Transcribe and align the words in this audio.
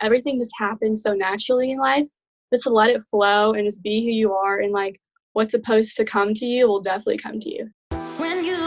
everything 0.00 0.38
just 0.38 0.54
happens 0.58 1.02
so 1.02 1.12
naturally 1.12 1.70
in 1.70 1.78
life. 1.78 2.08
Just 2.52 2.64
to 2.64 2.70
let 2.70 2.90
it 2.90 3.02
flow 3.04 3.52
and 3.52 3.64
just 3.66 3.82
be 3.82 4.04
who 4.04 4.10
you 4.10 4.32
are 4.32 4.60
and 4.60 4.72
like 4.72 4.98
what's 5.34 5.52
supposed 5.52 5.96
to 5.96 6.04
come 6.04 6.34
to 6.34 6.46
you 6.46 6.66
will 6.66 6.80
definitely 6.80 7.18
come 7.18 7.38
to 7.38 7.50
you. 7.50 7.70
When 8.16 8.44
you 8.44 8.60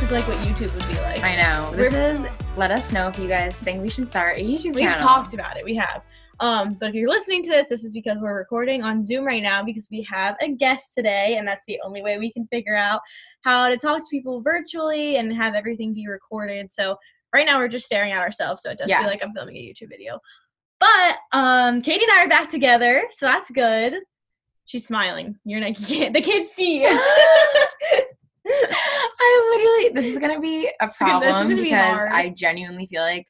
this 0.00 0.10
is 0.10 0.12
like 0.12 0.26
what 0.28 0.38
YouTube 0.38 0.74
would 0.74 0.88
be 0.88 0.98
like. 1.02 1.22
I 1.22 1.36
know. 1.36 1.70
This 1.72 1.92
We're- 1.92 2.04
is 2.12 2.26
let 2.56 2.70
us 2.70 2.90
know 2.90 3.08
if 3.08 3.18
you 3.18 3.28
guys 3.28 3.58
think 3.60 3.82
we 3.82 3.90
should 3.90 4.08
start 4.08 4.38
a 4.38 4.40
YouTube 4.40 4.74
We've 4.74 4.84
channel. 4.84 4.98
talked 4.98 5.34
about 5.34 5.58
it. 5.58 5.64
We 5.64 5.74
have. 5.76 6.02
Um, 6.40 6.74
but 6.80 6.88
if 6.88 6.94
you're 6.94 7.10
listening 7.10 7.42
to 7.42 7.50
this, 7.50 7.68
this 7.68 7.84
is 7.84 7.92
because 7.92 8.16
we're 8.18 8.34
recording 8.34 8.82
on 8.82 9.02
Zoom 9.02 9.26
right 9.26 9.42
now 9.42 9.62
because 9.62 9.88
we 9.90 10.02
have 10.04 10.36
a 10.40 10.48
guest 10.52 10.94
today, 10.96 11.36
and 11.36 11.46
that's 11.46 11.66
the 11.66 11.78
only 11.84 12.00
way 12.00 12.16
we 12.18 12.32
can 12.32 12.46
figure 12.46 12.74
out 12.74 13.02
how 13.42 13.68
to 13.68 13.76
talk 13.76 13.98
to 14.00 14.06
people 14.10 14.40
virtually 14.40 15.16
and 15.16 15.34
have 15.34 15.54
everything 15.54 15.92
be 15.92 16.06
recorded. 16.08 16.72
So 16.72 16.96
right 17.34 17.44
now 17.44 17.58
we're 17.58 17.68
just 17.68 17.84
staring 17.84 18.12
at 18.12 18.22
ourselves, 18.22 18.62
so 18.62 18.70
it 18.70 18.78
does 18.78 18.88
Yeah. 18.88 19.00
feel 19.00 19.08
like 19.08 19.22
I'm 19.22 19.34
filming 19.34 19.56
a 19.56 19.60
YouTube 19.60 19.90
video. 19.90 20.18
But 20.78 21.18
um, 21.32 21.82
Katie 21.82 22.04
and 22.04 22.12
I 22.12 22.24
are 22.24 22.28
back 22.28 22.48
together, 22.48 23.04
so 23.10 23.26
that's 23.26 23.50
good. 23.50 23.96
She's 24.64 24.86
smiling. 24.86 25.38
You're 25.44 25.60
you 25.60 25.74
can't, 25.86 26.14
the 26.14 26.22
kids 26.22 26.50
see 26.52 26.84
you. 26.84 27.00
I 29.20 29.56
literally 29.56 29.94
this 29.94 30.12
is 30.12 30.18
gonna 30.18 30.40
be 30.40 30.66
a 30.80 30.86
gonna- 30.86 30.88
this 30.88 30.94
is 30.94 30.96
problem 30.98 31.48
be 31.48 31.62
because 31.64 31.98
hard. 31.98 32.12
I 32.12 32.28
genuinely 32.30 32.86
feel 32.86 33.02
like 33.02 33.26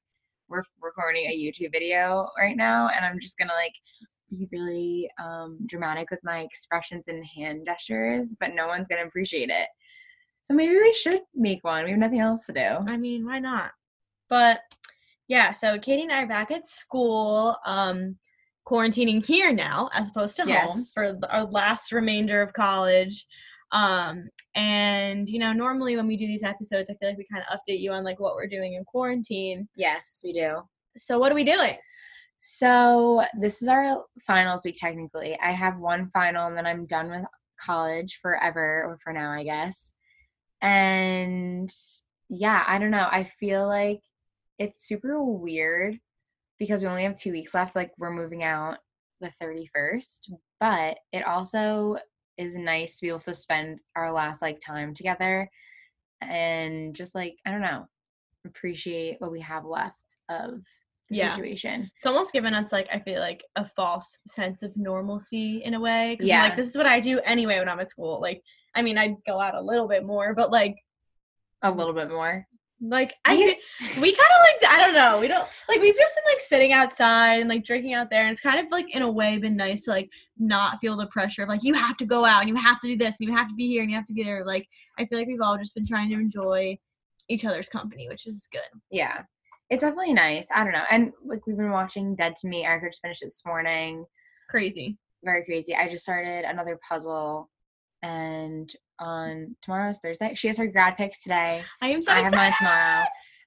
we're 0.48 0.62
recording 0.82 1.26
a 1.26 1.34
YouTube 1.36 1.72
video 1.72 2.28
right 2.38 2.56
now 2.56 2.88
and 2.88 3.04
I'm 3.04 3.20
just 3.20 3.38
gonna 3.38 3.52
like 3.54 3.74
be 4.30 4.48
really 4.52 5.10
um 5.22 5.58
dramatic 5.66 6.10
with 6.10 6.20
my 6.22 6.40
expressions 6.40 7.08
and 7.08 7.24
hand 7.36 7.62
gestures, 7.66 8.36
but 8.40 8.54
no 8.54 8.66
one's 8.66 8.88
gonna 8.88 9.06
appreciate 9.06 9.50
it. 9.50 9.68
So 10.42 10.54
maybe 10.54 10.74
we 10.76 10.92
should 10.92 11.20
make 11.34 11.62
one. 11.64 11.84
We 11.84 11.90
have 11.90 11.98
nothing 11.98 12.20
else 12.20 12.46
to 12.46 12.52
do. 12.52 12.60
I 12.60 12.96
mean, 12.96 13.26
why 13.26 13.38
not? 13.38 13.72
But 14.28 14.60
yeah, 15.28 15.52
so 15.52 15.78
Katie 15.78 16.02
and 16.02 16.12
I 16.12 16.22
are 16.22 16.26
back 16.26 16.50
at 16.50 16.66
school, 16.66 17.56
um, 17.64 18.16
quarantining 18.66 19.24
here 19.24 19.52
now 19.52 19.88
as 19.94 20.10
opposed 20.10 20.36
to 20.36 20.44
home 20.44 20.84
for 20.94 21.18
our 21.30 21.44
last 21.44 21.92
remainder 21.92 22.42
of 22.42 22.52
college. 22.52 23.26
Um, 23.72 24.28
and 24.54 25.28
you 25.28 25.38
know, 25.38 25.52
normally 25.52 25.96
when 25.96 26.06
we 26.06 26.16
do 26.16 26.26
these 26.26 26.42
episodes, 26.42 26.90
I 26.90 26.94
feel 26.94 27.08
like 27.08 27.18
we 27.18 27.26
kind 27.32 27.44
of 27.48 27.58
update 27.58 27.80
you 27.80 27.92
on 27.92 28.04
like 28.04 28.20
what 28.20 28.34
we're 28.34 28.46
doing 28.46 28.74
in 28.74 28.84
quarantine. 28.84 29.68
Yes, 29.76 30.20
we 30.24 30.32
do. 30.32 30.62
So 30.96 31.18
what 31.18 31.30
are 31.30 31.36
we 31.36 31.44
doing? 31.44 31.76
So 32.38 33.22
this 33.38 33.62
is 33.62 33.68
our 33.68 34.04
finals 34.26 34.64
week 34.64 34.76
technically. 34.78 35.38
I 35.42 35.52
have 35.52 35.78
one 35.78 36.08
final 36.08 36.46
and 36.46 36.56
then 36.56 36.66
I'm 36.66 36.86
done 36.86 37.10
with 37.10 37.24
college 37.60 38.18
forever 38.22 38.84
or 38.86 38.98
for 39.04 39.12
now, 39.12 39.30
I 39.30 39.44
guess. 39.44 39.92
And 40.62 41.70
yeah, 42.28 42.64
I 42.66 42.78
don't 42.78 42.90
know. 42.90 43.08
I 43.10 43.24
feel 43.38 43.66
like 43.66 44.00
it's 44.58 44.86
super 44.86 45.22
weird 45.22 45.98
because 46.58 46.82
we 46.82 46.88
only 46.88 47.04
have 47.04 47.18
2 47.18 47.30
weeks 47.32 47.54
left 47.54 47.76
like 47.76 47.92
we're 47.98 48.10
moving 48.10 48.42
out 48.42 48.78
the 49.20 49.30
31st, 49.42 50.30
but 50.60 50.98
it 51.12 51.26
also 51.26 51.98
is 52.40 52.56
nice 52.56 52.98
to 52.98 53.02
be 53.06 53.08
able 53.10 53.20
to 53.20 53.34
spend 53.34 53.78
our 53.94 54.10
last 54.10 54.40
like 54.40 54.58
time 54.64 54.94
together 54.94 55.48
and 56.22 56.94
just 56.94 57.14
like 57.14 57.36
I 57.46 57.50
don't 57.50 57.60
know, 57.60 57.86
appreciate 58.46 59.20
what 59.20 59.30
we 59.30 59.40
have 59.40 59.64
left 59.64 59.96
of 60.30 60.62
the 61.10 61.16
Yeah. 61.16 61.34
situation. 61.34 61.90
It's 61.96 62.06
almost 62.06 62.32
given 62.32 62.54
us 62.54 62.72
like 62.72 62.88
I 62.92 62.98
feel 63.00 63.20
like 63.20 63.44
a 63.56 63.66
false 63.76 64.18
sense 64.26 64.62
of 64.62 64.74
normalcy 64.76 65.62
in 65.64 65.74
a 65.74 65.80
way. 65.80 66.12
I'm 66.12 66.26
Yeah. 66.26 66.42
like 66.44 66.56
this 66.56 66.70
is 66.70 66.76
what 66.76 66.86
I 66.86 66.98
do 67.00 67.20
anyway 67.20 67.58
when 67.58 67.68
I'm 67.68 67.80
at 67.80 67.90
school. 67.90 68.20
Like, 68.20 68.42
I 68.74 68.80
mean, 68.82 68.96
I'd 68.96 69.16
go 69.26 69.40
out 69.40 69.54
a 69.54 69.60
little 69.60 69.86
bit 69.88 70.04
more, 70.06 70.34
but 70.34 70.50
like 70.50 70.76
a 71.62 71.70
little 71.70 71.92
bit 71.92 72.08
more. 72.08 72.46
Like 72.82 73.14
I, 73.24 73.34
We- 73.36 73.46
fe- 73.50 74.00
we 74.00 74.12
kind 74.12 74.30
of 74.30 74.40
like 74.62 74.72
I 74.72 74.76
don't 74.84 74.94
know. 74.94 75.20
We 75.20 75.28
don't 75.28 75.46
like 75.68 75.80
we've 75.80 75.96
just 75.96 76.14
been 76.14 76.32
like 76.32 76.40
sitting 76.40 76.72
outside 76.72 77.40
and 77.40 77.48
like 77.48 77.64
drinking 77.64 77.92
out 77.94 78.08
there, 78.10 78.22
and 78.22 78.32
it's 78.32 78.40
kind 78.40 78.58
of 78.64 78.70
like 78.72 78.94
in 78.94 79.02
a 79.02 79.10
way 79.10 79.36
been 79.36 79.56
nice 79.56 79.84
to 79.84 79.90
like 79.90 80.08
not 80.38 80.78
feel 80.80 80.96
the 80.96 81.06
pressure 81.08 81.42
of 81.42 81.48
like 81.50 81.62
you 81.62 81.74
have 81.74 81.96
to 81.98 82.06
go 82.06 82.24
out 82.24 82.40
and 82.40 82.48
you 82.48 82.56
have 82.56 82.78
to 82.80 82.86
do 82.88 82.96
this 82.96 83.20
and 83.20 83.28
you 83.28 83.36
have 83.36 83.48
to 83.48 83.54
be 83.54 83.68
here 83.68 83.82
and 83.82 83.90
you 83.90 83.96
have 83.96 84.06
to 84.06 84.14
be 84.14 84.22
there. 84.24 84.44
Like 84.46 84.66
I 84.98 85.04
feel 85.04 85.18
like 85.18 85.28
we've 85.28 85.42
all 85.42 85.58
just 85.58 85.74
been 85.74 85.86
trying 85.86 86.08
to 86.10 86.14
enjoy 86.16 86.78
each 87.28 87.44
other's 87.44 87.68
company, 87.68 88.08
which 88.08 88.26
is 88.26 88.48
good. 88.50 88.62
Yeah. 88.90 89.22
It's 89.68 89.82
definitely 89.82 90.14
nice. 90.14 90.48
I 90.52 90.64
don't 90.64 90.72
know. 90.72 90.84
And 90.90 91.12
like 91.24 91.46
we've 91.46 91.58
been 91.58 91.70
watching 91.70 92.14
Dead 92.16 92.34
to 92.36 92.48
Me. 92.48 92.64
Erika 92.64 92.88
just 92.88 93.02
finished 93.02 93.22
it 93.22 93.26
this 93.26 93.42
morning. 93.46 94.06
Crazy. 94.48 94.96
Very 95.22 95.44
crazy. 95.44 95.74
I 95.74 95.86
just 95.86 96.02
started 96.02 96.44
another 96.44 96.80
puzzle 96.88 97.49
and 98.02 98.72
on 98.98 99.56
tomorrow's 99.62 99.98
Thursday. 99.98 100.34
She 100.34 100.46
has 100.48 100.58
her 100.58 100.66
grad 100.66 100.96
pics 100.96 101.22
today. 101.22 101.62
I 101.80 101.88
am 101.88 102.02
so 102.02 102.12
I 102.12 102.20
have 102.20 102.32
mine 102.34 102.52
tomorrow. 102.58 103.04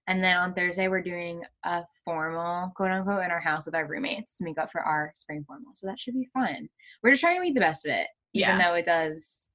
And 0.08 0.22
then 0.24 0.36
on 0.36 0.54
Thursday 0.54 0.88
we're 0.90 1.02
doing 1.02 1.44
a 1.64 1.84
formal 2.04 2.72
quote 2.76 2.92
unquote 2.92 3.24
in 3.24 3.32
our 3.32 3.40
house 3.40 3.66
with 3.66 3.76
our 3.76 3.88
roommates 3.88 4.38
to 4.38 4.44
make 4.44 4.58
up 4.60 4.72
for 4.72 4.82
our 4.82 5.14
spring 5.16 5.44
formal. 5.48 5.72
So 5.76 5.88
that 5.88 5.98
should 6.00 6.14
be 6.16 6.28
fun. 6.34 6.68
We're 7.02 7.12
just 7.12 7.22
trying 7.22 7.38
to 7.38 7.42
make 7.42 7.54
the 7.54 7.60
best 7.62 7.86
of 7.86 7.92
it. 7.92 8.08
Even 8.34 8.50
Yeah. 8.50 8.58
though 8.70 8.74
it 8.76 8.86
does 8.86 9.50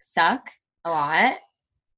suck 0.00 0.50
a 0.84 0.90
lot. 0.90 1.38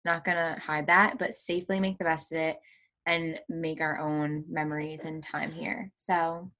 Not 0.05 0.25
gonna 0.25 0.59
hide 0.61 0.89
that, 0.89 1.19
but 1.19 1.35
safely 1.35 1.81
make 1.81 1.97
the 1.99 2.05
best 2.05 2.33
of 2.33 2.39
it 2.39 2.59
and 3.07 3.39
make 3.49 3.81
our 3.81 3.99
own 3.99 4.45
memories 4.49 5.05
and 5.05 5.23
time 5.23 5.51
here. 5.53 5.91
So 5.97 6.51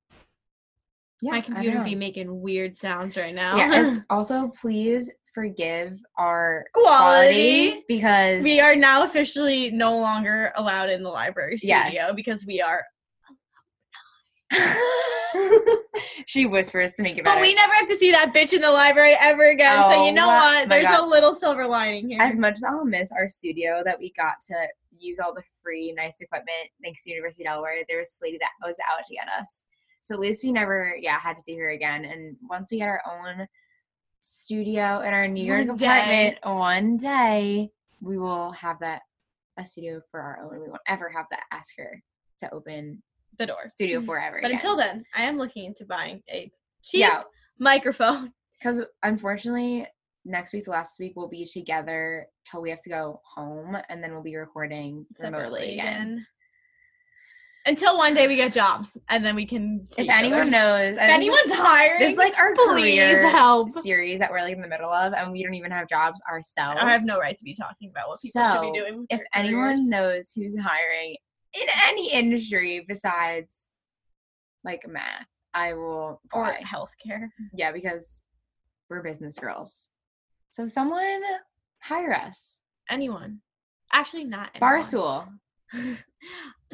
yeah, 1.21 1.33
My 1.33 1.41
computer 1.43 1.83
be 1.85 1.95
making 1.95 2.41
weird 2.41 2.77
sounds 2.77 3.17
right 3.17 3.35
now. 3.35 3.57
yeah. 3.57 3.89
It's 3.89 3.99
also 4.11 4.49
please 4.61 5.11
forgive 5.35 5.99
our 6.17 6.65
Quality. 6.73 7.71
quality 7.73 7.85
because 7.89 8.43
we 8.45 8.61
are 8.61 8.77
now 8.77 9.03
officially 9.05 9.71
no 9.71 9.99
longer 9.99 10.53
allowed 10.57 10.89
in 10.91 11.03
the 11.03 11.09
library 11.11 11.59
studio 11.59 11.77
Yes. 11.93 12.13
because 12.15 12.47
we 12.47 12.61
are. 12.63 12.85
she 16.27 16.47
whispers 16.47 16.93
to 16.95 17.03
make 17.03 17.19
it 17.19 17.25
better. 17.25 17.37
But 17.37 17.43
we 17.43 17.55
never 17.55 17.73
have 17.75 17.89
to 17.89 17.97
see 17.97 18.11
that 18.13 18.33
bitch 18.33 18.53
in 18.53 18.61
the 18.61 18.71
library 18.71 19.17
ever 19.19 19.51
again. 19.51 19.83
so 19.91 20.05
you 20.05 20.11
oh, 20.11 20.15
know 20.15 20.25
Oh 20.27 20.35
what? 20.35 20.69
There's 20.69 20.87
God. 20.87 21.01
a 21.03 21.07
little 21.07 21.35
silver 21.35 21.67
lining 21.67 22.09
here. 22.09 22.21
as 22.21 22.39
much 22.39 22.55
as 22.55 22.65
I'll 22.65 22.85
miss 22.85 23.11
our 23.13 23.27
studio 23.29 23.83
that 23.85 23.99
we 23.99 24.13
got 24.17 24.35
to 24.49 24.55
use 24.97 25.19
all 25.19 25.35
the 25.35 25.43
free 25.63 25.93
nice 25.97 26.21
equipment 26.21 26.69
thanks 26.83 27.03
to 27.05 27.11
University 27.11 27.43
of 27.45 27.49
Delaware, 27.49 27.83
there 27.89 27.99
was 27.99 28.09
this 28.11 28.21
lady 28.23 28.39
that 28.39 28.51
was 28.65 28.79
out 28.91 29.03
to 29.05 29.15
get 29.15 29.27
us. 29.29 29.65
So 30.03 30.15
at 30.15 30.21
least 30.21 30.45
we 30.45 30.53
never, 30.53 30.95
yeah, 31.01 31.19
had 31.19 31.35
to 31.39 31.43
see 31.43 31.57
her 31.57 31.71
again. 31.71 32.05
And 32.05 32.37
once 32.49 32.71
we 32.71 32.79
had 32.79 32.89
our 32.91 33.03
own 33.11 33.47
studio 34.25 35.01
in 35.01 35.13
our 35.13 35.29
New 35.29 35.45
York 35.45 35.69
One 35.69 35.77
day. 35.77 35.87
apartment, 35.87 36.39
one 36.45 36.97
day 36.97 37.71
we 38.01 38.19
will 38.19 38.53
have 38.53 38.79
that 38.81 39.03
a 39.59 39.65
studio 39.65 40.01
for 40.11 40.21
our 40.21 40.41
own. 40.43 40.61
We 40.61 40.69
won't 40.69 40.81
ever 40.89 41.09
have 41.11 41.29
to 41.29 41.37
ask 41.53 41.75
her 41.79 42.03
to 42.41 42.53
open 42.53 43.03
the 43.39 43.47
door. 43.47 43.69
studio 43.69 44.01
forever. 44.01 44.39
But 44.41 44.51
again. 44.51 44.61
until 44.61 44.77
then, 44.77 45.05
I 45.15 45.23
am 45.23 45.37
looking 45.37 45.67
into 45.67 45.85
buying 45.85 46.23
a 46.31 46.51
cheap 46.83 47.01
yeah, 47.01 47.23
microphone. 47.59 48.33
because 48.59 48.83
unfortunately 49.03 49.87
next 50.25 50.55
week's 50.55 50.69
last 50.69 50.99
week 50.99 51.13
we'll 51.17 51.29
be 51.29 51.45
together 51.45 52.27
till 52.51 52.63
we 52.63 52.71
have 52.71 52.81
to 52.81 52.89
go 52.89 53.21
home 53.35 53.77
and 53.91 54.03
then 54.03 54.13
we'll 54.13 54.23
be 54.23 54.37
recording 54.37 55.05
remotely 55.21 55.75
again. 55.75 56.03
again. 56.03 56.27
Until 57.67 57.97
one 57.97 58.13
day 58.15 58.29
we 58.29 58.37
get 58.37 58.53
jobs 58.53 58.99
and 59.09 59.25
then 59.25 59.35
we 59.35 59.47
can. 59.47 59.89
If 59.97 60.09
anyone 60.11 60.51
knows 60.51 60.97
if 60.97 61.01
anyone's 61.03 61.51
hiring, 61.53 61.99
this 62.01 62.13
is 62.13 62.19
like 62.25 62.37
our 62.39 62.53
please 62.55 62.99
career 62.99 63.29
help. 63.31 63.71
series 63.71 64.19
that 64.19 64.31
we're 64.31 64.41
like 64.43 64.55
in 64.55 64.61
the 64.61 64.69
middle 64.69 64.91
of 64.93 65.15
and 65.15 65.33
we 65.33 65.43
don't 65.43 65.55
even 65.55 65.71
have 65.71 65.89
jobs 65.89 66.21
ourselves 66.31 66.79
I 66.83 66.91
have 66.93 67.05
no 67.05 67.19
right 67.19 67.37
to 67.37 67.45
be 67.45 67.55
talking 67.55 67.91
about 67.91 68.09
what 68.09 68.19
people 68.23 68.45
should 68.53 68.73
be 68.73 68.79
doing. 68.79 69.07
if 69.09 69.23
anyone 69.35 69.89
knows 69.89 70.33
who's 70.37 70.55
hiring 70.59 71.17
in 71.55 71.67
any 71.87 72.13
industry 72.13 72.85
besides 72.87 73.69
like 74.65 74.87
math 74.89 75.27
i 75.55 75.73
will 75.73 76.21
or 76.33 76.47
or 76.49 76.57
healthcare, 76.65 77.29
yeah 77.55 77.71
because 77.73 78.23
we're 78.91 79.03
business 79.03 79.39
girls 79.39 79.89
so 80.51 80.67
someone 80.67 81.23
hire 81.81 82.13
us 82.15 82.61
anyone, 82.91 83.41
actually 83.93 84.25
not 84.25 84.51
anyone. 84.55 84.81
barstool 84.81 85.29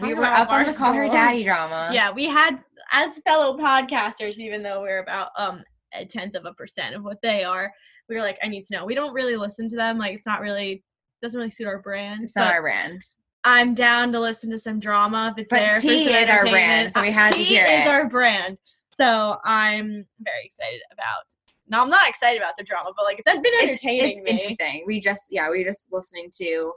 we 0.00 0.14
were 0.14 0.24
up 0.24 0.50
on 0.50 0.66
the 0.66 0.72
call 0.72 0.92
her 0.92 1.08
daddy 1.08 1.42
drama 1.42 1.90
Yeah, 1.92 2.10
we 2.10 2.26
had 2.26 2.62
as 2.92 3.18
fellow 3.18 3.56
podcasters, 3.56 4.38
even 4.38 4.62
though 4.62 4.82
we're 4.82 5.00
about 5.02 5.30
um 5.36 5.62
a 5.94 6.04
tenth 6.04 6.34
of 6.36 6.44
a 6.44 6.52
percent 6.54 6.94
of 6.94 7.02
what 7.02 7.20
they 7.22 7.42
are, 7.44 7.72
we 8.08 8.14
were 8.14 8.20
like, 8.22 8.38
I 8.42 8.48
need 8.48 8.64
to 8.66 8.76
know. 8.76 8.84
We 8.84 8.94
don't 8.94 9.12
really 9.12 9.36
listen 9.36 9.68
to 9.68 9.76
them. 9.76 9.98
Like 9.98 10.14
it's 10.14 10.26
not 10.26 10.40
really 10.40 10.82
doesn't 11.22 11.38
really 11.38 11.50
suit 11.50 11.66
our 11.66 11.80
brand. 11.80 12.24
it's 12.24 12.36
not 12.36 12.52
our 12.52 12.62
brand 12.62 13.02
I'm 13.44 13.74
down 13.74 14.12
to 14.12 14.20
listen 14.20 14.50
to 14.50 14.58
some 14.58 14.78
drama 14.78 15.30
if 15.32 15.42
it's 15.42 15.50
But 15.50 15.58
there. 15.60 15.74
for 15.76 15.80
tea 15.80 16.12
is 16.12 16.28
our 16.28 16.46
brand, 16.46 16.92
so 16.92 17.00
we 17.00 17.10
had 17.10 17.32
to 17.32 17.38
tea 17.38 17.44
hear 17.44 17.64
is 17.64 17.86
it. 17.86 17.88
our 17.88 18.06
brand. 18.08 18.58
So 18.92 19.38
I'm 19.44 20.04
very 20.20 20.44
excited 20.44 20.80
about. 20.92 21.22
No, 21.68 21.80
I'm 21.82 21.88
not 21.88 22.08
excited 22.08 22.38
about 22.40 22.54
the 22.58 22.64
drama, 22.64 22.90
but 22.96 23.04
like 23.04 23.18
it's 23.18 23.26
been 23.32 23.40
It's, 23.44 23.62
entertaining 23.84 24.10
it's 24.10 24.20
me. 24.20 24.30
interesting. 24.30 24.84
We 24.86 25.00
just 25.00 25.28
yeah, 25.30 25.48
we 25.48 25.58
were 25.58 25.64
just 25.64 25.86
listening 25.92 26.30
to 26.38 26.72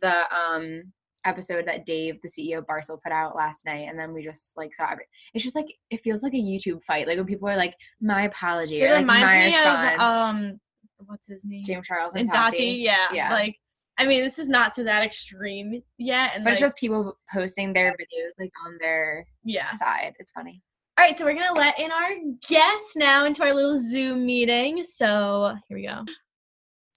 the 0.00 0.24
um 0.34 0.92
episode 1.24 1.66
that 1.66 1.86
Dave, 1.86 2.20
the 2.22 2.28
CEO 2.28 2.58
of 2.58 2.66
Barstool, 2.66 3.02
put 3.02 3.12
out 3.12 3.36
last 3.36 3.66
night, 3.66 3.88
and 3.88 3.98
then 3.98 4.12
we 4.12 4.22
just 4.22 4.56
like 4.56 4.74
saw 4.74 4.90
every. 4.90 5.04
It's 5.34 5.44
just 5.44 5.56
like 5.56 5.66
it 5.90 6.00
feels 6.00 6.22
like 6.22 6.34
a 6.34 6.36
YouTube 6.36 6.82
fight. 6.84 7.06
Like 7.06 7.16
when 7.16 7.26
people 7.26 7.48
are 7.48 7.56
like, 7.56 7.74
"My 8.00 8.22
apology," 8.22 8.80
It 8.80 8.86
or 8.86 8.90
like 8.92 9.00
reminds 9.00 9.24
my 9.24 9.38
me 9.38 9.46
response. 9.46 9.94
of 9.94 10.00
um, 10.00 10.60
what's 11.06 11.26
his 11.26 11.44
name? 11.44 11.64
James 11.64 11.86
Charles 11.86 12.14
and, 12.14 12.22
and 12.22 12.30
Tati. 12.30 12.56
Dati. 12.56 12.84
Yeah, 12.84 13.08
Yeah. 13.12 13.32
Like, 13.32 13.56
I 13.98 14.06
mean, 14.06 14.22
this 14.22 14.38
is 14.38 14.48
not 14.48 14.74
to 14.74 14.84
that 14.84 15.02
extreme 15.04 15.82
yet, 15.98 16.32
and 16.34 16.44
But 16.44 16.52
it's 16.52 16.60
just 16.60 16.76
people 16.76 17.18
posting 17.32 17.72
their 17.72 17.92
videos 17.92 18.30
like 18.38 18.52
on 18.66 18.78
their 18.80 19.26
yeah. 19.44 19.74
side. 19.74 20.14
It's 20.18 20.30
funny. 20.30 20.62
All 20.98 21.04
right, 21.04 21.16
so 21.16 21.24
we're 21.24 21.34
gonna 21.34 21.58
let 21.58 21.78
in 21.78 21.92
our 21.92 22.10
guests 22.48 22.96
now 22.96 23.24
into 23.24 23.42
our 23.42 23.54
little 23.54 23.80
Zoom 23.80 24.26
meeting. 24.26 24.82
So 24.82 25.54
here 25.68 25.78
we 25.78 25.86
go. 25.86 26.04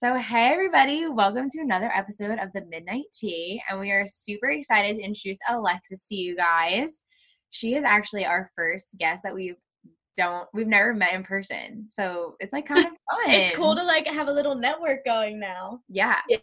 So, 0.02 0.16
hey 0.16 0.52
everybody, 0.52 1.06
welcome 1.06 1.48
to 1.48 1.60
another 1.60 1.88
episode 1.94 2.40
of 2.40 2.52
the 2.52 2.64
Midnight 2.68 3.04
Tea. 3.12 3.62
And 3.70 3.78
we 3.78 3.92
are 3.92 4.04
super 4.04 4.50
excited 4.50 4.96
to 4.96 5.02
introduce 5.04 5.38
Alexis 5.48 6.08
to 6.08 6.16
you 6.16 6.34
guys. 6.34 7.04
She 7.50 7.76
is 7.76 7.84
actually 7.84 8.26
our 8.26 8.50
first 8.56 8.96
guest 8.98 9.22
that 9.22 9.32
we've 9.32 9.54
don't 10.16 10.48
we've 10.52 10.66
never 10.66 10.92
met 10.92 11.12
in 11.12 11.22
person. 11.22 11.86
So 11.88 12.34
it's 12.40 12.52
like 12.52 12.66
kind 12.66 12.80
of 12.84 12.86
fun. 13.12 13.32
It's 13.32 13.54
cool 13.54 13.76
to 13.76 13.84
like 13.84 14.08
have 14.08 14.26
a 14.26 14.32
little 14.32 14.56
network 14.56 15.04
going 15.04 15.38
now. 15.38 15.78
Yeah. 15.88 16.18
Yeah. 16.28 16.38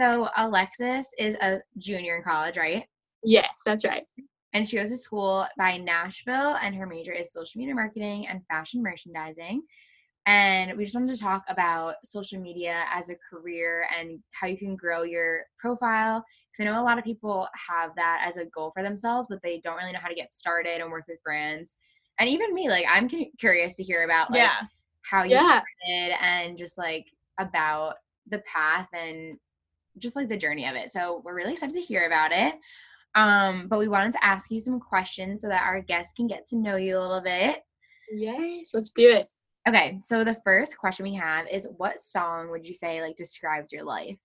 So 0.00 0.30
Alexis 0.38 1.06
is 1.18 1.34
a 1.42 1.60
junior 1.76 2.16
in 2.16 2.22
college, 2.22 2.56
right? 2.56 2.86
Yes, 3.22 3.60
that's 3.66 3.84
right. 3.84 4.04
And 4.54 4.66
she 4.66 4.76
goes 4.76 4.88
to 4.88 4.96
school 4.96 5.46
by 5.58 5.76
Nashville, 5.76 6.56
and 6.62 6.74
her 6.74 6.86
major 6.86 7.12
is 7.12 7.30
social 7.30 7.58
media 7.58 7.74
marketing 7.74 8.26
and 8.26 8.40
fashion 8.50 8.82
merchandising. 8.82 9.60
And 10.26 10.76
we 10.76 10.82
just 10.84 10.96
wanted 10.96 11.14
to 11.14 11.20
talk 11.20 11.44
about 11.48 11.94
social 12.04 12.40
media 12.40 12.84
as 12.92 13.10
a 13.10 13.16
career 13.30 13.86
and 13.96 14.18
how 14.32 14.48
you 14.48 14.58
can 14.58 14.74
grow 14.74 15.02
your 15.02 15.44
profile. 15.56 16.24
Because 16.50 16.68
I 16.68 16.72
know 16.72 16.82
a 16.82 16.84
lot 16.84 16.98
of 16.98 17.04
people 17.04 17.46
have 17.68 17.94
that 17.94 18.24
as 18.26 18.36
a 18.36 18.46
goal 18.46 18.72
for 18.74 18.82
themselves, 18.82 19.28
but 19.30 19.40
they 19.42 19.60
don't 19.60 19.76
really 19.76 19.92
know 19.92 20.00
how 20.02 20.08
to 20.08 20.14
get 20.16 20.32
started 20.32 20.80
and 20.80 20.90
work 20.90 21.04
with 21.06 21.22
brands. 21.22 21.76
And 22.18 22.28
even 22.28 22.54
me, 22.54 22.68
like, 22.68 22.86
I'm 22.90 23.08
curious 23.38 23.76
to 23.76 23.84
hear 23.84 24.04
about 24.04 24.32
like 24.32 24.38
yeah. 24.38 24.62
how 25.02 25.22
you 25.22 25.36
Yeah. 25.36 25.62
started 25.86 26.16
and 26.20 26.58
just 26.58 26.76
like 26.76 27.06
about 27.38 27.94
the 28.28 28.38
path 28.40 28.88
and 28.92 29.38
just 29.98 30.16
like 30.16 30.28
the 30.28 30.36
journey 30.36 30.66
of 30.66 30.74
it. 30.74 30.90
So 30.90 31.22
we're 31.24 31.36
really 31.36 31.52
excited 31.52 31.74
to 31.74 31.80
hear 31.80 32.06
about 32.06 32.32
it. 32.32 32.54
Um, 33.14 33.68
but 33.68 33.78
we 33.78 33.86
wanted 33.88 34.12
to 34.12 34.24
ask 34.24 34.50
you 34.50 34.60
some 34.60 34.80
questions 34.80 35.42
so 35.42 35.48
that 35.48 35.64
our 35.64 35.80
guests 35.80 36.14
can 36.14 36.26
get 36.26 36.46
to 36.48 36.56
know 36.56 36.76
you 36.76 36.98
a 36.98 37.00
little 37.00 37.20
bit. 37.20 37.60
Yes, 38.16 38.72
let's 38.74 38.92
do 38.92 39.08
it. 39.08 39.28
Okay, 39.68 39.98
so 40.04 40.22
the 40.22 40.36
first 40.44 40.78
question 40.78 41.04
we 41.04 41.14
have 41.14 41.46
is 41.50 41.66
what 41.76 42.00
song 42.00 42.50
would 42.50 42.68
you 42.68 42.74
say 42.74 43.02
like 43.02 43.16
describes 43.16 43.72
your 43.72 43.82
life? 43.82 44.16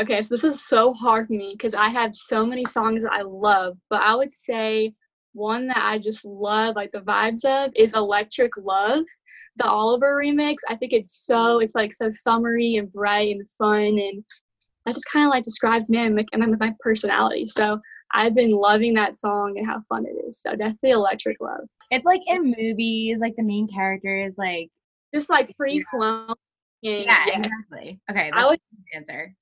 Okay, 0.00 0.22
so 0.22 0.34
this 0.34 0.44
is 0.44 0.66
so 0.66 0.94
hard 0.94 1.26
for 1.26 1.34
me 1.34 1.48
because 1.52 1.74
I 1.74 1.88
have 1.88 2.14
so 2.14 2.44
many 2.44 2.64
songs 2.64 3.02
that 3.02 3.12
I 3.12 3.22
love, 3.22 3.76
but 3.90 4.00
I 4.00 4.14
would 4.14 4.32
say 4.32 4.94
one 5.32 5.66
that 5.68 5.82
I 5.82 5.98
just 5.98 6.24
love, 6.24 6.74
like 6.74 6.90
the 6.92 7.00
vibes 7.00 7.44
of, 7.44 7.70
is 7.76 7.92
Electric 7.92 8.56
Love, 8.56 9.04
the 9.56 9.66
Oliver 9.66 10.18
remix. 10.22 10.56
I 10.70 10.76
think 10.76 10.94
it's 10.94 11.26
so, 11.26 11.60
it's 11.60 11.74
like 11.74 11.92
so 11.92 12.08
summery 12.08 12.76
and 12.76 12.90
bright 12.90 13.36
and 13.36 13.50
fun, 13.58 13.98
and 13.98 14.24
that 14.86 14.94
just 14.94 15.10
kind 15.12 15.26
of 15.26 15.30
like 15.30 15.44
describes 15.44 15.90
me 15.90 15.98
and 15.98 16.14
my, 16.14 16.46
my 16.58 16.74
personality. 16.80 17.46
So 17.46 17.78
I've 18.12 18.34
been 18.34 18.50
loving 18.50 18.94
that 18.94 19.16
song 19.16 19.54
and 19.58 19.66
how 19.66 19.80
fun 19.88 20.06
it 20.06 20.16
is. 20.26 20.40
So 20.40 20.56
definitely 20.56 20.92
Electric 20.92 21.36
Love. 21.40 21.68
It's 21.90 22.06
like 22.06 22.22
in 22.26 22.54
movies, 22.58 23.20
like 23.20 23.34
the 23.36 23.42
main 23.42 23.68
character 23.68 24.16
is 24.16 24.36
like 24.38 24.70
Just 25.14 25.30
like 25.30 25.48
free 25.56 25.82
flowing. 25.90 26.34
Yeah, 26.82 27.24
yeah, 27.26 27.38
exactly. 27.38 28.00
Okay, 28.10 28.30
I 28.32 28.46
would 28.46 28.60
the 28.92 28.96
answer. 28.96 29.34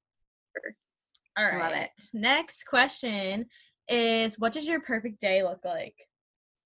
All 1.37 1.45
I 1.45 1.57
love 1.57 1.73
it. 1.73 1.91
Next 2.13 2.65
question 2.65 3.47
is 3.89 4.39
what 4.39 4.53
does 4.53 4.67
your 4.67 4.81
perfect 4.81 5.21
day 5.21 5.43
look 5.43 5.65
like? 5.65 5.95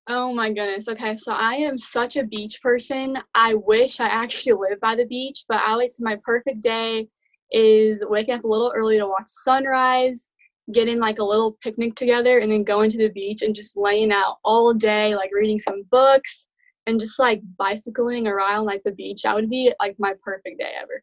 Oh 0.09 0.33
my 0.35 0.49
goodness. 0.49 0.89
Okay, 0.89 1.15
so 1.17 1.33
I 1.33 1.55
am 1.55 1.77
such 1.77 2.17
a 2.17 2.25
beach 2.25 2.61
person. 2.63 3.19
I 3.35 3.55
wish 3.55 4.01
I 4.01 4.07
actually 4.07 4.55
lived 4.55 4.81
by 4.81 4.95
the 4.95 5.05
beach, 5.05 5.45
but 5.49 5.59
I 5.59 5.77
would 5.77 5.93
say 5.93 6.03
my 6.03 6.17
perfect 6.25 6.63
day 6.63 7.09
is 7.51 8.05
waking 8.09 8.35
up 8.35 8.45
a 8.45 8.49
little 8.49 8.73
early 8.75 8.99
to 8.99 9.07
watch 9.07 9.27
sunrise, 9.27 10.29
getting 10.73 10.99
like 10.99 11.19
a 11.19 11.25
little 11.25 11.57
picnic 11.63 11.95
together, 11.95 12.39
and 12.39 12.51
then 12.53 12.63
going 12.63 12.91
to 12.91 12.99
the 12.99 13.11
beach 13.11 13.43
and 13.43 13.55
just 13.55 13.77
laying 13.77 14.13
out 14.13 14.37
all 14.45 14.75
day, 14.75 15.15
like 15.15 15.31
reading 15.33 15.59
some 15.59 15.83
books 15.91 16.47
and 16.87 16.99
just 16.99 17.19
like 17.19 17.43
bicycling 17.59 18.27
around 18.27 18.65
like 18.65 18.83
the 18.85 18.93
beach. 18.93 19.23
That 19.23 19.35
would 19.35 19.51
be 19.51 19.73
like 19.81 19.97
my 19.99 20.15
perfect 20.23 20.59
day 20.59 20.73
ever. 20.81 21.03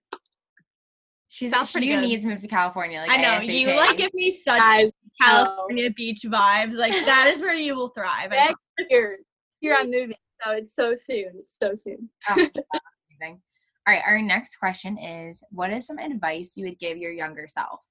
She's 1.28 1.52
Sounds 1.52 1.72
pretty 1.72 1.88
you 1.88 1.96
good. 1.96 2.08
need 2.08 2.22
to 2.22 2.28
move 2.28 2.42
to 2.42 2.48
California. 2.48 3.00
Like 3.02 3.12
I 3.12 3.18
know 3.18 3.40
you 3.40 3.68
like 3.68 3.98
give 3.98 4.14
me 4.14 4.32
such 4.32 4.62
I 4.64 4.92
California 5.22 5.90
beach 5.92 6.22
vibes. 6.26 6.76
Like 6.76 6.94
that 6.94 7.32
is 7.34 7.42
where 7.42 7.54
you 7.54 7.76
will 7.76 7.90
thrive. 7.90 8.32
I 8.32 8.56
Next 8.78 8.92
year, 8.92 9.20
here 9.60 9.76
I'm 9.78 9.92
moving, 9.92 10.16
so 10.44 10.52
it's 10.52 10.74
so 10.74 10.96
soon. 10.96 11.32
It's 11.38 11.58
so 11.62 11.74
soon. 11.76 12.10
Oh, 12.30 12.34
amazing. 12.34 13.42
All 13.88 13.94
right, 13.94 14.02
our 14.06 14.22
next 14.22 14.56
question 14.56 14.98
is 14.98 15.44
what 15.52 15.72
is 15.72 15.86
some 15.86 16.00
advice 16.00 16.54
you 16.56 16.66
would 16.66 16.80
give 16.80 16.98
your 16.98 17.12
younger 17.12 17.48
self? 17.48 17.82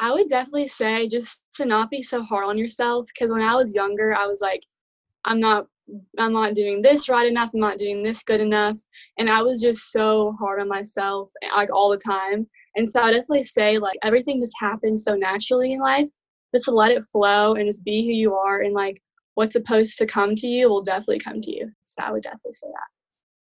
I 0.00 0.12
would 0.12 0.28
definitely 0.28 0.66
say 0.66 1.06
just 1.06 1.44
to 1.56 1.66
not 1.66 1.90
be 1.90 2.02
so 2.02 2.22
hard 2.22 2.46
on 2.46 2.56
yourself 2.56 3.06
because 3.14 3.30
when 3.30 3.42
I 3.42 3.54
was 3.54 3.74
younger, 3.74 4.14
I 4.14 4.26
was 4.26 4.40
like, 4.40 4.62
I'm 5.26 5.38
not 5.38 5.66
I'm 6.18 6.32
not 6.32 6.54
doing 6.54 6.80
this 6.80 7.08
right 7.08 7.26
enough, 7.26 7.50
I'm 7.52 7.60
not 7.60 7.76
doing 7.76 8.02
this 8.02 8.22
good 8.22 8.40
enough. 8.40 8.78
And 9.18 9.28
I 9.28 9.42
was 9.42 9.60
just 9.60 9.92
so 9.92 10.36
hard 10.40 10.60
on 10.60 10.68
myself 10.68 11.30
eh, 11.42 11.48
like 11.54 11.72
all 11.72 11.90
the 11.90 11.98
time. 11.98 12.46
And 12.76 12.88
so 12.88 13.02
I 13.02 13.10
definitely 13.10 13.42
say 13.42 13.76
like 13.76 13.96
everything 14.02 14.40
just 14.40 14.54
happens 14.58 15.04
so 15.04 15.14
naturally 15.14 15.72
in 15.72 15.80
life. 15.80 16.10
Just 16.54 16.64
to 16.64 16.70
let 16.70 16.92
it 16.92 17.04
flow 17.04 17.54
and 17.54 17.66
just 17.66 17.84
be 17.84 18.04
who 18.06 18.12
you 18.12 18.34
are 18.34 18.62
and 18.62 18.72
like 18.72 19.00
what's 19.34 19.52
supposed 19.52 19.98
to 19.98 20.06
come 20.06 20.34
to 20.36 20.46
you 20.46 20.68
will 20.68 20.82
definitely 20.82 21.20
come 21.20 21.40
to 21.42 21.50
you. 21.50 21.70
So 21.84 22.04
I 22.04 22.10
would 22.10 22.22
definitely 22.22 22.52
say 22.52 22.68
that. 22.68 22.88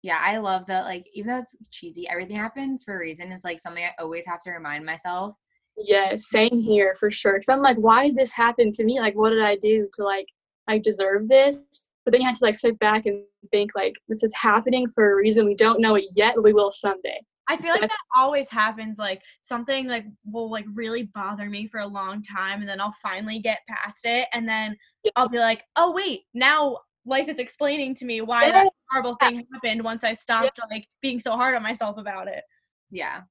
Yeah, 0.03 0.19
I 0.21 0.37
love 0.37 0.65
that. 0.67 0.83
Like, 0.83 1.05
even 1.13 1.31
though 1.31 1.39
it's 1.39 1.55
cheesy, 1.71 2.09
everything 2.09 2.35
happens 2.35 2.83
for 2.83 2.95
a 2.95 2.99
reason. 2.99 3.31
It's 3.31 3.45
like 3.45 3.61
something 3.61 3.85
I 3.85 3.91
always 4.01 4.25
have 4.25 4.41
to 4.41 4.51
remind 4.51 4.85
myself. 4.85 5.35
Yeah, 5.77 6.15
same 6.15 6.59
here 6.59 6.95
for 6.99 7.09
sure. 7.09 7.33
Cause 7.33 7.49
I'm 7.49 7.61
like, 7.61 7.77
why 7.77 8.07
did 8.07 8.17
this 8.17 8.31
happen 8.31 8.71
to 8.73 8.83
me? 8.83 8.99
Like, 8.99 9.15
what 9.15 9.31
did 9.31 9.43
I 9.43 9.55
do 9.57 9.89
to 9.93 10.03
like 10.03 10.27
I 10.67 10.77
deserve 10.77 11.27
this? 11.27 11.89
But 12.05 12.11
then 12.11 12.21
you 12.21 12.27
have 12.27 12.37
to 12.37 12.45
like 12.45 12.55
sit 12.55 12.77
back 12.79 13.05
and 13.05 13.23
think 13.51 13.71
like 13.75 13.95
this 14.07 14.23
is 14.23 14.33
happening 14.35 14.89
for 14.93 15.11
a 15.11 15.15
reason. 15.15 15.45
We 15.45 15.55
don't 15.55 15.79
know 15.79 15.95
it 15.95 16.05
yet, 16.15 16.35
but 16.35 16.43
we 16.43 16.53
will 16.53 16.71
someday. 16.71 17.17
I 17.49 17.57
feel 17.57 17.71
like 17.71 17.81
that 17.81 17.91
always 18.15 18.49
happens. 18.49 18.97
Like 18.97 19.21
something 19.41 19.87
like 19.87 20.05
will 20.25 20.49
like 20.49 20.65
really 20.73 21.03
bother 21.13 21.49
me 21.49 21.67
for 21.67 21.79
a 21.79 21.87
long 21.87 22.21
time, 22.21 22.61
and 22.61 22.69
then 22.69 22.79
I'll 22.79 22.95
finally 23.01 23.39
get 23.39 23.59
past 23.67 24.05
it, 24.05 24.27
and 24.33 24.47
then 24.47 24.77
Yeah. 25.03 25.11
I'll 25.15 25.29
be 25.29 25.39
like, 25.39 25.63
"Oh 25.75 25.91
wait, 25.91 26.21
now 26.33 26.79
life 27.05 27.27
is 27.27 27.39
explaining 27.39 27.95
to 27.95 28.05
me 28.05 28.21
why 28.21 28.45
Yeah. 28.45 28.51
that 28.63 28.73
horrible 28.89 29.15
thing 29.15 29.45
happened." 29.53 29.83
Once 29.83 30.03
I 30.03 30.13
stopped 30.13 30.59
like 30.69 30.87
being 31.01 31.19
so 31.19 31.31
hard 31.31 31.55
on 31.55 31.63
myself 31.63 31.97
about 31.97 32.27
it. 32.27 32.43
Yeah. 32.91 33.23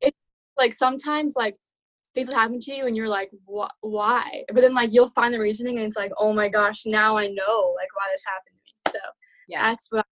Like 0.59 0.73
sometimes 0.75 1.35
like 1.37 1.57
things 2.15 2.29
will 2.29 2.35
happen 2.37 2.61
to 2.61 2.75
you 2.75 2.87
and 2.87 2.97
you're 2.97 3.09
like, 3.09 3.31
wh- 3.47 3.71
why? 3.81 4.45
But 4.49 4.61
then 4.63 4.75
like 4.75 4.93
you'll 4.93 5.09
find 5.09 5.33
the 5.33 5.41
reasoning 5.41 5.79
and 5.79 5.87
it's 5.87 5.97
like, 5.97 6.13
oh 6.19 6.33
my 6.33 6.49
gosh, 6.49 6.85
now 6.87 7.17
I 7.17 7.29
know 7.29 7.75
like 7.77 7.89
why 7.95 8.07
this 8.13 8.25
happened 8.27 8.57
to 8.59 8.65
me. 8.65 8.93
So 8.93 8.99
Yeah. 9.49 9.69
that's 9.71 9.89
what 9.91 10.07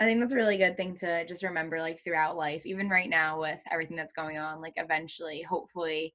I 0.00 0.04
think 0.06 0.20
that's 0.20 0.32
a 0.32 0.36
really 0.36 0.56
good 0.56 0.76
thing 0.76 0.96
to 0.96 1.24
just 1.24 1.44
remember, 1.44 1.78
like, 1.80 2.02
throughout 2.02 2.36
life, 2.36 2.66
even 2.66 2.88
right 2.88 3.08
now 3.08 3.40
with 3.40 3.60
everything 3.70 3.96
that's 3.96 4.12
going 4.12 4.38
on. 4.38 4.60
Like, 4.60 4.72
eventually, 4.76 5.40
hopefully, 5.40 6.14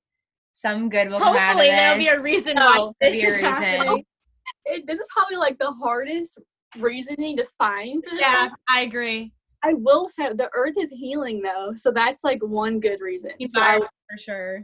some 0.51 0.89
good 0.89 1.09
will 1.09 1.19
come 1.19 1.29
out 1.29 1.35
of 1.37 1.43
Hopefully, 1.47 1.69
there'll 1.69 1.97
be 1.97 2.07
a 2.09 2.21
reason 2.21 2.55
No, 2.57 2.65
why 2.65 2.91
this 2.99 3.15
be 3.15 3.23
a 3.23 3.27
is 3.27 3.37
reason. 3.37 3.45
happening. 3.53 4.05
it, 4.65 4.85
this 4.85 4.99
is 4.99 5.07
probably 5.11 5.37
like 5.37 5.57
the 5.59 5.71
hardest 5.71 6.39
reasoning 6.77 7.37
to 7.37 7.45
find. 7.57 8.03
for 8.03 8.09
this 8.11 8.19
Yeah, 8.19 8.49
I 8.67 8.81
agree. 8.81 9.31
I 9.63 9.73
will 9.73 10.09
say 10.09 10.31
the 10.33 10.49
earth 10.53 10.75
is 10.77 10.91
healing 10.91 11.41
though, 11.41 11.73
so 11.75 11.91
that's 11.91 12.23
like 12.23 12.41
one 12.41 12.79
good 12.79 13.01
reason. 13.01 13.31
So 13.45 13.61
I 13.61 13.79
for 13.79 14.17
sure. 14.17 14.63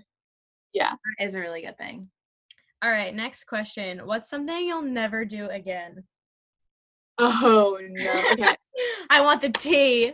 Yeah. 0.74 0.94
Is 1.20 1.36
a 1.36 1.40
really 1.40 1.62
good 1.62 1.78
thing. 1.78 2.10
All 2.84 2.92
right, 2.92 3.16
next 3.16 3.46
question. 3.46 4.02
What's 4.06 4.30
something 4.30 4.68
you'll 4.68 4.82
never 4.82 5.26
do 5.26 5.48
again? 5.50 6.04
oh 7.18 7.80
no. 7.82 8.24
Okay. 8.34 8.56
I 9.10 9.22
want 9.22 9.42
the 9.42 9.50
tea. 9.50 10.14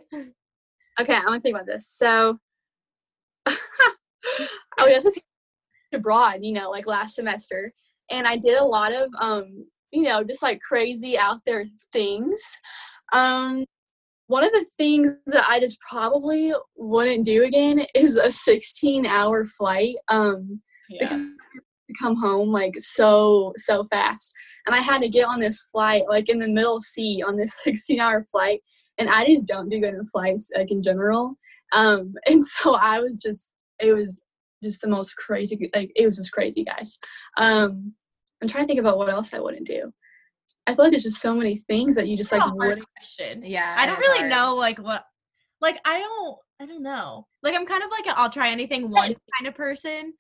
okay, 0.99 1.15
I'm 1.15 1.25
gonna 1.25 1.41
think 1.41 1.55
about 1.55 1.65
this. 1.65 1.87
So 1.89 2.39
I 3.47 3.57
was 4.79 5.03
just 5.03 5.19
abroad, 5.93 6.39
you 6.41 6.53
know, 6.53 6.69
like 6.69 6.87
last 6.87 7.15
semester, 7.15 7.71
and 8.09 8.27
I 8.27 8.37
did 8.37 8.59
a 8.59 8.63
lot 8.63 8.93
of 8.93 9.09
um, 9.19 9.65
you 9.91 10.03
know, 10.03 10.23
just 10.23 10.43
like 10.43 10.61
crazy 10.61 11.17
out 11.17 11.39
there 11.45 11.65
things. 11.91 12.39
Um 13.13 13.65
one 14.31 14.45
of 14.45 14.51
the 14.53 14.65
things 14.77 15.11
that 15.27 15.45
I 15.47 15.59
just 15.59 15.77
probably 15.81 16.53
wouldn't 16.77 17.25
do 17.25 17.43
again 17.43 17.85
is 17.93 18.15
a 18.15 18.31
16 18.31 19.05
hour 19.05 19.45
flight. 19.45 19.95
Um 20.07 20.61
Yeah. 20.89 21.07
to 21.07 21.35
come 22.01 22.15
home 22.15 22.49
like 22.49 22.73
so 22.77 23.51
so 23.57 23.83
fast 23.85 24.33
and 24.65 24.73
i 24.73 24.79
had 24.79 25.01
to 25.01 25.09
get 25.09 25.27
on 25.27 25.41
this 25.41 25.67
flight 25.73 26.03
like 26.07 26.29
in 26.29 26.39
the 26.39 26.47
middle 26.47 26.79
seat 26.79 27.21
on 27.21 27.35
this 27.35 27.53
16 27.63 27.99
hour 27.99 28.23
flight 28.23 28.61
and 28.97 29.09
i 29.09 29.25
just 29.25 29.45
don't 29.45 29.67
do 29.67 29.81
good 29.81 29.93
in 29.93 30.07
flights 30.07 30.49
like 30.55 30.71
in 30.71 30.81
general 30.81 31.35
um 31.73 32.01
and 32.27 32.45
so 32.45 32.75
i 32.75 33.01
was 33.01 33.21
just 33.21 33.51
it 33.79 33.91
was 33.93 34.21
just 34.63 34.79
the 34.81 34.87
most 34.87 35.17
crazy 35.17 35.69
like 35.75 35.91
it 35.95 36.05
was 36.05 36.15
just 36.15 36.31
crazy 36.31 36.63
guys 36.63 36.97
um 37.37 37.93
i'm 38.41 38.47
trying 38.47 38.63
to 38.63 38.67
think 38.67 38.79
about 38.79 38.97
what 38.97 39.09
else 39.09 39.33
i 39.33 39.39
wouldn't 39.39 39.67
do 39.67 39.91
i 40.67 40.73
feel 40.75 40.85
like 40.85 40.91
there's 40.91 41.03
just 41.03 41.21
so 41.21 41.33
many 41.35 41.55
things 41.55 41.95
that 41.95 42.07
you 42.07 42.15
just 42.17 42.31
like 42.31 42.39
That's 42.41 42.51
a 42.51 42.55
hard 42.55 42.69
wouldn't 42.69 42.87
question. 42.97 43.43
Yeah. 43.43 43.75
I 43.77 43.85
don't 43.85 43.99
really 43.99 44.19
hard. 44.19 44.29
know 44.31 44.55
like 44.55 44.77
what 44.79 45.03
like 45.61 45.79
I 45.85 45.99
don't 45.99 46.37
I 46.59 46.65
don't 46.67 46.83
know. 46.83 47.25
Like 47.41 47.55
I'm 47.55 47.65
kind 47.65 47.83
of 47.83 47.89
like 47.89 48.05
I'll 48.15 48.29
try 48.29 48.49
anything 48.51 48.89
one 48.91 49.15
kind 49.37 49.47
of 49.47 49.55
person. 49.55 50.13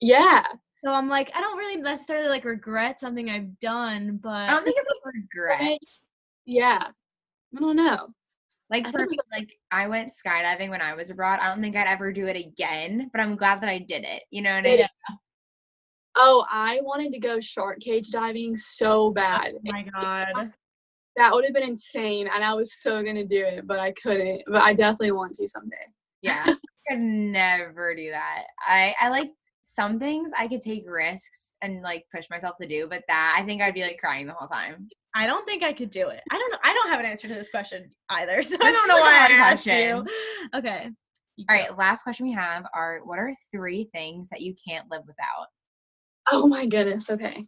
yeah 0.00 0.44
So 0.82 0.92
I'm 0.92 1.08
like 1.08 1.30
I 1.36 1.40
don't 1.40 1.56
really 1.56 1.76
necessarily 1.76 2.28
like 2.28 2.44
regret 2.44 2.98
something 3.00 3.30
I've 3.30 3.58
done, 3.60 4.18
but 4.22 4.30
I 4.30 4.50
don't 4.50 4.64
think 4.64 4.76
it's 4.78 4.88
a 5.06 5.10
regret. 5.14 5.78
yeah 6.46 6.88
i 7.56 7.60
don't 7.60 7.76
know 7.76 8.08
Like 8.70 8.88
I 8.88 8.90
for 8.90 9.06
me, 9.06 9.16
like 9.30 9.50
I 9.70 9.86
went 9.86 10.10
skydiving 10.10 10.70
when 10.70 10.82
I 10.82 10.94
was 10.94 11.10
abroad. 11.10 11.38
I 11.40 11.48
don't 11.48 11.62
think 11.62 11.76
I'd 11.76 11.86
ever 11.86 12.12
do 12.12 12.26
it 12.26 12.36
again, 12.36 13.08
but 13.12 13.20
I'm 13.20 13.36
glad 13.36 13.60
that 13.60 13.68
I 13.70 13.78
did 13.78 14.02
it. 14.04 14.22
You 14.30 14.42
know 14.42 14.54
what 14.56 14.66
I 14.66 14.68
mean? 14.68 14.78
Yeah. 14.80 14.86
Oh 16.16 16.44
i 16.50 16.80
wanted 16.82 17.12
to 17.12 17.18
go 17.18 17.40
shark 17.40 17.80
cage 17.80 18.10
diving 18.10 18.56
so 18.56 19.10
bad 19.10 19.52
oh 19.54 19.60
my 19.64 19.82
god. 19.82 20.52
That 21.16 21.32
would 21.32 21.44
have 21.44 21.54
been 21.54 21.62
insane, 21.62 22.28
and 22.32 22.42
I 22.42 22.54
was 22.54 22.74
so 22.74 23.00
gonna 23.02 23.24
do 23.24 23.44
it, 23.44 23.66
but 23.68 23.78
I 23.78 23.92
couldn't. 23.92 24.42
But 24.48 24.62
I 24.62 24.74
definitely 24.74 25.12
want 25.12 25.34
to 25.34 25.46
someday. 25.46 25.76
Yeah. 26.22 26.42
I 26.46 26.56
could 26.88 26.98
never 26.98 27.94
do 27.94 28.10
that. 28.10 28.44
I 28.66 28.94
I 29.00 29.10
like 29.10 29.30
some 29.62 29.98
things 29.98 30.32
I 30.38 30.48
could 30.48 30.60
take 30.60 30.84
risks 30.88 31.54
and 31.62 31.82
like 31.82 32.04
push 32.14 32.28
myself 32.30 32.56
to 32.60 32.66
do, 32.66 32.86
but 32.88 33.02
that 33.08 33.36
I 33.38 33.44
think 33.44 33.62
I'd 33.62 33.74
be 33.74 33.82
like 33.82 33.98
crying 33.98 34.26
the 34.26 34.34
whole 34.34 34.48
time. 34.48 34.88
I 35.14 35.26
don't 35.26 35.46
think 35.46 35.62
I 35.62 35.72
could 35.72 35.90
do 35.90 36.08
it. 36.08 36.20
I 36.32 36.38
don't 36.38 36.50
know. 36.50 36.58
I 36.64 36.74
don't 36.74 36.88
have 36.90 37.00
an 37.00 37.06
answer 37.06 37.28
to 37.28 37.34
this 37.34 37.48
question 37.48 37.90
either. 38.10 38.42
So 38.42 38.56
I 38.60 38.72
don't 38.72 38.88
know 38.88 38.94
like 38.96 39.04
why 39.04 39.14
I 39.14 39.18
hard 39.18 39.30
asked 39.30 39.64
question. 39.64 40.06
you. 40.06 40.58
Okay. 40.58 40.88
You 41.36 41.46
All 41.48 41.56
go. 41.56 41.62
right, 41.62 41.78
last 41.78 42.02
question 42.02 42.26
we 42.26 42.32
have 42.32 42.64
are 42.74 43.00
what 43.04 43.18
are 43.18 43.32
three 43.50 43.88
things 43.92 44.28
that 44.30 44.40
you 44.40 44.54
can't 44.68 44.90
live 44.90 45.02
without? 45.06 45.46
Oh 46.30 46.46
my 46.46 46.66
goodness. 46.66 47.10
Okay, 47.10 47.42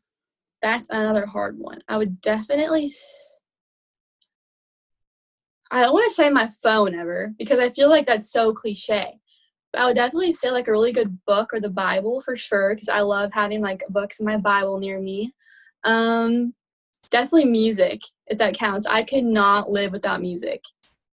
that's 0.63 0.89
another 0.91 1.27
hard 1.27 1.59
one. 1.59 1.83
I 1.89 1.99
would 1.99 2.21
definitely. 2.23 2.87
S- 2.87 3.41
I 5.71 5.83
don't 5.83 5.93
want 5.93 6.09
to 6.09 6.15
say 6.15 6.31
my 6.31 6.47
phone 6.63 6.95
ever 6.95 7.35
because 7.39 7.59
I 7.59 7.69
feel 7.71 7.89
like 7.91 8.07
that's 8.07 8.31
so 8.31 8.53
cliche. 8.53 9.19
But 9.73 9.83
I 9.83 9.87
would 9.87 9.97
definitely 9.97 10.33
say 10.33 10.51
like 10.51 10.69
a 10.69 10.73
really 10.73 10.93
good 10.93 11.19
book 11.27 11.53
or 11.53 11.61
the 11.61 11.71
Bible 11.71 12.21
for 12.21 12.37
sure 12.37 12.75
because 12.75 12.89
I 12.89 13.01
love 13.01 13.33
having 13.33 13.61
like 13.63 13.83
books 13.91 14.21
in 14.21 14.27
my 14.27 14.37
Bible 14.37 14.79
near 14.79 15.01
me. 15.01 15.33
Um, 15.85 16.55
definitely 17.11 17.47
music 17.47 18.03
if 18.29 18.39
that 18.39 18.57
counts. 18.59 18.87
I 18.87 19.03
could 19.05 19.25
not 19.25 19.71
live 19.71 19.93
without 19.93 20.21
music. 20.23 20.63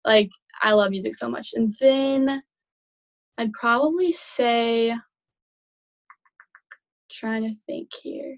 Like 0.05 0.31
I 0.61 0.73
love 0.73 0.91
music 0.91 1.15
so 1.15 1.29
much. 1.29 1.53
And 1.55 1.75
then 1.79 2.43
I'd 3.37 3.53
probably 3.53 4.11
say 4.11 4.95
trying 7.09 7.43
to 7.43 7.55
think 7.65 7.89
here. 8.01 8.37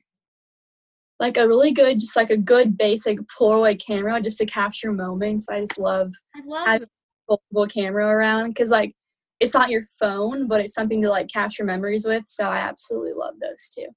Like 1.19 1.37
a 1.37 1.47
really 1.47 1.71
good, 1.71 1.99
just 1.99 2.15
like 2.15 2.31
a 2.31 2.37
good 2.37 2.77
basic 2.77 3.19
Polaroid 3.27 3.79
camera 3.85 4.19
just 4.21 4.39
to 4.39 4.45
capture 4.45 4.91
moments. 4.91 5.47
I 5.49 5.59
just 5.59 5.77
love 5.77 6.11
I 6.35 6.41
love 6.45 6.67
I- 6.67 6.75
it. 6.77 6.89
foldable 7.29 7.71
camera 7.71 8.07
around 8.07 8.49
because 8.49 8.69
like 8.71 8.93
it's 9.39 9.53
not 9.53 9.69
your 9.69 9.81
phone, 9.99 10.47
but 10.47 10.61
it's 10.61 10.73
something 10.73 11.01
to 11.01 11.09
like 11.09 11.27
capture 11.29 11.63
memories 11.63 12.05
with. 12.05 12.23
So 12.27 12.45
I 12.45 12.57
absolutely 12.57 13.13
love 13.13 13.35
those 13.41 13.69
too 13.75 13.87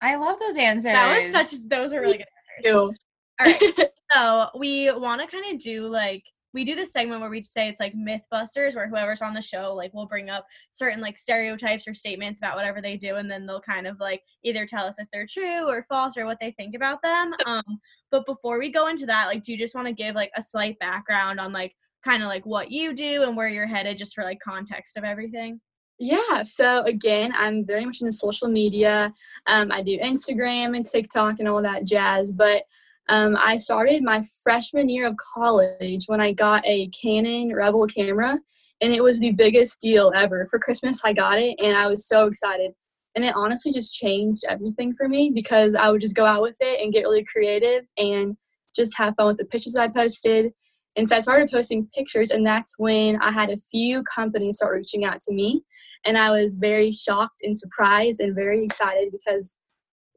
I 0.00 0.14
love 0.14 0.38
those 0.38 0.56
answers. 0.56 0.92
that 0.92 1.32
was 1.34 1.50
such 1.50 1.60
those 1.68 1.92
are 1.92 2.00
really 2.00 2.18
good 2.18 2.26
answers. 2.64 2.72
Ew. 2.72 2.94
All 3.40 3.46
right. 3.46 3.90
So 4.10 4.46
we 4.58 4.90
want 4.90 5.20
to 5.20 5.26
kind 5.26 5.54
of 5.54 5.60
do 5.60 5.86
like 5.86 6.22
we 6.54 6.64
do 6.64 6.74
this 6.74 6.92
segment 6.92 7.20
where 7.20 7.30
we 7.30 7.42
say 7.42 7.68
it's 7.68 7.80
like 7.80 7.94
MythBusters, 7.94 8.74
where 8.74 8.88
whoever's 8.88 9.22
on 9.22 9.34
the 9.34 9.42
show 9.42 9.74
like 9.74 9.92
will 9.92 10.06
bring 10.06 10.30
up 10.30 10.46
certain 10.70 11.00
like 11.00 11.18
stereotypes 11.18 11.86
or 11.86 11.94
statements 11.94 12.40
about 12.40 12.56
whatever 12.56 12.80
they 12.80 12.96
do, 12.96 13.16
and 13.16 13.30
then 13.30 13.46
they'll 13.46 13.60
kind 13.60 13.86
of 13.86 14.00
like 14.00 14.22
either 14.44 14.66
tell 14.66 14.86
us 14.86 14.98
if 14.98 15.08
they're 15.12 15.26
true 15.26 15.68
or 15.68 15.86
false 15.88 16.16
or 16.16 16.24
what 16.24 16.38
they 16.40 16.52
think 16.52 16.74
about 16.74 17.02
them. 17.02 17.32
Um, 17.46 17.80
but 18.10 18.26
before 18.26 18.58
we 18.58 18.70
go 18.70 18.88
into 18.88 19.06
that, 19.06 19.26
like, 19.26 19.42
do 19.42 19.52
you 19.52 19.58
just 19.58 19.74
want 19.74 19.86
to 19.86 19.92
give 19.92 20.14
like 20.14 20.30
a 20.36 20.42
slight 20.42 20.78
background 20.78 21.38
on 21.38 21.52
like 21.52 21.74
kind 22.04 22.22
of 22.22 22.28
like 22.28 22.46
what 22.46 22.70
you 22.70 22.94
do 22.94 23.24
and 23.24 23.36
where 23.36 23.48
you're 23.48 23.66
headed, 23.66 23.98
just 23.98 24.14
for 24.14 24.24
like 24.24 24.40
context 24.40 24.96
of 24.96 25.04
everything? 25.04 25.60
Yeah, 26.00 26.44
so 26.44 26.82
again, 26.84 27.32
I'm 27.36 27.66
very 27.66 27.84
much 27.84 28.00
into 28.00 28.12
social 28.12 28.48
media. 28.48 29.12
Um, 29.46 29.72
I 29.72 29.82
do 29.82 29.98
Instagram 29.98 30.76
and 30.76 30.86
TikTok 30.86 31.40
and 31.40 31.48
all 31.48 31.60
that 31.62 31.84
jazz. 31.84 32.32
But 32.32 32.62
um, 33.08 33.36
I 33.36 33.56
started 33.56 34.02
my 34.02 34.22
freshman 34.42 34.88
year 34.88 35.06
of 35.06 35.16
college 35.34 36.04
when 36.06 36.20
I 36.20 36.32
got 36.32 36.66
a 36.66 36.88
Canon 36.88 37.54
Rebel 37.54 37.86
camera, 37.86 38.38
and 38.80 38.92
it 38.92 39.02
was 39.02 39.20
the 39.20 39.32
biggest 39.32 39.80
deal 39.80 40.12
ever. 40.14 40.46
For 40.50 40.58
Christmas, 40.58 41.00
I 41.04 41.12
got 41.12 41.38
it, 41.38 41.56
and 41.62 41.76
I 41.76 41.86
was 41.86 42.06
so 42.06 42.26
excited. 42.26 42.72
And 43.14 43.24
it 43.24 43.34
honestly 43.34 43.72
just 43.72 43.94
changed 43.94 44.44
everything 44.48 44.94
for 44.94 45.08
me 45.08 45.32
because 45.34 45.74
I 45.74 45.90
would 45.90 46.00
just 46.00 46.14
go 46.14 46.24
out 46.24 46.42
with 46.42 46.56
it 46.60 46.80
and 46.80 46.92
get 46.92 47.02
really 47.02 47.24
creative 47.24 47.84
and 47.96 48.36
just 48.76 48.96
have 48.96 49.14
fun 49.16 49.26
with 49.26 49.38
the 49.38 49.44
pictures 49.44 49.74
I 49.76 49.88
posted. 49.88 50.52
And 50.96 51.08
so 51.08 51.16
I 51.16 51.20
started 51.20 51.50
posting 51.50 51.88
pictures, 51.94 52.30
and 52.30 52.46
that's 52.46 52.74
when 52.78 53.20
I 53.20 53.32
had 53.32 53.50
a 53.50 53.56
few 53.56 54.02
companies 54.02 54.56
start 54.56 54.76
reaching 54.76 55.04
out 55.04 55.20
to 55.22 55.34
me 55.34 55.62
and 56.04 56.16
I 56.16 56.30
was 56.30 56.56
very 56.56 56.92
shocked 56.92 57.42
and 57.42 57.58
surprised 57.58 58.20
and 58.20 58.34
very 58.34 58.64
excited 58.64 59.12
because 59.12 59.56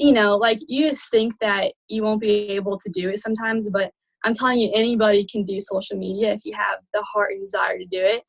you 0.01 0.11
know 0.11 0.35
like 0.35 0.59
you 0.67 0.89
just 0.89 1.09
think 1.09 1.33
that 1.39 1.73
you 1.87 2.03
won't 2.03 2.21
be 2.21 2.49
able 2.49 2.77
to 2.77 2.89
do 2.89 3.09
it 3.09 3.19
sometimes 3.19 3.69
but 3.69 3.91
I'm 4.23 4.35
telling 4.35 4.59
you 4.59 4.69
anybody 4.75 5.23
can 5.23 5.43
do 5.43 5.59
social 5.59 5.97
media 5.97 6.33
if 6.33 6.41
you 6.45 6.53
have 6.55 6.79
the 6.93 7.03
heart 7.13 7.31
and 7.31 7.41
desire 7.41 7.77
to 7.77 7.85
do 7.85 7.99
it 7.99 8.23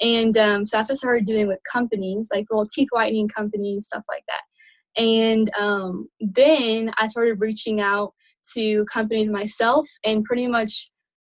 and 0.00 0.36
um, 0.36 0.64
so 0.64 0.76
that's 0.76 0.88
what 0.88 0.94
I 0.94 0.96
started 0.96 1.26
doing 1.26 1.46
with 1.46 1.60
companies 1.70 2.28
like 2.32 2.46
little 2.50 2.66
teeth 2.66 2.88
whitening 2.90 3.28
companies 3.28 3.86
stuff 3.86 4.04
like 4.08 4.24
that 4.28 5.02
and 5.02 5.50
um, 5.58 6.08
then 6.20 6.90
I 6.98 7.06
started 7.06 7.40
reaching 7.40 7.80
out 7.80 8.14
to 8.54 8.84
companies 8.86 9.28
myself 9.28 9.86
and 10.04 10.24
pretty 10.24 10.48
much 10.48 10.90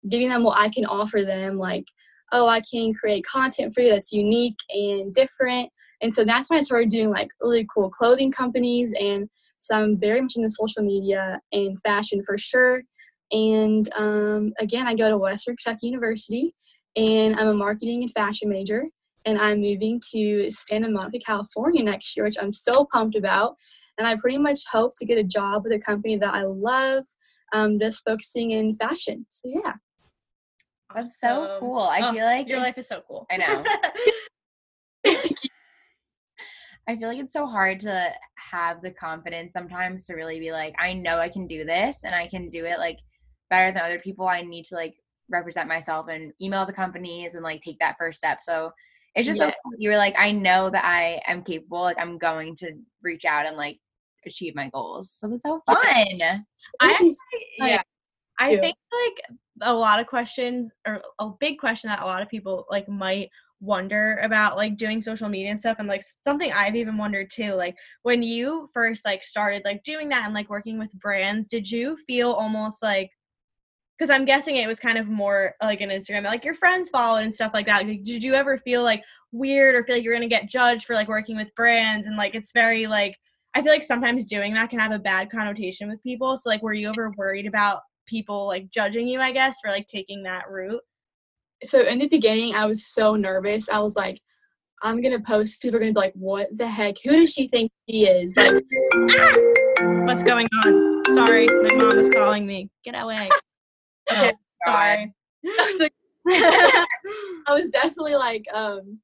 giving 0.10 0.30
them 0.30 0.44
what 0.44 0.60
I 0.60 0.70
can 0.70 0.86
offer 0.86 1.24
them 1.24 1.58
like 1.58 1.86
oh, 2.32 2.48
I 2.48 2.62
can 2.62 2.94
create 2.94 3.26
content 3.26 3.74
for 3.74 3.82
you 3.82 3.92
that's 3.92 4.12
unique 4.12 4.58
and 4.70 5.14
different. 5.14 5.70
And 6.02 6.14
so 6.14 6.26
that's 6.26 6.50
when 6.50 6.60
I 6.60 6.64
started 6.64 6.90
doing 6.90 7.10
like 7.10 7.30
really 7.40 7.66
cool 7.74 7.90
clothing 7.90 8.32
companies. 8.32 8.94
And 9.00 9.30
so 9.66 9.76
I'm 9.82 10.00
very 10.00 10.22
much 10.22 10.36
into 10.36 10.50
social 10.50 10.84
media 10.84 11.40
and 11.52 11.80
fashion 11.82 12.22
for 12.26 12.38
sure. 12.38 12.84
And 13.32 13.90
um, 13.96 14.54
again, 14.60 14.88
I 14.88 14.96
go 14.96 15.10
to 15.10 15.18
Western 15.18 15.56
Kentucky 15.58 15.88
University 15.88 16.54
and 16.96 17.40
I'm 17.40 17.48
a 17.48 17.54
marketing 17.54 18.04
and 18.04 18.12
fashion 18.14 18.50
major. 18.50 18.86
And 19.26 19.40
I'm 19.40 19.60
moving 19.62 20.00
to 20.14 20.52
Santa 20.52 20.88
Monica, 20.88 21.18
California 21.26 21.82
next 21.84 22.16
year, 22.16 22.26
which 22.26 22.38
I'm 22.40 22.52
so 22.52 22.86
pumped 22.94 23.16
about. 23.16 23.56
And 23.98 24.08
I 24.08 24.16
pretty 24.18 24.38
much 24.38 24.60
hope 24.72 24.92
to 24.98 25.06
get 25.06 25.18
a 25.18 25.24
job 25.24 25.64
with 25.64 25.74
a 25.74 25.80
company 25.80 26.16
that 26.18 26.34
I 26.34 26.44
love, 26.44 27.06
um, 27.54 27.80
just 27.80 28.04
focusing 28.06 28.52
in 28.52 28.76
fashion. 28.76 29.26
So, 29.32 29.50
yeah. 29.64 29.74
That's 30.94 31.20
so 31.20 31.28
Awesome. 31.28 31.60
cool. 31.60 31.80
I 31.80 32.02
Oh, 32.10 32.14
feel 32.14 32.26
like 32.26 32.48
your 32.48 32.60
life 32.60 32.78
it's- 32.78 32.86
is 32.86 32.88
so 32.90 33.02
cool. 33.08 33.26
I 33.32 33.38
know. 33.38 33.64
I 36.88 36.96
feel 36.96 37.08
like 37.08 37.20
it's 37.20 37.34
so 37.34 37.48
hard 37.48 37.80
to 37.82 38.12
have 38.52 38.82
the 38.82 38.92
confidence 38.92 39.54
sometimes 39.54 40.06
to 40.06 40.14
really 40.14 40.40
be 40.40 40.52
like, 40.52 40.76
I 40.80 40.94
know 40.94 41.18
I 41.18 41.30
can 41.30 41.48
do 41.48 41.66
this 41.66 42.04
and 42.04 42.14
I 42.14 42.28
can 42.28 42.50
do 42.50 42.66
it 42.66 42.78
like 42.78 43.00
better 43.50 43.72
than 43.72 43.82
other 43.82 44.00
people. 44.00 44.28
I 44.28 44.42
need 44.42 44.66
to 44.66 44.76
like 44.76 44.96
represent 45.30 45.68
myself 45.68 46.08
and 46.10 46.32
email 46.42 46.66
the 46.66 46.74
companies 46.74 47.34
and 47.34 47.44
like 47.44 47.62
take 47.62 47.80
that 47.80 47.96
first 47.98 48.20
step. 48.20 48.40
So 48.42 48.72
it's 49.16 49.26
just 49.26 49.40
so 49.40 49.48
cool 49.48 49.74
you 49.78 49.90
were 49.90 49.98
like, 49.98 50.16
I 50.20 50.32
know 50.32 50.70
that 50.70 50.86
I 50.86 51.22
am 51.26 51.42
capable. 51.44 51.82
Like 51.82 51.98
I'm 52.00 52.18
going 52.18 52.56
to 52.58 52.74
reach 53.02 53.26
out 53.26 53.46
and 53.46 53.58
like 53.58 53.80
achieve 54.26 54.56
my 54.56 54.70
goals. 54.70 55.12
So 55.12 55.28
that's 55.28 55.44
so 55.44 55.62
fun. 55.66 55.78
I 55.78 56.42
actually, 56.82 57.16
yeah. 57.58 57.82
I 58.38 58.58
think 58.58 58.76
like 58.92 59.38
a 59.62 59.74
lot 59.74 60.00
of 60.00 60.08
questions 60.08 60.70
or 60.86 61.02
a 61.20 61.30
big 61.40 61.58
question 61.58 61.88
that 61.88 62.02
a 62.02 62.06
lot 62.06 62.22
of 62.22 62.28
people 62.28 62.66
like 62.70 62.90
might 62.90 63.30
wonder 63.66 64.20
about 64.22 64.56
like 64.56 64.78
doing 64.78 65.02
social 65.02 65.30
media 65.30 65.50
and 65.50 65.60
stuff 65.60 65.78
and 65.80 65.88
like 65.88 66.04
something 66.24 66.52
I've 66.52 66.76
even 66.76 66.98
wondered 66.98 67.30
too 67.32 67.54
like 67.54 67.76
when 68.04 68.22
you 68.22 68.70
first 68.74 69.06
like 69.06 69.24
started 69.24 69.64
like 69.66 69.84
doing 69.84 70.10
that 70.10 70.26
and 70.26 70.34
like 70.34 70.50
working 70.50 70.78
with 70.80 70.94
brands 70.94 71.48
did 71.48 71.70
you 71.70 71.98
feel 72.08 72.32
almost 72.32 72.82
like 72.84 73.10
because 73.98 74.10
I'm 74.10 74.26
guessing 74.26 74.58
it 74.58 74.68
was 74.68 74.80
kind 74.80 74.98
of 74.98 75.08
more 75.08 75.54
like 75.62 75.82
an 75.82 75.90
Instagram 75.90 76.26
like 76.26 76.46
your 76.46 76.54
friends 76.54 76.90
followed 76.90 77.24
and 77.24 77.34
stuff 77.34 77.54
like 77.54 77.66
that. 77.68 77.88
Like, 77.88 78.04
did 78.04 78.24
you 78.24 78.34
ever 78.34 78.58
feel 78.58 78.84
like 78.84 79.04
weird 79.32 79.76
or 79.76 79.84
feel 79.84 79.96
like 79.96 80.04
you're 80.04 80.14
gonna 80.14 80.28
get 80.28 80.50
judged 80.50 80.86
for 80.86 80.94
like 80.94 81.08
working 81.08 81.38
with 81.38 81.54
brands 81.56 82.08
and 82.08 82.18
like 82.18 82.36
it's 82.36 82.52
very 82.52 82.88
like 82.88 83.16
I 83.54 83.62
feel 83.62 83.72
like 83.72 83.84
sometimes 83.84 84.26
doing 84.26 84.54
that 84.54 84.70
can 84.70 84.80
have 84.80 84.92
a 84.92 85.00
bad 85.00 85.32
connotation 85.32 85.88
with 85.90 86.04
people. 86.04 86.36
So 86.36 86.50
like 86.50 86.62
were 86.62 86.74
you 86.74 86.90
ever 86.90 87.14
worried 87.18 87.46
about 87.46 87.82
people 88.06 88.48
like 88.48 88.70
judging 88.70 89.08
you, 89.08 89.22
I 89.22 89.32
guess, 89.32 89.58
for 89.62 89.72
like 89.72 89.88
taking 89.88 90.24
that 90.24 90.50
route? 90.50 90.82
So 91.66 91.82
in 91.82 92.00
the 92.00 92.08
beginning 92.08 92.56
i 92.56 92.66
was 92.66 92.86
so 92.86 93.16
nervous 93.16 93.70
i 93.70 93.80
was 93.80 93.96
like 93.96 94.20
I'm 94.84 95.02
gonna 95.02 95.20
post. 95.20 95.62
People 95.62 95.78
are 95.78 95.80
gonna 95.80 95.94
be 95.94 96.00
like, 96.00 96.14
"What 96.14 96.56
the 96.56 96.68
heck? 96.68 96.96
Who 97.04 97.12
does 97.14 97.34
she 97.34 97.48
think 97.48 97.72
she 97.90 98.06
is?" 98.06 98.38
Like, 98.38 98.54
What's 100.06 100.22
going 100.22 100.48
on? 100.64 101.04
Sorry, 101.16 101.48
my 101.48 101.76
mom 101.76 101.98
is 101.98 102.10
calling 102.10 102.46
me. 102.46 102.70
Get 102.84 102.94
away. 103.02 103.30
Okay, 104.12 104.34
sorry. 104.64 105.14
I 106.28 106.86
was 107.50 107.70
definitely 107.72 108.14
like 108.14 108.46
um 108.54 109.00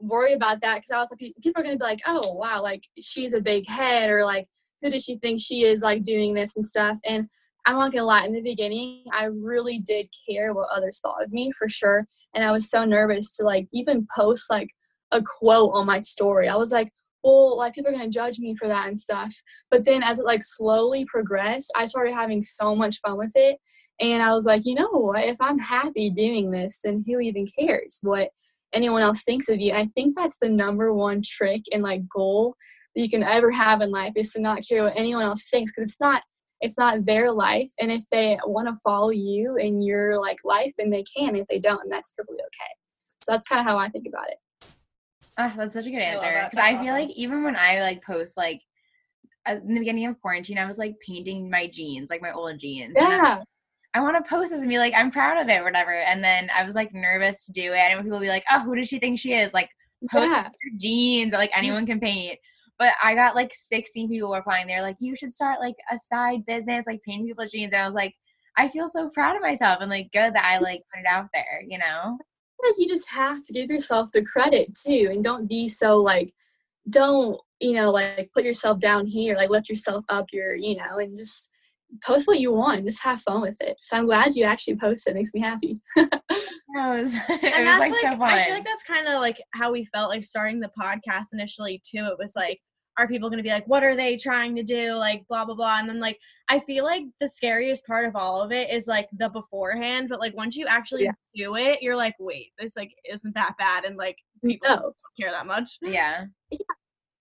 worried 0.00 0.34
about 0.34 0.60
that 0.62 0.78
because 0.78 0.90
I 0.90 0.98
was 0.98 1.08
like, 1.12 1.32
people 1.40 1.60
are 1.60 1.62
gonna 1.62 1.76
be 1.76 1.84
like, 1.84 2.00
"Oh 2.04 2.32
wow, 2.32 2.60
like 2.60 2.88
she's 3.00 3.34
a 3.34 3.40
big 3.40 3.68
head," 3.68 4.10
or 4.10 4.24
like, 4.24 4.48
"Who 4.80 4.90
does 4.90 5.04
she 5.04 5.16
think 5.18 5.40
she 5.40 5.64
is?" 5.64 5.82
Like 5.82 6.02
doing 6.02 6.34
this 6.34 6.56
and 6.56 6.66
stuff. 6.66 6.98
And 7.06 7.28
I'm 7.66 7.76
not 7.76 7.92
gonna 7.92 8.04
lie, 8.04 8.24
in 8.24 8.32
the 8.32 8.42
beginning, 8.42 9.04
I 9.12 9.26
really 9.26 9.78
did 9.78 10.08
care 10.28 10.52
what 10.52 10.68
others 10.74 11.00
thought 11.00 11.22
of 11.22 11.32
me 11.32 11.52
for 11.56 11.68
sure, 11.68 12.06
and 12.34 12.44
I 12.44 12.52
was 12.52 12.70
so 12.70 12.84
nervous 12.84 13.36
to 13.36 13.44
like 13.44 13.68
even 13.72 14.06
post 14.16 14.50
like 14.50 14.68
a 15.12 15.22
quote 15.22 15.70
on 15.74 15.86
my 15.86 16.00
story. 16.00 16.48
I 16.48 16.56
was 16.56 16.72
like, 16.72 16.90
well, 17.22 17.56
like 17.56 17.74
people 17.74 17.90
are 17.90 17.92
gonna 17.92 18.08
judge 18.08 18.38
me 18.38 18.56
for 18.56 18.68
that 18.68 18.88
and 18.88 18.98
stuff. 18.98 19.34
But 19.70 19.84
then 19.84 20.02
as 20.02 20.18
it 20.18 20.24
like 20.24 20.42
slowly 20.42 21.04
progressed, 21.04 21.72
I 21.76 21.86
started 21.86 22.14
having 22.14 22.42
so 22.42 22.74
much 22.74 22.98
fun 23.00 23.18
with 23.18 23.32
it. 23.34 23.58
And 24.00 24.22
I 24.22 24.32
was 24.32 24.46
like, 24.46 24.62
you 24.64 24.74
know 24.74 24.88
what? 24.90 25.24
If 25.24 25.36
I'm 25.40 25.58
happy 25.58 26.10
doing 26.10 26.50
this, 26.50 26.80
then 26.82 27.04
who 27.06 27.20
even 27.20 27.46
cares 27.58 27.98
what 28.02 28.30
anyone 28.72 29.02
else 29.02 29.22
thinks 29.22 29.48
of 29.48 29.60
you? 29.60 29.72
I 29.72 29.86
think 29.94 30.16
that's 30.16 30.38
the 30.40 30.48
number 30.48 30.92
one 30.92 31.22
trick 31.24 31.62
and 31.72 31.82
like 31.82 32.08
goal 32.08 32.56
that 32.94 33.02
you 33.02 33.08
can 33.08 33.22
ever 33.22 33.50
have 33.50 33.80
in 33.80 33.90
life 33.90 34.14
is 34.16 34.32
to 34.32 34.40
not 34.40 34.62
care 34.68 34.84
what 34.84 34.94
anyone 34.96 35.22
else 35.22 35.48
thinks 35.48 35.72
because 35.72 35.90
it's 35.90 36.00
not 36.00 36.22
it's 36.62 36.78
not 36.78 37.04
their 37.04 37.30
life. 37.30 37.70
And 37.80 37.90
if 37.92 38.04
they 38.10 38.38
want 38.46 38.68
to 38.68 38.74
follow 38.84 39.10
you 39.10 39.56
in 39.56 39.82
your 39.82 40.18
like 40.20 40.38
life, 40.44 40.72
then 40.78 40.88
they 40.90 41.02
can. 41.02 41.36
If 41.36 41.46
they 41.48 41.58
don't, 41.58 41.78
then 41.82 41.88
that's 41.90 42.12
perfectly 42.16 42.38
okay. 42.40 42.70
So 43.22 43.32
that's 43.32 43.46
kind 43.46 43.60
of 43.60 43.66
how 43.66 43.76
I 43.78 43.88
think 43.88 44.06
about 44.08 44.28
it. 44.28 44.38
Ah, 45.38 45.52
that's 45.56 45.74
such 45.74 45.86
a 45.86 45.90
good 45.90 46.00
answer 46.00 46.26
because 46.44 46.58
I 46.58 46.72
That's 46.72 46.84
feel 46.84 46.94
awesome. 46.94 47.08
like 47.08 47.10
even 47.16 47.44
when 47.44 47.56
I 47.56 47.80
like 47.80 48.02
post 48.04 48.36
like 48.36 48.60
in 49.48 49.74
the 49.74 49.78
beginning 49.80 50.06
of 50.06 50.20
quarantine, 50.20 50.58
I 50.58 50.66
was 50.66 50.78
like 50.78 50.94
painting 51.06 51.50
my 51.50 51.66
jeans, 51.66 52.10
like 52.10 52.22
my 52.22 52.32
old 52.32 52.58
jeans. 52.58 52.94
and 52.96 53.06
I- 53.06 53.10
Yeah. 53.16 53.42
I 53.94 54.00
want 54.00 54.16
to 54.22 54.28
post 54.28 54.52
this 54.52 54.62
and 54.62 54.70
be 54.70 54.78
like, 54.78 54.94
I'm 54.96 55.10
proud 55.10 55.36
of 55.36 55.50
it, 55.50 55.62
whatever. 55.62 55.92
And 55.92 56.24
then 56.24 56.48
I 56.56 56.64
was 56.64 56.74
like 56.74 56.94
nervous 56.94 57.44
to 57.46 57.52
do 57.52 57.72
it. 57.74 57.76
And 57.76 58.00
people 58.02 58.18
would 58.18 58.24
be 58.24 58.28
like, 58.30 58.44
Oh, 58.50 58.60
who 58.60 58.74
does 58.76 58.88
she 58.88 58.98
think 58.98 59.18
she 59.18 59.34
is? 59.34 59.52
Like, 59.52 59.68
post 60.10 60.30
Yeah. 60.30 60.44
your 60.62 60.78
jeans, 60.78 61.32
like 61.34 61.50
anyone 61.56 61.84
can 61.86 62.00
paint. 62.00 62.38
But 62.82 62.94
I 63.00 63.14
got 63.14 63.36
like 63.36 63.52
16 63.54 64.08
people 64.08 64.32
replying. 64.32 64.66
They're 64.66 64.82
like, 64.82 64.96
You 64.98 65.14
should 65.14 65.32
start 65.32 65.60
like 65.60 65.76
a 65.92 65.96
side 65.96 66.44
business, 66.46 66.84
like 66.88 67.00
painting 67.06 67.28
people's 67.28 67.52
jeans. 67.52 67.72
And 67.72 67.80
I 67.80 67.86
was 67.86 67.94
like, 67.94 68.12
I 68.58 68.66
feel 68.66 68.88
so 68.88 69.08
proud 69.10 69.36
of 69.36 69.42
myself 69.42 69.78
and 69.80 69.88
like 69.88 70.10
good 70.12 70.34
that 70.34 70.44
I 70.44 70.58
like 70.58 70.82
put 70.92 71.00
it 71.00 71.06
out 71.08 71.28
there, 71.32 71.62
you 71.64 71.78
know? 71.78 72.18
like 72.64 72.74
you 72.78 72.86
just 72.86 73.08
have 73.10 73.44
to 73.44 73.52
give 73.52 73.70
yourself 73.70 74.10
the 74.12 74.22
credit 74.22 74.76
too 74.76 75.08
and 75.10 75.24
don't 75.24 75.48
be 75.48 75.66
so 75.66 75.98
like 75.98 76.32
don't 76.88 77.40
you 77.60 77.72
know 77.72 77.90
like 77.90 78.30
put 78.32 78.44
yourself 78.44 78.78
down 78.78 79.04
here 79.04 79.34
like 79.34 79.50
lift 79.50 79.68
yourself 79.68 80.04
up 80.08 80.26
your 80.32 80.54
you 80.54 80.76
know 80.76 80.98
and 80.98 81.18
just 81.18 81.50
post 82.04 82.28
what 82.28 82.38
you 82.38 82.52
want 82.52 82.84
just 82.84 83.02
have 83.02 83.20
fun 83.20 83.40
with 83.40 83.60
it 83.60 83.76
so 83.82 83.96
i'm 83.96 84.06
glad 84.06 84.36
you 84.36 84.44
actually 84.44 84.76
posted 84.76 85.12
it 85.12 85.16
makes 85.16 85.34
me 85.34 85.40
happy 85.40 85.76
It 86.74 87.02
was, 87.02 87.14
it 87.28 87.28
and 87.28 87.40
was 87.42 87.42
that's 87.42 87.80
like, 87.80 87.90
like, 87.90 88.00
so 88.00 88.18
fun. 88.18 88.22
I 88.22 88.44
feel 88.44 88.54
like 88.54 88.64
that's 88.64 88.82
kind 88.82 89.06
of 89.06 89.20
like 89.20 89.36
how 89.52 89.72
we 89.72 89.84
felt 89.86 90.08
like 90.08 90.24
starting 90.24 90.58
the 90.58 90.70
podcast 90.80 91.26
initially 91.32 91.82
too. 91.84 92.08
It 92.10 92.18
was 92.18 92.32
like, 92.34 92.60
are 92.98 93.08
people 93.08 93.30
going 93.30 93.38
to 93.38 93.42
be 93.42 93.48
like, 93.48 93.66
what 93.66 93.82
are 93.82 93.94
they 93.96 94.16
trying 94.16 94.54
to 94.56 94.62
do? 94.62 94.92
Like 94.94 95.26
blah 95.28 95.44
blah 95.44 95.54
blah. 95.54 95.78
And 95.78 95.88
then 95.88 96.00
like 96.00 96.18
I 96.48 96.60
feel 96.60 96.84
like 96.84 97.04
the 97.20 97.28
scariest 97.28 97.86
part 97.86 98.06
of 98.06 98.14
all 98.16 98.40
of 98.42 98.52
it 98.52 98.70
is 98.70 98.86
like 98.86 99.08
the 99.18 99.28
beforehand. 99.28 100.08
But 100.10 100.20
like 100.20 100.36
once 100.36 100.56
you 100.56 100.66
actually 100.66 101.04
Yeah. 101.04 101.12
do 101.34 101.56
it, 101.56 101.80
you're 101.82 101.96
like, 101.96 102.14
wait, 102.18 102.52
this 102.58 102.76
like 102.76 102.92
isn't 103.10 103.34
that 103.34 103.54
bad, 103.58 103.84
and 103.84 103.96
like 103.96 104.16
people 104.44 104.68
no 104.68 104.76
don't 104.76 104.94
care 105.18 105.30
that 105.30 105.46
much. 105.46 105.78
yeah. 105.82 106.24
yeah 106.50 106.58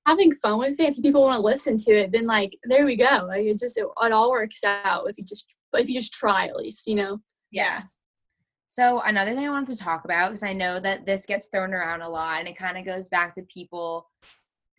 having 0.07 0.31
fun 0.33 0.57
with 0.57 0.79
it 0.79 0.97
if 0.97 1.03
people 1.03 1.21
want 1.21 1.35
to 1.35 1.41
listen 1.43 1.77
to 1.77 1.91
it 1.91 2.11
then 2.11 2.25
like 2.25 2.57
there 2.63 2.87
we 2.87 2.95
go 2.95 3.23
like 3.27 3.45
it 3.45 3.59
just 3.59 3.77
it, 3.77 3.85
it 4.01 4.11
all 4.11 4.31
works 4.31 4.63
out 4.63 5.07
if 5.07 5.15
you 5.15 5.23
just 5.23 5.53
if 5.73 5.87
you 5.87 5.93
just 5.99 6.11
try 6.11 6.47
at 6.47 6.55
least 6.55 6.87
you 6.87 6.95
know 6.95 7.19
Yeah. 7.51 7.83
So 8.67 9.01
another 9.01 9.35
thing 9.35 9.45
I 9.45 9.49
wanted 9.51 9.77
to 9.77 9.83
talk 9.83 10.05
about 10.05 10.29
because 10.29 10.43
I 10.43 10.53
know 10.53 10.79
that 10.79 11.05
this 11.05 11.25
gets 11.25 11.47
thrown 11.51 11.73
around 11.73 12.01
a 12.01 12.09
lot, 12.09 12.39
and 12.39 12.47
it 12.47 12.55
kind 12.57 12.77
of 12.77 12.85
goes 12.85 13.09
back 13.09 13.35
to 13.35 13.43
people 13.43 14.09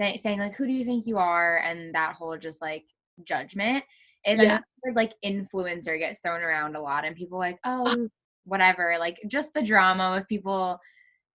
th- 0.02 0.20
saying 0.20 0.38
like, 0.38 0.54
"Who 0.54 0.66
do 0.66 0.72
you 0.72 0.84
think 0.84 1.06
you 1.06 1.18
are?" 1.18 1.58
and 1.58 1.94
that 1.94 2.14
whole 2.14 2.36
just 2.38 2.60
like 2.62 2.84
judgment. 3.24 3.84
Is 4.24 4.38
Yeah. 4.38 4.60
word, 4.84 4.94
like 4.96 5.14
influencer 5.24 5.98
gets 5.98 6.20
thrown 6.20 6.42
around 6.42 6.76
a 6.76 6.80
lot, 6.80 7.04
and 7.04 7.16
people 7.16 7.38
like, 7.38 7.58
ah. 7.64 7.82
"Oh, 7.84 8.08
whatever." 8.44 8.96
Like 8.98 9.18
just 9.28 9.52
the 9.54 9.62
drama 9.62 10.12
with 10.16 10.28
people 10.28 10.78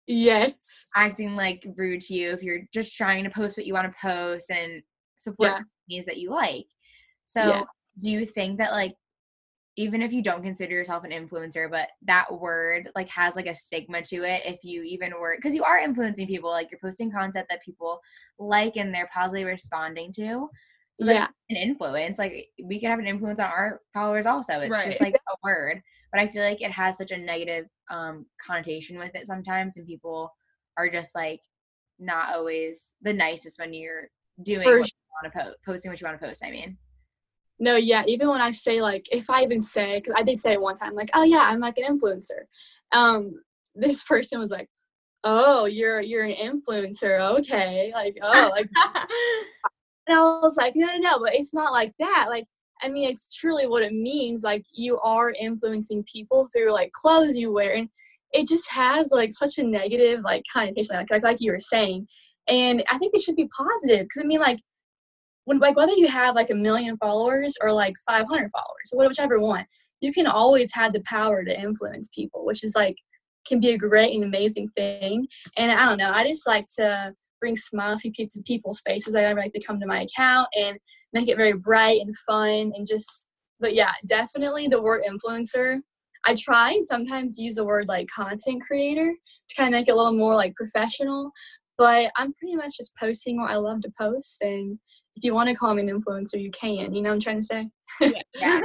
yes 0.10 0.86
acting 0.96 1.36
like 1.36 1.62
rude 1.76 2.00
to 2.00 2.14
you 2.14 2.32
if 2.32 2.42
you're 2.42 2.62
just 2.74 2.96
trying 2.96 3.26
to 3.26 3.30
post 3.30 3.58
what 3.58 3.66
you 3.66 3.74
want 3.74 3.92
to 3.92 4.00
post 4.02 4.50
and 4.50 4.82
support 5.18 5.50
Yeah. 5.50 5.58
companies 5.58 6.06
that 6.06 6.16
you 6.18 6.30
like. 6.30 6.66
So, 7.26 7.42
Yeah. 7.42 7.64
do 8.00 8.10
you 8.10 8.26
think 8.26 8.58
that 8.60 8.72
like 8.72 8.96
even 9.78 10.02
if 10.02 10.12
you 10.12 10.24
don't 10.24 10.42
consider 10.42 10.74
yourself 10.74 11.04
an 11.04 11.12
influencer, 11.12 11.70
but 11.70 11.90
that 12.06 12.26
word 12.32 12.90
like 12.96 13.08
has 13.10 13.36
like 13.36 13.46
a 13.46 13.54
stigma 13.54 14.02
to 14.02 14.24
it 14.24 14.42
if 14.44 14.64
you 14.64 14.82
even 14.82 15.14
were 15.20 15.38
because 15.38 15.56
you 15.56 15.64
are 15.64 15.78
influencing 15.78 16.28
people, 16.28 16.50
like 16.50 16.70
you're 16.72 16.80
posting 16.80 17.12
content 17.12 17.46
that 17.50 17.64
people 17.64 18.02
like 18.40 18.76
and 18.76 18.94
they're 18.94 19.10
positively 19.14 19.46
responding 19.46 20.12
to. 20.14 20.50
So 20.96 21.06
like 21.06 21.16
yeah 21.16 21.28
an 21.52 21.58
influence, 21.58 22.18
like 22.18 22.50
we 22.64 22.80
can 22.80 22.90
have 22.90 23.00
an 23.00 23.08
influence 23.08 23.40
on 23.40 23.46
our 23.46 23.82
followers 23.94 24.26
also. 24.26 24.60
It's 24.60 24.84
just 24.84 25.00
like 25.00 25.14
a 25.16 25.36
word. 25.44 25.82
But 26.12 26.22
I 26.22 26.28
feel 26.28 26.44
like 26.44 26.62
it 26.62 26.72
has 26.72 26.98
such 26.98 27.12
a 27.12 27.18
negative 27.18 27.68
um 27.92 28.26
connotation 28.44 28.98
with 28.98 29.14
it 29.14 29.28
sometimes 29.28 29.78
and 29.78 29.86
people 29.86 30.34
are 30.78 30.90
just 30.90 31.14
like 31.14 31.42
not 32.00 32.34
always 32.34 32.94
the 33.04 33.14
nicest 33.14 33.60
when 33.60 33.74
you're 33.74 34.10
doing 34.44 34.64
For 34.64 34.80
what 34.80 34.88
you 34.88 35.24
want 35.24 35.34
to 35.34 35.40
post 35.40 35.58
posting 35.64 35.92
what 35.92 36.02
you 36.02 36.08
want 36.08 36.20
to 36.20 36.28
post, 36.28 36.44
I 36.44 36.50
mean. 36.50 36.78
No, 37.60 37.76
yeah. 37.76 38.04
Even 38.08 38.30
when 38.30 38.42
I 38.42 38.52
say 38.52 38.82
like, 38.82 39.08
if 39.12 39.30
I 39.30 39.44
even 39.44 39.62
say, 39.62 40.00
because 40.00 40.14
I 40.16 40.24
did 40.24 40.40
say 40.40 40.54
it 40.54 40.62
one 40.62 40.76
time, 40.76 40.94
like, 40.94 41.10
oh 41.16 41.24
yeah, 41.24 41.42
I'm 41.42 41.60
like 41.60 41.78
an 41.78 41.98
influencer. 41.98 42.46
Um, 42.92 43.32
this 43.76 44.04
person 44.08 44.40
was 44.40 44.52
like, 44.52 44.70
oh, 45.24 45.66
you're 45.66 46.02
you're 46.02 46.24
an 46.24 46.34
influencer, 46.34 47.20
okay, 47.40 47.92
like 47.94 48.18
oh, 48.22 48.50
like, 48.52 48.70
and 50.08 50.18
I 50.18 50.40
was 50.42 50.56
like, 50.58 50.74
no, 50.76 50.88
no, 50.88 50.98
no, 50.98 51.20
but 51.20 51.36
it's 51.36 51.54
not 51.54 51.74
like 51.74 51.92
that. 52.00 52.28
Like, 52.30 52.46
I 52.82 52.90
mean, 52.90 53.10
it's 53.10 53.34
truly 53.36 53.68
what 53.68 53.84
it 53.84 53.92
means. 53.92 54.44
Like, 54.44 54.64
you 54.74 55.00
are 55.00 55.32
influencing 55.32 56.06
people 56.12 56.48
through 56.54 56.72
like 56.72 56.92
clothes 56.92 57.36
you 57.36 57.52
wear, 57.52 57.74
and 57.74 57.90
it 58.34 58.48
just 58.48 58.70
has 58.70 59.10
like 59.12 59.32
such 59.32 59.58
a 59.58 59.64
negative 59.64 60.22
like 60.24 60.44
connotation, 60.52 60.96
like 60.96 61.10
like, 61.10 61.24
like 61.24 61.42
you 61.42 61.52
were 61.52 61.60
saying. 61.60 62.08
And 62.50 62.82
I 62.90 62.98
think 62.98 63.14
it 63.14 63.22
should 63.22 63.36
be 63.36 63.50
positive 63.58 64.06
because 64.06 64.22
I 64.24 64.26
mean, 64.26 64.40
like 64.40 64.60
when 65.48 65.60
like 65.60 65.78
whether 65.78 65.94
you 65.94 66.08
have 66.08 66.36
like 66.36 66.50
a 66.50 66.54
million 66.54 66.98
followers 66.98 67.56
or 67.62 67.72
like 67.72 67.96
500 68.06 68.52
followers 68.52 68.92
or 68.94 69.08
whichever 69.08 69.40
one 69.40 69.66
you 70.02 70.12
can 70.12 70.28
always 70.28 70.74
have 70.74 70.92
the 70.92 71.02
power 71.06 71.44
to 71.44 71.60
influence 71.60 72.10
people 72.14 72.46
which 72.46 72.64
is 72.64 72.76
like 72.76 72.98
can 73.48 73.62
be 73.62 73.70
a 73.70 73.78
great 73.78 74.14
and 74.14 74.26
amazing 74.26 74.68
thing. 74.76 75.26
And 75.56 75.72
i 75.72 75.88
don't 75.88 75.98
know 75.98 76.12
i 76.12 76.28
just 76.28 76.46
like 76.46 76.68
to 76.78 77.14
bring 77.40 77.56
smiles 77.56 78.02
to 78.02 78.12
people's 78.46 78.82
faces 78.82 79.16
i 79.16 79.32
like 79.32 79.54
to 79.54 79.64
come 79.64 79.80
to 79.80 79.88
my 79.88 80.02
account 80.02 80.50
and 80.58 80.78
make 81.14 81.30
it 81.30 81.38
very 81.38 81.54
bright 81.54 82.02
and 82.02 82.16
fun 82.30 82.72
and 82.76 82.86
just 82.86 83.28
but 83.60 83.74
yeah 83.74 83.94
definitely 84.06 84.68
the 84.68 84.82
word 84.82 85.04
influencer. 85.10 85.80
I 86.26 86.34
try 86.34 86.72
and 86.72 86.86
sometimes 86.86 87.40
use 87.40 87.56
the 87.56 87.64
word 87.64 87.88
like 87.88 88.10
content 88.14 88.62
creator 88.62 89.14
to 89.48 89.56
kind 89.56 89.74
of 89.74 89.80
make 89.80 89.88
it 89.88 89.92
a 89.92 89.96
little 89.96 90.18
more 90.18 90.36
like 90.36 90.56
professional 90.56 91.32
but 91.78 92.12
i'm 92.18 92.34
pretty 92.34 92.56
much 92.56 92.76
just 92.78 92.96
posting 93.00 93.38
what 93.38 93.52
i 93.52 93.56
love 93.56 93.82
to 93.82 93.92
post 93.98 94.42
and 94.42 94.78
if 95.18 95.24
you 95.24 95.34
want 95.34 95.50
to 95.50 95.56
call 95.56 95.74
me 95.74 95.82
an 95.82 95.90
influencer, 95.90 96.40
you 96.42 96.52
can. 96.52 96.94
You 96.94 97.02
know 97.02 97.10
what 97.10 97.16
I'm 97.16 97.20
trying 97.20 97.38
to 97.38 97.44
say? 97.44 97.70
Yeah. 98.36 98.62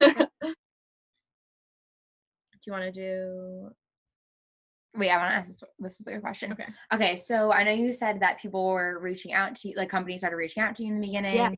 do 0.00 0.26
you 2.66 2.72
want 2.72 2.84
to 2.84 2.92
do? 2.92 3.70
Wait, 4.96 5.10
I 5.10 5.18
want 5.18 5.30
to 5.30 5.36
ask 5.36 5.46
this, 5.46 5.62
this 5.78 5.98
was 5.98 6.06
your 6.10 6.20
question. 6.20 6.52
Okay. 6.52 6.66
Okay, 6.92 7.16
so 7.16 7.52
I 7.52 7.64
know 7.64 7.70
you 7.70 7.92
said 7.92 8.18
that 8.20 8.40
people 8.40 8.66
were 8.66 8.98
reaching 8.98 9.34
out 9.34 9.54
to 9.56 9.68
you, 9.68 9.74
like 9.76 9.90
companies 9.90 10.20
started 10.20 10.36
reaching 10.36 10.62
out 10.62 10.74
to 10.76 10.82
you 10.82 10.88
in 10.88 11.00
the 11.00 11.06
beginning. 11.06 11.34
Yeah. 11.34 11.50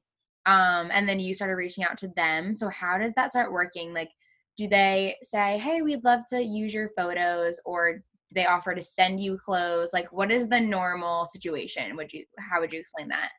Um, 0.47 0.91
and 0.93 1.09
then 1.09 1.21
you 1.21 1.35
started 1.35 1.55
reaching 1.55 1.85
out 1.85 1.97
to 1.99 2.09
them. 2.17 2.53
So 2.53 2.69
how 2.69 2.99
does 2.99 3.13
that 3.15 3.31
start 3.31 3.53
working? 3.53 3.95
Like, 3.95 4.11
do 4.57 4.67
they 4.67 5.15
say, 5.23 5.59
"Hey, 5.59 5.83
we'd 5.83 6.03
love 6.03 6.23
to 6.31 6.43
use 6.43 6.75
your 6.75 6.91
photos," 6.97 7.61
or 7.65 7.99
do 8.29 8.35
they 8.35 8.47
offer 8.47 8.75
to 8.75 8.83
send 8.83 9.21
you 9.21 9.39
clothes? 9.39 9.91
Like, 9.93 10.13
what 10.13 10.33
is 10.33 10.49
the 10.49 10.61
normal 10.61 11.27
situation? 11.27 11.97
Would 11.97 12.13
you, 12.13 12.25
how 12.39 12.61
would 12.61 12.73
you 12.73 12.81
explain 12.81 13.09
that? 13.09 13.31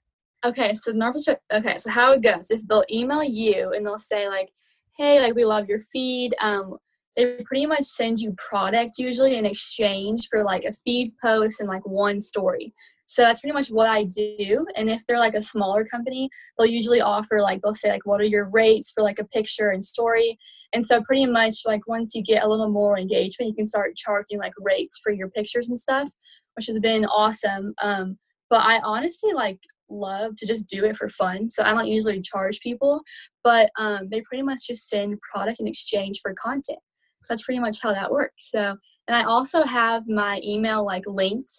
Okay, 0.46 0.74
so 0.74 0.92
normal. 0.92 1.22
Okay, 1.52 1.78
so 1.78 1.90
how 1.90 2.14
it 2.14 2.22
goes? 2.22 2.50
If 2.50 2.66
they'll 2.68 2.86
email 2.90 3.24
you 3.24 3.72
and 3.74 3.86
they'll 3.86 4.00
say 4.00 4.30
like, 4.30 4.50
"Hey, 4.98 5.20
like 5.22 5.36
we 5.36 5.44
love 5.44 5.68
your 5.68 5.80
feed," 5.80 6.34
um, 6.40 6.78
they 7.16 7.42
pretty 7.46 7.66
much 7.66 7.84
send 7.84 8.20
you 8.22 8.34
product 8.38 8.98
usually 8.98 9.36
in 9.36 9.46
exchange 9.46 10.28
for 10.30 10.44
like 10.44 10.64
a 10.64 10.72
feed 10.72 11.14
post 11.22 11.60
and 11.60 11.68
like 11.68 11.86
one 11.86 12.22
story. 12.22 12.74
So 13.06 13.24
that's 13.24 13.42
pretty 13.42 13.54
much 13.54 13.70
what 13.70 13.88
I 13.90 14.04
do. 14.04 14.66
And 14.76 14.90
if 14.90 15.06
they're 15.06 15.18
like 15.18 15.34
a 15.34 15.42
smaller 15.42 15.84
company, 15.84 16.30
they'll 16.58 16.68
usually 16.68 17.02
offer 17.02 17.40
like 17.42 17.60
they'll 17.62 17.74
say 17.74 17.90
like 17.90 18.06
what 18.06 18.22
are 18.22 18.26
your 18.26 18.50
rates 18.50 18.92
for 18.92 19.02
like 19.04 19.20
a 19.20 19.26
picture 19.26 19.72
and 19.72 19.84
story. 19.84 20.38
And 20.74 20.86
so 20.86 21.02
pretty 21.02 21.26
much 21.26 21.56
like 21.66 21.88
once 21.88 22.14
you 22.14 22.24
get 22.24 22.44
a 22.44 22.48
little 22.48 22.70
more 22.70 23.00
engagement, 23.00 23.50
you 23.50 23.56
can 23.56 23.66
start 23.68 23.96
charging 23.98 24.38
like 24.38 24.54
rates 24.60 25.00
for 25.04 25.12
your 25.12 25.30
pictures 25.32 25.70
and 25.70 25.80
stuff, 25.80 26.10
which 26.56 26.68
has 26.68 26.80
been 26.80 27.06
awesome. 27.06 27.74
Um, 27.82 28.20
but 28.50 28.64
I 28.64 28.80
honestly 28.84 29.34
like 29.34 29.60
love 29.90 30.36
to 30.38 30.46
just 30.46 30.68
do 30.68 30.86
it 30.86 30.96
for 30.96 31.10
fun. 31.10 31.50
So 31.50 31.64
I 31.64 31.74
don't 31.74 31.88
usually 31.88 32.22
charge 32.22 32.60
people, 32.62 33.02
but 33.44 33.70
um, 33.78 34.08
they 34.10 34.22
pretty 34.22 34.44
much 34.44 34.68
just 34.68 34.88
send 34.90 35.20
product 35.22 35.60
in 35.60 35.68
exchange 35.68 36.20
for 36.22 36.34
content. 36.34 36.80
So 37.22 37.34
that's 37.34 37.44
pretty 37.44 37.60
much 37.60 37.78
how 37.82 37.94
that 37.94 38.12
works. 38.12 38.50
So 38.52 38.76
and 39.08 39.16
I 39.18 39.24
also 39.24 39.64
have 39.64 40.08
my 40.08 40.40
email 40.46 40.86
like 40.86 41.04
linked 41.08 41.52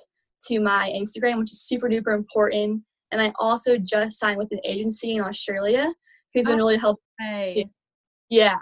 to 0.46 0.60
my 0.60 0.88
Instagram, 0.94 1.38
which 1.38 1.50
is 1.50 1.60
super 1.62 1.88
duper 1.88 2.14
important. 2.14 2.82
And 3.10 3.20
I 3.20 3.32
also 3.40 3.76
just 3.76 4.18
signed 4.20 4.38
with 4.38 4.52
an 4.52 4.60
agency 4.64 5.16
in 5.16 5.22
Australia 5.22 5.92
who's 6.32 6.44
been 6.46 6.54
Oh. 6.54 6.58
really 6.58 6.76
helpful. 6.76 7.02
Hey, 7.18 7.68
Yeah. 8.30 8.58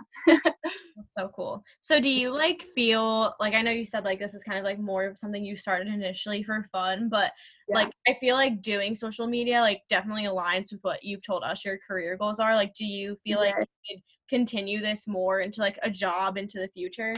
so 1.13 1.29
cool. 1.37 1.63
So 1.83 2.01
do 2.01 2.09
you 2.09 2.31
like 2.33 2.63
feel 2.75 3.35
like 3.39 3.55
I 3.55 3.61
know 3.63 3.71
you 3.71 3.85
said 3.85 4.05
like 4.05 4.19
this 4.19 4.33
is 4.35 4.43
kind 4.43 4.59
of 4.59 4.65
like 4.65 4.79
more 4.79 5.05
of 5.05 5.19
something 5.19 5.45
you 5.45 5.57
started 5.57 5.89
initially 5.89 6.43
for 6.43 6.67
fun, 6.73 7.09
but 7.11 7.33
Yeah. 7.69 7.75
like 7.77 7.91
I 8.09 8.17
feel 8.19 8.35
like 8.37 8.63
doing 8.63 8.95
social 8.95 9.27
media 9.27 9.61
like 9.61 9.83
definitely 9.91 10.25
aligns 10.25 10.73
with 10.73 10.81
what 10.83 11.05
you've 11.05 11.25
told 11.25 11.45
us 11.45 11.65
your 11.67 11.79
career 11.87 12.17
goals 12.17 12.41
are. 12.41 12.55
Like 12.55 12.75
do 12.75 12.87
you 12.87 13.17
feel 13.25 13.39
like 13.41 13.55
you 13.59 13.97
could 13.97 14.03
continue 14.31 14.81
this 14.81 15.07
more 15.07 15.41
into 15.41 15.61
like 15.61 15.79
a 15.83 15.91
job 15.91 16.39
into 16.39 16.59
the 16.59 16.69
future? 16.69 17.15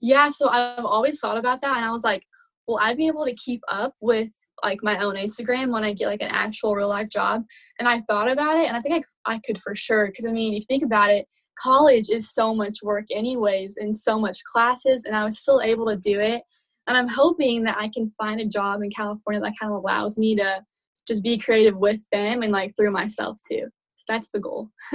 Yeah, 0.00 0.28
so 0.28 0.48
I've 0.48 0.84
always 0.84 1.20
thought 1.20 1.38
about 1.38 1.60
that 1.62 1.76
and 1.76 1.84
I 1.84 1.90
was 1.92 2.04
like, 2.04 2.24
will 2.66 2.78
I 2.80 2.94
be 2.94 3.06
able 3.06 3.24
to 3.24 3.34
keep 3.34 3.60
up 3.68 3.94
with 4.00 4.30
like 4.62 4.78
my 4.82 4.98
own 4.98 5.14
Instagram 5.16 5.72
when 5.72 5.84
I 5.84 5.92
get 5.92 6.06
like 6.06 6.22
an 6.22 6.28
actual 6.30 6.74
real 6.74 6.88
life 6.88 7.08
job? 7.08 7.44
And 7.78 7.88
I 7.88 8.00
thought 8.00 8.30
about 8.30 8.58
it 8.58 8.66
and 8.66 8.76
I 8.76 8.80
think 8.80 9.04
I, 9.26 9.34
I 9.34 9.40
could 9.44 9.58
for 9.60 9.74
sure 9.74 10.06
because 10.06 10.26
I 10.26 10.32
mean, 10.32 10.54
if 10.54 10.60
you 10.60 10.66
think 10.68 10.84
about 10.84 11.10
it, 11.10 11.26
college 11.58 12.08
is 12.10 12.32
so 12.32 12.54
much 12.54 12.78
work 12.82 13.04
anyways 13.10 13.76
and 13.76 13.96
so 13.96 14.18
much 14.18 14.38
classes 14.44 15.04
and 15.04 15.16
I 15.16 15.24
was 15.24 15.38
still 15.38 15.60
able 15.62 15.86
to 15.86 15.96
do 15.96 16.20
it. 16.20 16.42
And 16.86 16.96
I'm 16.96 17.08
hoping 17.08 17.64
that 17.64 17.76
I 17.78 17.88
can 17.88 18.12
find 18.18 18.40
a 18.40 18.46
job 18.46 18.82
in 18.82 18.90
California 18.90 19.40
that 19.40 19.54
kind 19.60 19.72
of 19.72 19.78
allows 19.78 20.18
me 20.18 20.34
to 20.36 20.62
just 21.06 21.22
be 21.22 21.38
creative 21.38 21.76
with 21.76 22.00
them 22.10 22.42
and 22.42 22.52
like 22.52 22.76
through 22.76 22.90
myself 22.90 23.38
too. 23.48 23.66
So 23.96 24.04
that's 24.08 24.30
the 24.30 24.40
goal. 24.40 24.70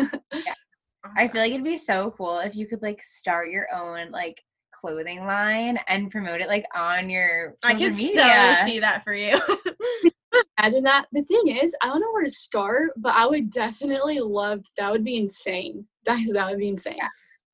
I 1.17 1.27
feel 1.27 1.41
like 1.41 1.51
it'd 1.51 1.63
be 1.63 1.77
so 1.77 2.13
cool 2.17 2.39
if 2.39 2.55
you 2.55 2.67
could 2.67 2.81
like 2.81 3.01
start 3.01 3.49
your 3.49 3.67
own 3.73 4.11
like 4.11 4.35
clothing 4.73 5.25
line 5.25 5.79
and 5.87 6.11
promote 6.11 6.41
it 6.41 6.47
like 6.47 6.65
on 6.75 7.09
your 7.09 7.55
I 7.63 7.73
can 7.73 7.95
media. 7.95 8.57
so 8.59 8.65
see 8.65 8.79
that 8.79 9.03
for 9.03 9.13
you. 9.13 9.39
imagine 10.57 10.83
that. 10.83 11.07
The 11.11 11.23
thing 11.23 11.57
is, 11.57 11.75
I 11.81 11.87
don't 11.87 12.01
know 12.01 12.11
where 12.11 12.23
to 12.23 12.29
start, 12.29 12.91
but 12.97 13.15
I 13.15 13.25
would 13.25 13.49
definitely 13.49 14.19
love 14.19 14.65
that 14.77 14.91
would 14.91 15.03
be 15.03 15.17
insane. 15.17 15.85
That 16.07 16.19
is 16.19 16.33
that 16.33 16.49
would 16.49 16.59
be 16.59 16.69
insane. 16.69 16.97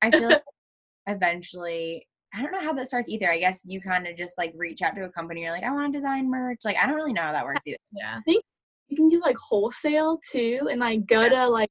I 0.00 0.10
feel 0.10 0.28
like 0.28 0.42
eventually 1.06 2.06
I 2.34 2.42
don't 2.42 2.50
know 2.50 2.60
how 2.60 2.72
that 2.72 2.88
starts 2.88 3.08
either. 3.08 3.30
I 3.30 3.38
guess 3.38 3.62
you 3.64 3.80
kind 3.80 4.06
of 4.06 4.16
just 4.16 4.36
like 4.38 4.52
reach 4.56 4.82
out 4.82 4.96
to 4.96 5.04
a 5.04 5.10
company. 5.10 5.42
You're 5.42 5.52
like, 5.52 5.62
I 5.62 5.70
want 5.70 5.92
to 5.92 5.96
design 5.96 6.28
merch. 6.28 6.60
Like, 6.64 6.76
I 6.76 6.86
don't 6.86 6.96
really 6.96 7.12
know 7.12 7.22
how 7.22 7.32
that 7.32 7.44
works 7.44 7.66
either. 7.66 7.78
yeah. 7.92 8.16
I 8.18 8.22
think 8.22 8.42
you 8.88 8.96
can 8.96 9.08
do 9.08 9.20
like 9.20 9.36
wholesale 9.36 10.18
too 10.30 10.68
and 10.70 10.80
like 10.80 11.06
go 11.06 11.28
to 11.28 11.46
like 11.48 11.70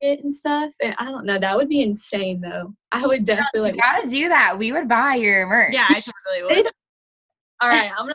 it 0.00 0.20
and 0.20 0.32
stuff. 0.32 0.72
And 0.82 0.94
I 0.98 1.06
don't 1.06 1.26
know, 1.26 1.38
that 1.38 1.56
would 1.56 1.68
be 1.68 1.82
insane 1.82 2.40
though. 2.40 2.74
I 2.92 3.06
would 3.06 3.24
definitely 3.24 3.60
You 3.60 3.62
like 3.62 3.76
gotta 3.76 4.08
do 4.08 4.28
that. 4.28 4.56
We 4.56 4.72
would 4.72 4.88
buy 4.88 5.14
your 5.14 5.46
merch. 5.46 5.74
Yeah, 5.74 5.86
I 5.88 6.00
totally 6.00 6.56
would. 6.56 6.66
all 7.60 7.68
right, 7.68 7.90
I'm 7.90 8.04
gonna 8.04 8.14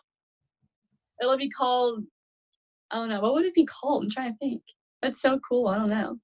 it'll 1.22 1.38
be 1.38 1.50
called 1.50 2.04
I 2.92 2.96
don't 2.96 3.10
know, 3.10 3.22
what 3.22 3.34
would 3.34 3.46
it 3.46 3.54
be 3.54 3.66
called? 3.66 4.04
I'm 4.04 4.10
trying 4.10 4.32
to 4.32 4.38
think. 4.38 4.62
That's 5.02 5.22
so 5.22 5.40
cool. 5.40 5.68
I 5.68 5.78
don't 5.78 5.90
know. 5.90 6.18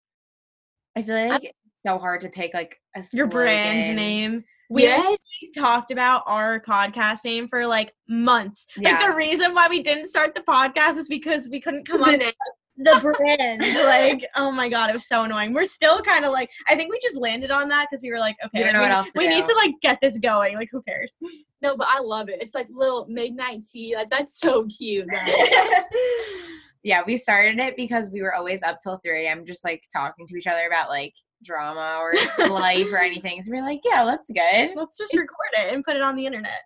I 0.96 1.02
feel 1.02 1.16
like 1.16 1.44
it's 1.44 1.58
so 1.88 1.98
hard 1.98 2.20
to 2.22 2.30
pick 2.30 2.54
like 2.54 2.78
a 2.96 3.04
Your 3.14 3.28
brand 3.28 3.96
name. 3.96 4.44
We 4.70 4.84
Yeah. 4.84 5.16
talked 5.56 5.92
about 5.92 6.24
our 6.26 6.62
podcast 6.62 7.24
name 7.24 7.48
for 7.48 7.66
like 7.66 7.94
months. 8.10 8.68
Like 8.78 9.00
the 9.00 9.14
reason 9.14 9.54
why 9.54 9.68
we 9.70 9.82
didn't 9.82 10.08
start 10.08 10.36
the 10.36 10.42
podcast 10.42 10.98
is 10.98 11.08
because 11.08 11.48
we 11.50 11.62
couldn't 11.62 11.88
come 11.88 12.02
The 12.02 12.12
up 12.12 12.20
name. 12.20 12.32
the 12.76 13.16
brand. 13.18 13.62
like, 13.86 14.26
oh 14.36 14.52
my 14.52 14.68
god, 14.68 14.90
it 14.90 14.94
was 14.94 15.08
so 15.08 15.24
annoying. 15.24 15.54
We're 15.54 15.64
still 15.64 16.02
kind 16.02 16.26
of 16.26 16.34
like, 16.34 16.50
I 16.68 16.76
think 16.76 16.92
we 16.92 17.00
just 17.02 17.16
landed 17.16 17.50
on 17.52 17.70
that 17.70 17.88
because 17.90 18.02
we 18.02 18.12
were 18.12 18.20
like, 18.20 18.36
okay, 18.46 18.66
We 18.66 18.72
know 18.74 18.80
we, 18.80 18.84
what 18.84 18.92
else 18.92 19.12
to 19.14 19.20
we 19.20 19.28
need 19.30 19.46
to 19.46 19.54
like 19.56 19.72
get 19.82 20.00
this 20.02 20.18
going. 20.18 20.56
Like, 20.56 20.70
who 20.72 20.82
cares? 20.84 21.18
No, 21.60 21.76
but 21.76 21.88
I 21.90 22.00
love 22.02 22.30
it. 22.30 22.40
It's 22.40 22.54
like 22.54 22.68
little 22.70 23.08
midnight 23.10 23.64
tea. 23.72 23.96
Like 23.96 24.12
that's 24.12 24.40
so 24.40 24.68
cute. 24.68 25.08
yeah, 26.84 27.02
we 27.08 27.18
started 27.18 27.58
it 27.60 27.76
because 27.76 28.12
we 28.12 28.22
were 28.22 28.36
always 28.36 28.62
up 28.62 28.78
till 28.80 29.00
3 29.04 29.26
a.m. 29.26 29.44
just 29.44 29.64
like 29.66 29.84
talking 29.92 30.28
to 30.28 30.36
each 30.36 30.46
other 30.46 30.68
about 30.68 30.90
like 30.90 31.14
drama 31.44 32.00
or 32.00 32.14
life 32.50 32.88
or 32.92 32.98
anything. 32.98 33.42
So 33.42 33.52
we 33.52 33.60
are 33.60 33.64
like, 33.64 33.82
yeah, 33.84 34.06
that's 34.06 34.30
good. 34.30 34.72
Let's 34.76 34.98
just 34.98 35.14
record 35.14 35.54
it 35.54 35.74
and 35.74 35.84
put 35.84 35.96
it 35.96 36.02
on 36.02 36.16
the 36.16 36.26
internet. 36.26 36.62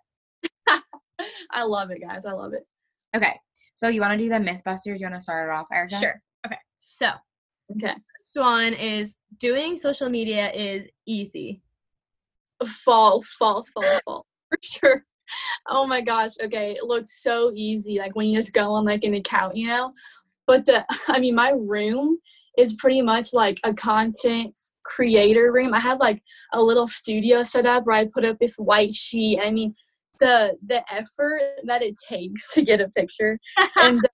I 1.50 1.62
love 1.62 1.90
it, 1.90 2.00
guys. 2.00 2.26
I 2.26 2.32
love 2.32 2.52
it. 2.54 2.66
Okay. 3.14 3.38
So 3.74 3.88
you 3.88 4.00
want 4.00 4.12
to 4.12 4.18
do 4.18 4.28
the 4.28 4.36
Mythbusters? 4.36 5.00
You 5.00 5.06
want 5.06 5.16
to 5.16 5.22
start 5.22 5.48
it 5.48 5.52
off, 5.52 5.66
Erika? 5.72 5.98
Sure. 5.98 6.20
Okay. 6.46 6.56
So, 6.80 7.06
mm-hmm. 7.06 7.84
Okay. 7.84 7.94
first 7.94 8.36
one 8.36 8.74
is 8.74 9.16
doing 9.38 9.78
social 9.78 10.08
media 10.08 10.50
is 10.52 10.88
easy. 11.06 11.62
False, 12.64 13.34
false, 13.34 13.70
false, 13.70 14.00
false. 14.04 14.26
For 14.50 14.58
sure. 14.62 15.04
Oh 15.68 15.86
my 15.86 16.00
gosh. 16.00 16.32
Okay. 16.42 16.72
It 16.72 16.84
looks 16.84 17.22
so 17.22 17.52
easy. 17.54 17.98
Like 17.98 18.14
when 18.14 18.28
you 18.28 18.36
just 18.36 18.52
go 18.52 18.72
on 18.72 18.84
like 18.84 19.04
an 19.04 19.14
account, 19.14 19.56
you 19.56 19.68
know? 19.68 19.92
But 20.46 20.66
the, 20.66 20.84
I 21.08 21.18
mean, 21.20 21.34
my 21.34 21.50
room 21.50 22.18
is 22.58 22.74
pretty 22.74 23.02
much 23.02 23.32
like 23.32 23.58
a 23.64 23.74
content 23.74 24.52
creator 24.84 25.52
room. 25.52 25.74
I 25.74 25.80
have 25.80 26.00
like 26.00 26.22
a 26.52 26.62
little 26.62 26.86
studio 26.86 27.42
set 27.42 27.66
up 27.66 27.86
where 27.86 27.96
I 27.96 28.08
put 28.12 28.24
up 28.24 28.38
this 28.38 28.56
white 28.56 28.92
sheet. 28.92 29.40
I 29.42 29.50
mean, 29.50 29.74
the 30.20 30.56
the 30.66 30.82
effort 30.92 31.42
that 31.64 31.82
it 31.82 31.94
takes 32.08 32.52
to 32.54 32.62
get 32.62 32.80
a 32.80 32.88
picture 32.88 33.38
and 33.76 34.00
the- 34.00 34.08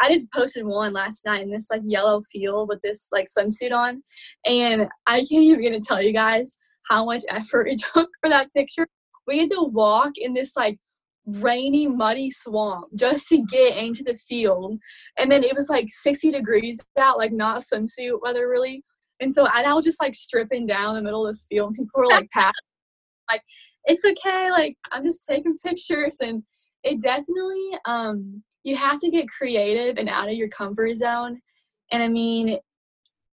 I 0.00 0.12
just 0.12 0.30
posted 0.30 0.64
one 0.64 0.92
last 0.92 1.24
night 1.24 1.42
in 1.42 1.50
this 1.50 1.66
like 1.70 1.82
yellow 1.84 2.22
field 2.22 2.68
with 2.68 2.80
this 2.82 3.08
like 3.10 3.26
swimsuit 3.26 3.72
on, 3.72 4.02
and 4.46 4.88
I 5.06 5.18
can't 5.18 5.42
even 5.42 5.64
gonna 5.64 5.80
tell 5.80 6.00
you 6.00 6.12
guys 6.12 6.56
how 6.88 7.04
much 7.04 7.24
effort 7.28 7.68
it 7.70 7.82
took 7.94 8.08
for 8.20 8.30
that 8.30 8.52
picture. 8.52 8.86
We 9.26 9.40
had 9.40 9.50
to 9.50 9.62
walk 9.62 10.12
in 10.16 10.34
this 10.34 10.56
like 10.56 10.78
rainy, 11.40 11.86
muddy 11.86 12.30
swamp 12.30 12.86
just 12.94 13.28
to 13.28 13.44
get 13.44 13.76
into 13.76 14.02
the 14.02 14.14
field, 14.14 14.78
and 15.18 15.30
then 15.30 15.44
it 15.44 15.54
was 15.54 15.68
like 15.68 15.86
60 15.88 16.30
degrees 16.30 16.80
out, 16.98 17.18
like 17.18 17.32
not 17.32 17.62
swimsuit 17.62 18.20
weather 18.22 18.48
really. 18.48 18.82
And 19.20 19.32
so 19.32 19.46
I 19.52 19.72
was 19.72 19.84
just 19.84 20.00
like 20.00 20.14
stripping 20.14 20.66
down 20.66 20.94
the 20.94 21.02
middle 21.02 21.26
of 21.26 21.32
this 21.32 21.46
field. 21.48 21.74
People 21.74 21.90
were 21.96 22.06
like 22.06 22.28
passing, 22.32 22.52
like 23.30 23.42
it's 23.84 24.04
okay, 24.04 24.50
like 24.50 24.74
I'm 24.92 25.04
just 25.04 25.26
taking 25.28 25.56
pictures, 25.64 26.18
and 26.20 26.42
it 26.84 27.00
definitely 27.02 27.70
um 27.84 28.42
you 28.64 28.76
have 28.76 29.00
to 29.00 29.10
get 29.10 29.28
creative 29.28 29.96
and 29.96 30.08
out 30.08 30.28
of 30.28 30.34
your 30.34 30.48
comfort 30.48 30.94
zone. 30.94 31.40
And 31.90 32.02
I 32.02 32.08
mean, 32.08 32.58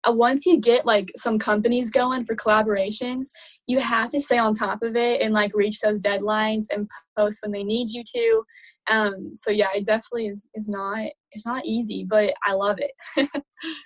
once 0.08 0.46
you 0.46 0.58
get 0.58 0.86
like 0.86 1.12
some 1.16 1.38
companies 1.38 1.90
going 1.90 2.26
for 2.26 2.36
collaborations, 2.36 3.28
you 3.68 3.80
have 3.80 4.10
to 4.12 4.20
stay 4.20 4.38
on 4.38 4.54
top 4.54 4.82
of 4.82 4.96
it 4.96 5.22
and 5.22 5.34
like 5.34 5.54
reach 5.54 5.80
those 5.80 6.02
deadlines 6.02 6.66
and 6.72 6.90
post 7.18 7.40
when 7.44 7.52
they 7.52 7.64
need 7.64 7.90
you 7.90 8.04
to. 8.16 8.44
Um, 8.90 9.32
so 9.36 9.52
yeah, 9.52 9.70
it 9.76 9.86
definitely 9.86 10.28
is, 10.28 10.46
is 10.56 10.68
not 10.68 11.08
it's 11.34 11.46
not 11.46 11.66
easy, 11.66 12.06
but 12.10 12.34
I 12.46 12.54
love 12.54 12.80
it. 12.80 12.92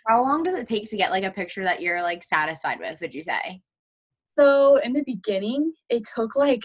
How 0.07 0.23
long 0.23 0.43
does 0.43 0.55
it 0.55 0.67
take 0.67 0.89
to 0.89 0.97
get 0.97 1.11
like 1.11 1.23
a 1.23 1.31
picture 1.31 1.63
that 1.63 1.81
you're 1.81 2.01
like 2.01 2.23
satisfied 2.23 2.79
with, 2.79 2.99
would 3.01 3.13
you 3.13 3.21
say? 3.21 3.61
So 4.37 4.77
in 4.77 4.93
the 4.93 5.03
beginning, 5.03 5.73
it 5.89 6.03
took 6.15 6.35
like 6.35 6.61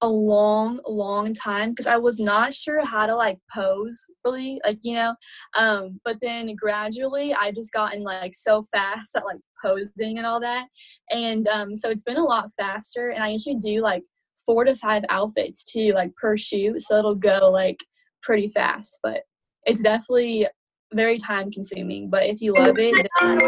a 0.00 0.08
long, 0.08 0.80
long 0.86 1.34
time 1.34 1.70
because 1.70 1.86
I 1.86 1.96
was 1.96 2.18
not 2.18 2.54
sure 2.54 2.84
how 2.84 3.06
to 3.06 3.14
like 3.14 3.38
pose 3.52 3.98
really, 4.24 4.60
like 4.64 4.78
you 4.82 4.94
know. 4.94 5.14
Um, 5.56 6.00
but 6.04 6.18
then 6.20 6.54
gradually, 6.54 7.34
I 7.34 7.50
just 7.50 7.72
gotten 7.72 8.02
like 8.02 8.34
so 8.34 8.62
fast 8.62 9.16
at 9.16 9.24
like 9.24 9.38
posing 9.64 10.18
and 10.18 10.26
all 10.26 10.40
that, 10.40 10.66
and 11.10 11.46
um, 11.48 11.74
so 11.74 11.90
it's 11.90 12.04
been 12.04 12.16
a 12.16 12.24
lot 12.24 12.50
faster. 12.56 13.10
And 13.10 13.22
I 13.22 13.28
usually 13.28 13.56
do 13.56 13.80
like 13.80 14.04
four 14.46 14.64
to 14.64 14.74
five 14.76 15.04
outfits 15.08 15.64
too, 15.64 15.92
like 15.94 16.14
per 16.16 16.36
shoot, 16.36 16.80
so 16.82 16.98
it'll 16.98 17.14
go 17.14 17.50
like 17.50 17.80
pretty 18.22 18.48
fast. 18.48 18.98
But 19.02 19.22
it's 19.66 19.82
definitely 19.82 20.46
very 20.94 21.18
time 21.18 21.50
consuming. 21.50 22.08
But 22.08 22.24
if 22.26 22.40
you 22.40 22.54
love 22.54 22.78
it, 22.78 22.94
then- 23.20 23.38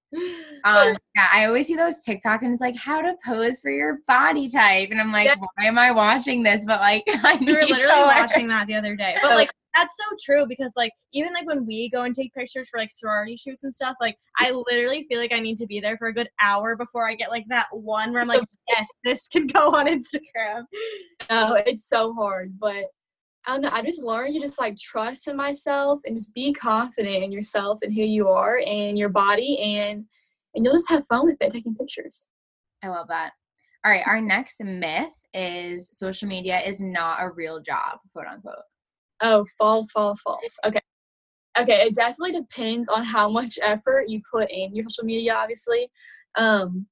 Um, 0.64 0.96
yeah, 1.14 1.28
I 1.32 1.44
always 1.46 1.66
see 1.66 1.76
those 1.76 2.00
TikTok 2.02 2.42
and 2.42 2.52
it's 2.52 2.60
like 2.60 2.76
how 2.76 3.00
to 3.00 3.14
pose 3.24 3.60
for 3.60 3.70
your 3.70 3.98
body 4.06 4.48
type, 4.48 4.90
and 4.90 5.00
I'm 5.00 5.12
like, 5.12 5.26
Yeah. 5.26 5.36
why 5.36 5.66
am 5.66 5.78
I 5.78 5.90
watching 5.90 6.42
this? 6.42 6.64
But 6.64 6.80
like, 6.80 7.04
I 7.08 7.38
We 7.40 7.54
were 7.54 7.64
literally 7.64 8.02
watching 8.02 8.48
that 8.48 8.66
the 8.66 8.74
other 8.74 8.96
day. 8.96 9.16
But 9.22 9.30
like 9.34 9.50
that's 9.74 9.96
so 9.96 10.16
true 10.24 10.46
because 10.48 10.72
like 10.76 10.92
even 11.12 11.32
like 11.32 11.46
when 11.46 11.64
we 11.64 11.88
go 11.90 12.02
and 12.02 12.14
take 12.14 12.34
pictures 12.34 12.68
for 12.68 12.78
like 12.78 12.90
sorority 12.90 13.36
shoots 13.36 13.62
and 13.62 13.72
stuff, 13.74 13.94
like 14.00 14.16
I 14.38 14.50
literally 14.50 15.06
feel 15.08 15.20
like 15.20 15.32
I 15.32 15.38
need 15.38 15.58
to 15.58 15.66
be 15.66 15.78
there 15.78 15.96
for 15.98 16.08
a 16.08 16.14
good 16.14 16.28
hour 16.40 16.74
before 16.76 17.08
I 17.08 17.14
get 17.14 17.30
like 17.30 17.44
that 17.48 17.66
one 17.70 18.12
where 18.12 18.20
I'm 18.20 18.28
like, 18.28 18.42
yes, 18.68 18.88
this 19.04 19.28
can 19.28 19.46
go 19.46 19.74
on 19.76 19.86
Instagram. 19.86 20.64
No, 21.30 21.54
it's 21.54 21.88
so 21.88 22.12
hard, 22.14 22.58
but 22.58 22.86
I 23.48 23.52
don't 23.52 23.62
know. 23.62 23.70
I 23.72 23.80
just 23.80 24.04
learned 24.04 24.34
to 24.34 24.40
just 24.40 24.60
like 24.60 24.76
trust 24.76 25.26
in 25.26 25.34
myself 25.34 26.00
and 26.04 26.18
just 26.18 26.34
be 26.34 26.52
confident 26.52 27.24
in 27.24 27.32
yourself 27.32 27.78
and 27.80 27.94
who 27.94 28.02
you 28.02 28.28
are 28.28 28.60
and 28.66 28.98
your 28.98 29.08
body, 29.08 29.58
and 29.58 30.04
and 30.54 30.64
you'll 30.64 30.74
just 30.74 30.90
have 30.90 31.06
fun 31.06 31.24
with 31.24 31.40
it, 31.40 31.50
taking 31.50 31.74
pictures. 31.74 32.28
I 32.84 32.88
love 32.88 33.08
that. 33.08 33.32
All 33.86 33.90
right, 33.90 34.02
our 34.06 34.20
next 34.20 34.62
myth 34.62 35.14
is 35.32 35.88
social 35.92 36.28
media 36.28 36.60
is 36.60 36.82
not 36.82 37.22
a 37.22 37.30
real 37.30 37.58
job, 37.62 38.00
quote 38.12 38.26
unquote. 38.30 38.56
Oh, 39.22 39.46
false, 39.58 39.90
false, 39.92 40.20
false. 40.20 40.58
Okay. 40.66 40.80
Okay, 41.58 41.86
it 41.86 41.94
definitely 41.94 42.32
depends 42.32 42.88
on 42.90 43.02
how 43.02 43.30
much 43.30 43.58
effort 43.62 44.08
you 44.08 44.20
put 44.30 44.50
in 44.50 44.74
your 44.76 44.84
social 44.90 45.06
media, 45.06 45.34
obviously. 45.34 45.90
Um, 46.36 46.86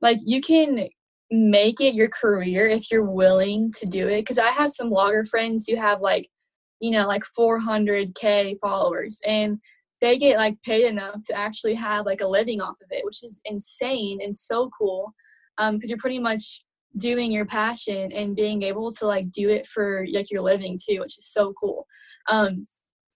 like 0.00 0.18
you 0.24 0.40
can 0.40 0.88
make 1.30 1.80
it 1.80 1.94
your 1.94 2.08
career 2.08 2.66
if 2.66 2.90
you're 2.90 3.04
willing 3.04 3.72
to 3.72 3.86
do 3.86 4.08
it. 4.08 4.26
Cause 4.26 4.38
I 4.38 4.50
have 4.50 4.70
some 4.70 4.90
blogger 4.90 5.26
friends 5.26 5.66
who 5.66 5.76
have 5.76 6.00
like, 6.00 6.28
you 6.80 6.90
know, 6.90 7.06
like 7.06 7.22
400k 7.38 8.56
followers 8.60 9.18
and 9.26 9.58
they 10.00 10.18
get 10.18 10.36
like 10.36 10.60
paid 10.62 10.84
enough 10.84 11.24
to 11.26 11.36
actually 11.36 11.74
have 11.74 12.06
like 12.06 12.20
a 12.20 12.26
living 12.26 12.60
off 12.60 12.76
of 12.82 12.88
it, 12.90 13.04
which 13.04 13.24
is 13.24 13.40
insane 13.44 14.20
and 14.22 14.36
so 14.36 14.70
cool. 14.78 15.14
Um, 15.58 15.80
cause 15.80 15.88
you're 15.88 15.98
pretty 15.98 16.18
much 16.18 16.62
doing 16.98 17.32
your 17.32 17.46
passion 17.46 18.12
and 18.12 18.36
being 18.36 18.62
able 18.62 18.92
to 18.92 19.06
like 19.06 19.30
do 19.32 19.48
it 19.48 19.66
for 19.66 20.06
like 20.12 20.30
your 20.30 20.42
living 20.42 20.78
too, 20.78 21.00
which 21.00 21.18
is 21.18 21.26
so 21.26 21.52
cool. 21.60 21.86
Um, 22.28 22.66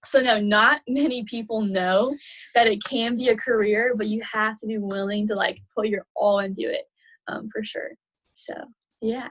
so 0.05 0.21
no, 0.21 0.41
not 0.41 0.81
many 0.89 1.25
people 1.25 1.63
know 1.63 2.15
that 2.55 2.67
it 2.67 2.83
can 2.89 3.17
be 3.17 3.29
a 3.29 3.37
career, 3.37 3.95
but 3.97 4.09
you 4.09 4.23
have 4.33 4.59
to 4.61 4.67
be 4.67 4.79
willing 4.79 5.27
to 5.29 5.35
like 5.35 5.59
put 5.77 5.89
your 5.89 6.07
all 6.15 6.39
into 6.41 6.63
it, 6.63 6.85
um, 7.31 7.49
for 7.53 7.63
sure. 7.63 7.91
So 8.35 8.55
yeah, 9.01 9.29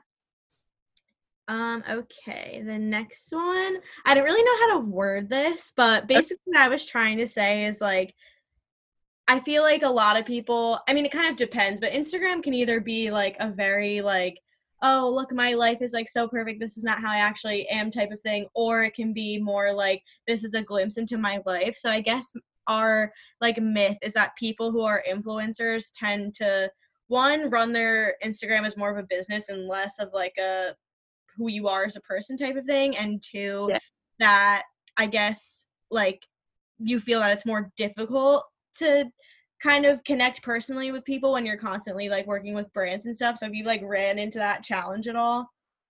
Um, 1.47 1.83
okay, 1.89 2.61
the 2.63 2.77
next 2.77 3.31
one. 3.31 3.77
I 4.05 4.13
don't 4.13 4.23
really 4.23 4.43
know 4.43 4.57
how 4.59 4.79
to 4.79 4.85
word 4.85 5.29
this, 5.29 5.73
but 5.75 6.07
basically 6.07 6.37
what 6.45 6.61
I 6.61 6.67
was 6.69 6.85
trying 6.85 7.17
to 7.17 7.27
say 7.27 7.65
is 7.65 7.81
like 7.81 8.13
I 9.27 9.39
feel 9.39 9.63
like 9.63 9.83
a 9.83 9.89
lot 9.89 10.17
of 10.17 10.25
people, 10.25 10.79
I 10.87 10.93
mean 10.93 11.05
it 11.05 11.11
kind 11.11 11.29
of 11.31 11.37
depends, 11.37 11.79
but 11.81 11.93
Instagram 11.93 12.43
can 12.43 12.53
either 12.53 12.79
be 12.79 13.09
like 13.11 13.35
a 13.39 13.49
very 13.51 14.01
like 14.01 14.37
oh, 14.81 15.11
look 15.13 15.33
my 15.33 15.55
life 15.55 15.79
is 15.81 15.91
like 15.91 16.07
so 16.07 16.27
perfect. 16.27 16.59
This 16.59 16.77
is 16.77 16.83
not 16.83 17.01
how 17.01 17.11
I 17.11 17.17
actually 17.17 17.67
am 17.67 17.91
type 17.91 18.11
of 18.11 18.21
thing, 18.21 18.47
or 18.53 18.83
it 18.83 18.93
can 18.93 19.11
be 19.13 19.37
more 19.37 19.73
like 19.73 20.01
this 20.27 20.43
is 20.43 20.53
a 20.53 20.61
glimpse 20.61 20.97
into 20.97 21.17
my 21.17 21.41
life. 21.45 21.75
So 21.77 21.89
I 21.89 21.99
guess 21.99 22.31
our 22.67 23.11
like 23.41 23.57
myth 23.61 23.97
is 24.01 24.13
that 24.13 24.37
people 24.37 24.71
who 24.71 24.81
are 24.81 25.03
influencers 25.09 25.91
tend 25.93 26.35
to 26.35 26.71
one 27.09 27.49
run 27.49 27.73
their 27.73 28.15
Instagram 28.23 28.65
as 28.65 28.77
more 28.77 28.89
of 28.89 28.97
a 28.97 29.07
business 29.07 29.49
and 29.49 29.67
less 29.67 29.99
of 29.99 30.09
like 30.13 30.33
a 30.39 30.73
who 31.37 31.49
you 31.49 31.67
are 31.67 31.83
as 31.85 31.95
a 31.95 32.01
person 32.01 32.37
type 32.37 32.55
of 32.55 32.65
thing 32.65 32.97
and 32.97 33.21
two 33.21 33.67
Yeah. 33.69 33.79
that 34.19 34.63
i 34.97 35.05
guess 35.05 35.67
like 35.91 36.21
you 36.79 36.99
feel 36.99 37.19
that 37.19 37.31
it's 37.31 37.45
more 37.45 37.71
difficult 37.77 38.43
to 38.75 39.05
kind 39.61 39.85
of 39.85 40.03
connect 40.03 40.41
personally 40.41 40.91
with 40.91 41.03
people 41.05 41.33
when 41.33 41.45
you're 41.45 41.57
constantly 41.57 42.09
like 42.09 42.25
working 42.27 42.53
with 42.55 42.71
brands 42.73 43.05
and 43.05 43.15
stuff 43.15 43.37
so 43.37 43.45
have 43.45 43.55
you 43.55 43.63
like 43.63 43.81
ran 43.83 44.17
into 44.19 44.39
that 44.39 44.63
challenge 44.63 45.07
at 45.07 45.15
all 45.15 45.49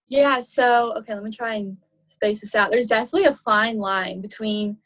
yeah. 0.09 0.39
So 0.39 0.93
okay, 0.97 1.13
let 1.13 1.23
me 1.23 1.31
try 1.31 1.55
and 1.55 1.77
space 2.07 2.41
this 2.41 2.55
out. 2.55 2.71
There's 2.71 2.87
definitely 2.87 3.25
a 3.25 3.33
fine 3.33 3.77
line 3.77 4.21
between 4.21 4.77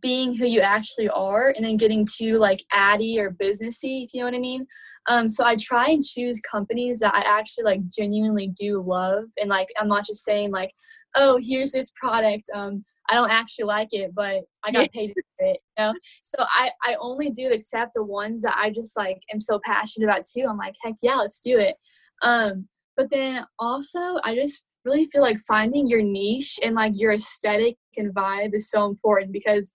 being 0.00 0.34
who 0.34 0.46
you 0.46 0.60
actually 0.60 1.08
are 1.08 1.52
and 1.56 1.64
then 1.64 1.76
getting 1.76 2.06
too 2.06 2.38
like 2.38 2.62
addy 2.72 3.18
or 3.18 3.30
businessy, 3.30 4.04
if 4.04 4.14
you 4.14 4.20
know 4.20 4.26
what 4.26 4.34
I 4.34 4.38
mean. 4.38 4.66
Um, 5.08 5.28
so 5.28 5.44
I 5.44 5.56
try 5.56 5.88
and 5.88 6.02
choose 6.02 6.40
companies 6.40 7.00
that 7.00 7.14
I 7.14 7.20
actually 7.20 7.64
like 7.64 7.80
genuinely 7.86 8.48
do 8.48 8.82
love, 8.82 9.24
and 9.40 9.50
like 9.50 9.66
I'm 9.78 9.88
not 9.88 10.06
just 10.06 10.24
saying 10.24 10.52
like, 10.52 10.70
oh, 11.16 11.40
here's 11.42 11.72
this 11.72 11.90
product. 12.00 12.44
Um, 12.54 12.84
I 13.08 13.14
don't 13.14 13.30
actually 13.30 13.64
like 13.64 13.88
it, 13.90 14.12
but 14.14 14.42
I 14.64 14.70
got 14.70 14.90
paid 14.92 15.12
for 15.12 15.46
it. 15.46 15.58
You 15.78 15.84
know? 15.84 15.94
So 16.22 16.44
I 16.48 16.70
I 16.84 16.96
only 17.00 17.30
do 17.30 17.50
accept 17.50 17.92
the 17.94 18.04
ones 18.04 18.42
that 18.42 18.56
I 18.56 18.70
just 18.70 18.96
like 18.96 19.20
am 19.32 19.40
so 19.40 19.60
passionate 19.64 20.06
about 20.06 20.24
too. 20.26 20.46
I'm 20.48 20.58
like, 20.58 20.74
heck 20.84 20.94
yeah, 21.02 21.16
let's 21.16 21.40
do 21.40 21.58
it. 21.58 21.74
Um, 22.22 22.68
but 22.96 23.10
then 23.10 23.44
also 23.58 24.20
I 24.22 24.34
just 24.34 24.62
really 24.84 25.06
feel 25.06 25.22
like 25.22 25.38
finding 25.38 25.88
your 25.88 26.02
niche 26.02 26.58
and 26.62 26.74
like 26.74 26.92
your 26.94 27.12
aesthetic 27.12 27.76
and 27.96 28.14
vibe 28.14 28.54
is 28.54 28.70
so 28.70 28.86
important 28.86 29.32
because 29.32 29.72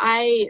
I 0.00 0.48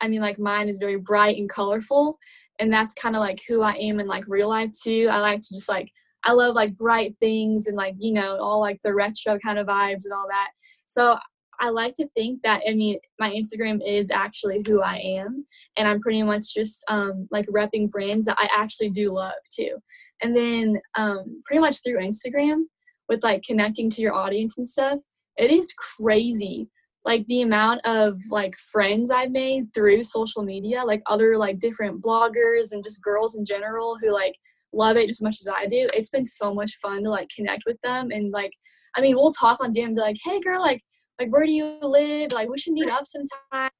I 0.00 0.08
mean 0.08 0.20
like 0.20 0.38
mine 0.38 0.68
is 0.68 0.78
very 0.78 0.96
bright 0.96 1.38
and 1.38 1.48
colorful 1.48 2.18
and 2.58 2.72
that's 2.72 2.94
kind 2.94 3.16
of 3.16 3.20
like 3.20 3.40
who 3.48 3.62
I 3.62 3.72
am 3.72 3.98
in 3.98 4.06
like 4.06 4.24
real 4.28 4.48
life 4.48 4.70
too. 4.82 5.08
I 5.10 5.18
like 5.18 5.40
to 5.40 5.54
just 5.54 5.68
like 5.68 5.90
I 6.24 6.32
love 6.32 6.54
like 6.54 6.76
bright 6.76 7.16
things 7.18 7.66
and 7.66 7.76
like 7.76 7.94
you 7.98 8.12
know 8.12 8.38
all 8.38 8.60
like 8.60 8.80
the 8.82 8.94
retro 8.94 9.38
kind 9.38 9.58
of 9.58 9.66
vibes 9.66 10.04
and 10.04 10.12
all 10.12 10.26
that. 10.28 10.50
So 10.86 11.18
I 11.60 11.70
like 11.70 11.94
to 11.94 12.08
think 12.14 12.42
that 12.42 12.62
I 12.68 12.74
mean 12.74 12.98
my 13.18 13.30
Instagram 13.30 13.80
is 13.86 14.10
actually 14.10 14.62
who 14.66 14.82
I 14.82 14.96
am 14.96 15.46
and 15.76 15.88
I'm 15.88 16.00
pretty 16.00 16.22
much 16.22 16.54
just 16.54 16.84
um 16.88 17.28
like 17.30 17.46
repping 17.46 17.90
brands 17.90 18.26
that 18.26 18.36
I 18.38 18.48
actually 18.54 18.90
do 18.90 19.14
love 19.14 19.32
too. 19.52 19.76
And 20.22 20.36
then 20.36 20.78
um 20.96 21.40
pretty 21.44 21.60
much 21.60 21.82
through 21.82 22.00
Instagram 22.00 22.64
with 23.08 23.22
like 23.22 23.42
connecting 23.42 23.90
to 23.90 24.02
your 24.02 24.14
audience 24.14 24.58
and 24.58 24.68
stuff, 24.68 25.00
it 25.36 25.50
is 25.50 25.74
crazy 25.74 26.68
like 27.04 27.26
the 27.26 27.42
amount 27.42 27.80
of 27.84 28.18
like 28.30 28.54
friends 28.56 29.10
I've 29.10 29.30
made 29.32 29.74
through 29.74 30.04
social 30.04 30.42
media, 30.42 30.84
like 30.84 31.02
other 31.06 31.36
like 31.36 31.58
different 31.58 32.02
bloggers 32.02 32.72
and 32.72 32.82
just 32.82 33.02
girls 33.02 33.36
in 33.36 33.44
general 33.44 33.98
who 34.00 34.12
like 34.12 34.36
love 34.72 34.96
it 34.96 35.10
as 35.10 35.20
much 35.20 35.38
as 35.40 35.48
I 35.48 35.66
do. 35.66 35.86
It's 35.94 36.10
been 36.10 36.24
so 36.24 36.54
much 36.54 36.78
fun 36.80 37.02
to 37.04 37.10
like 37.10 37.28
connect 37.34 37.64
with 37.66 37.78
them 37.82 38.10
and 38.10 38.32
like 38.32 38.52
I 38.96 39.00
mean 39.00 39.16
we'll 39.16 39.32
talk 39.32 39.60
on 39.62 39.72
DM 39.72 39.86
and 39.86 39.96
be 39.96 40.00
like, 40.02 40.16
hey 40.24 40.40
girl, 40.40 40.60
like 40.60 40.80
like 41.20 41.32
where 41.32 41.44
do 41.44 41.52
you 41.52 41.78
live? 41.82 42.32
Like 42.32 42.48
we 42.48 42.58
should 42.58 42.72
meet 42.72 42.88
up 42.88 43.04
sometime. 43.06 43.70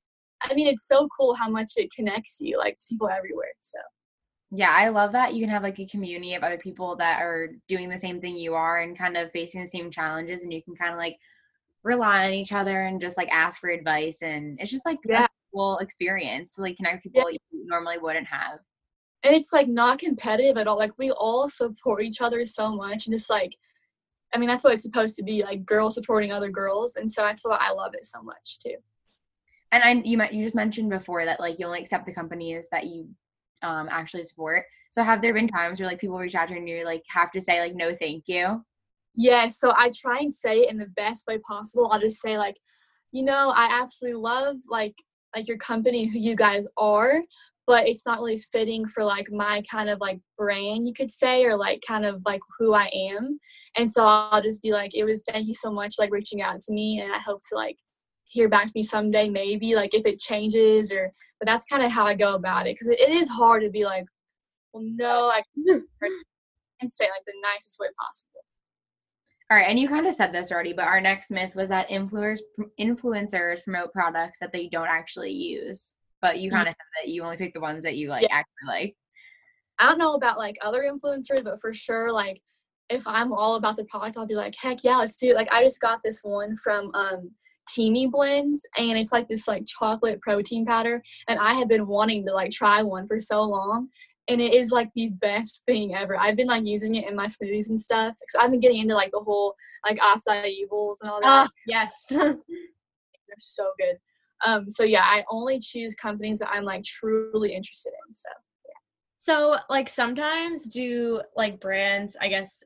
I 0.43 0.55
mean 0.55 0.67
it's 0.67 0.87
so 0.89 1.09
cool 1.17 1.35
how 1.35 1.49
much 1.49 1.73
it 1.77 1.91
connects 1.95 2.39
you 2.41 2.59
like 2.59 2.79
to 2.81 2.87
people 2.89 3.09
everywhere. 3.09 3.53
So 3.61 3.79
Yeah, 4.51 4.75
I 4.77 4.89
love 4.89 5.13
that 5.13 5.35
you 5.35 5.41
can 5.41 5.51
have 5.51 5.63
like 5.63 5.79
a 5.79 5.87
community 5.87 6.35
of 6.35 6.43
other 6.43 6.59
people 6.59 6.97
that 6.97 7.23
are 7.23 7.51
doing 7.69 7.89
the 7.89 7.99
same 7.99 8.21
thing 8.21 8.35
you 8.35 8.55
are 8.55 8.81
and 8.81 8.99
kind 8.99 9.17
of 9.17 9.31
facing 9.31 9.61
the 9.61 9.69
same 9.69 9.91
challenges, 9.93 10.43
and 10.43 10.53
you 10.53 10.63
can 10.65 10.75
kind 10.75 10.93
of 10.93 10.99
like 10.99 11.17
rely 11.85 12.27
on 12.27 12.33
each 12.35 12.53
other 12.53 12.85
and 12.87 13.01
just 13.01 13.17
like 13.17 13.29
ask 13.31 13.61
for 13.61 13.71
advice, 13.71 14.23
and 14.23 14.59
it's 14.61 14.71
just 14.71 14.87
like 14.87 14.99
Yeah. 15.09 15.25
a 15.25 15.29
cool 15.53 15.79
experience 15.79 16.55
to 16.55 16.63
like 16.63 16.77
connect 16.77 17.05
with 17.05 17.13
people 17.15 17.31
you 17.31 17.39
normally 17.67 17.99
wouldn't 17.99 18.27
have. 18.29 18.61
and 19.25 19.35
it's 19.35 19.53
like 19.53 19.69
not 19.69 19.99
competitive 20.01 20.57
at 20.59 20.67
all. 20.67 20.79
Like 20.79 20.93
we 20.99 21.11
all 21.13 21.49
support 21.49 22.03
each 22.05 22.21
other 22.21 22.45
so 22.45 22.75
much, 22.75 23.07
and 23.07 23.15
it's 23.15 23.31
like, 23.31 23.57
I 24.35 24.39
mean, 24.39 24.49
that's 24.49 24.65
what 24.65 24.73
it's 24.75 24.83
supposed 24.85 25.17
to 25.17 25.23
be, 25.25 25.43
like 25.45 25.65
girls 25.67 25.95
supporting 25.95 26.33
other 26.33 26.51
girls, 26.51 26.97
and 26.97 27.11
so 27.11 27.23
that's 27.23 27.43
why 27.45 27.59
I 27.61 27.73
love 27.73 27.95
it 27.95 28.05
so 28.05 28.23
much 28.23 28.59
too. 28.61 28.77
And 29.73 29.83
I 29.83 29.93
you 30.07 30.19
might 30.19 30.33
you 30.33 30.45
just 30.45 30.55
mentioned 30.57 30.91
before 30.91 31.25
that 31.25 31.41
like 31.41 31.59
you 31.59 31.67
only 31.67 31.81
accept 31.81 32.07
the 32.07 32.13
companies 32.15 32.69
that 32.73 32.87
you 32.87 33.09
um 33.63 33.89
actually 33.91 34.23
support. 34.25 34.65
So 34.91 35.03
have 35.03 35.23
there 35.23 35.33
been 35.35 35.49
times 35.49 35.81
where 35.81 35.89
like 35.89 36.01
people 36.01 36.19
reach 36.19 36.35
out 36.35 36.49
to 36.49 36.55
you 36.55 36.61
and 36.61 36.69
you 36.69 36.85
like 36.85 37.03
have 37.09 37.31
to 37.33 37.41
say 37.41 37.61
like 37.61 37.75
no 37.75 37.95
thank 37.95 38.25
you? 38.29 38.65
Yeah, 39.15 39.49
so 39.49 39.73
I 39.77 39.91
try 39.91 40.19
and 40.19 40.35
say 40.35 40.61
it 40.61 40.71
in 40.71 40.79
the 40.79 40.87
best 40.87 41.27
way 41.27 41.39
possible. 41.39 41.91
I'll 41.91 42.01
just 42.01 42.21
say 42.21 42.39
like, 42.39 42.57
you 43.13 43.25
know, 43.25 43.53
I 43.55 43.69
absolutely 43.81 44.21
love 44.21 44.57
like 44.71 44.95
like 45.35 45.49
your 45.49 45.59
company, 45.59 46.07
who 46.07 46.19
you 46.19 46.35
guys 46.37 46.67
are, 46.77 47.23
but 47.67 47.89
it's 47.89 48.07
not 48.07 48.19
really 48.19 48.39
fitting 48.39 48.87
for 48.87 49.05
like 49.05 49.31
my 49.31 49.63
kind 49.71 49.89
of 49.89 50.01
like 50.01 50.21
brand, 50.37 50.87
you 50.87 50.93
could 50.93 51.11
say, 51.11 51.45
or 51.45 51.57
like 51.57 51.83
kind 51.87 52.05
of 52.05 52.23
like 52.27 52.41
who 52.59 52.75
I 52.75 52.91
am. 52.93 53.39
And 53.77 53.91
so 53.91 54.05
I'll 54.07 54.43
just 54.43 54.63
be 54.63 54.73
like, 54.73 54.95
it 54.95 55.05
was 55.05 55.23
thank 55.29 55.47
you 55.47 55.55
so 55.55 55.71
much 55.71 55.95
like 55.99 56.13
reaching 56.13 56.43
out 56.43 56.61
to 56.61 56.73
me, 56.73 57.01
and 57.01 57.13
I 57.13 57.19
hope 57.19 57.41
to 57.51 57.57
like 57.57 57.77
hear 58.29 58.49
back 58.49 58.65
from 58.65 58.73
me 58.77 58.83
someday, 58.83 59.29
maybe 59.29 59.75
like 59.75 59.95
if 59.95 60.07
it 60.07 60.21
changes 60.21 60.93
or. 60.93 61.11
But 61.39 61.47
that's 61.47 61.65
kind 61.65 61.83
of 61.83 61.91
how 61.91 62.07
I 62.07 62.15
go 62.15 62.35
about 62.35 62.67
it 62.69 62.75
because 62.75 62.89
it, 62.89 63.01
it 63.01 63.11
is 63.11 63.29
hard 63.29 63.63
to 63.63 63.71
be 63.71 63.85
like, 63.85 64.05
well, 64.73 64.85
no, 64.87 65.29
I 65.29 65.43
and 65.67 65.83
say 66.91 67.05
like 67.05 67.25
the 67.27 67.35
nicest 67.43 67.79
way 67.81 67.89
possible. 68.01 68.45
All 69.53 69.59
right, 69.59 69.69
and 69.69 69.79
you 69.79 69.87
kind 69.87 70.07
of 70.07 70.15
said 70.15 70.33
this 70.33 70.51
already, 70.51 70.73
but 70.73 70.87
our 70.87 70.99
next 70.99 71.31
myth 71.31 71.55
was 71.55 71.69
that 71.69 71.91
influencers 71.91 72.39
influencers 72.81 73.63
promote 73.63 73.93
products 73.93 74.39
that 74.41 74.51
they 74.51 74.67
don't 74.67 74.89
actually 74.89 75.31
use. 75.31 75.95
But 76.23 76.39
you 76.39 76.51
kind 76.51 76.69
of 76.69 76.73
said 76.73 77.05
that 77.05 77.11
you 77.11 77.23
only 77.23 77.37
pick 77.37 77.53
the 77.53 77.61
ones 77.61 77.83
that 77.83 77.97
you 77.97 78.09
like 78.09 78.23
Yeah. 78.23 78.29
actually 78.33 78.67
like. 78.67 78.97
I 79.79 79.91
don't 79.91 79.99
know 79.99 80.15
about 80.15 80.39
like 80.39 80.57
other 80.63 80.85
influencers, 80.85 81.45
but 81.45 81.61
for 81.61 81.75
sure, 81.75 82.11
like 82.11 82.41
if 82.89 83.07
I'm 83.07 83.31
all 83.31 83.57
about 83.57 83.77
the 83.77 83.85
product, 83.85 84.17
I'll 84.17 84.27
be 84.27 84.37
like, 84.37 84.55
heck 84.55 84.83
yeah, 84.85 84.97
let's 84.97 85.17
do 85.17 85.33
it. 85.33 85.37
Like 85.37 85.53
I 85.53 85.63
just 85.63 85.83
got 85.83 86.01
this 86.03 86.21
one 86.23 86.57
from 86.57 86.91
um 86.95 87.33
Teami 87.77 88.11
blends, 88.11 88.67
and 88.79 88.97
it's 88.97 89.13
like 89.13 89.29
this 89.29 89.47
like 89.47 89.67
chocolate 89.67 90.23
protein 90.23 90.65
powder. 90.65 91.03
And 91.29 91.39
I 91.39 91.53
have 91.53 91.69
been 91.69 91.87
wanting 91.87 92.25
to 92.25 92.33
like 92.33 92.53
try 92.53 92.83
one 92.83 93.07
for 93.07 93.21
so 93.21 93.43
long, 93.43 93.89
and 94.29 94.41
it 94.41 94.55
is 94.55 94.71
like 94.71 94.91
the 94.95 95.11
best 95.11 95.63
thing 95.67 95.95
ever. 95.95 96.19
I've 96.19 96.37
been 96.37 96.47
like 96.47 96.67
using 96.67 96.95
it 96.95 97.09
in 97.09 97.17
my 97.17 97.27
smoothies 97.27 97.69
and 97.69 97.81
stuff 97.81 98.15
because 98.15 98.45
I've 98.45 98.51
been 98.51 98.61
getting 98.61 98.79
into 98.79 98.95
like 98.95 99.11
the 99.11 99.21
whole 99.21 99.55
like 99.85 99.99
acai 99.99 100.69
bowls 100.69 100.99
and 101.03 101.11
all 101.11 101.21
that. 101.21 101.27
Ah, 101.27 101.49
yes. 101.67 101.91
They're 102.11 102.37
so 103.39 103.73
good. 103.79 103.99
Um, 104.45 104.69
so 104.69 104.85
yeah, 104.85 105.05
I 105.05 105.25
only 105.31 105.59
choose 105.59 105.95
companies 105.95 106.39
that 106.41 106.51
I'm 106.51 106.65
like 106.65 106.85
truly 106.85 107.55
interested 107.55 107.93
in. 108.07 108.13
So 108.13 108.29
yeah. 108.65 108.73
So 109.19 109.57
like 109.71 109.89
sometimes 109.89 110.65
do 110.65 111.23
like 111.37 111.61
brands, 111.61 112.17
I 112.21 112.29
guess 112.29 112.63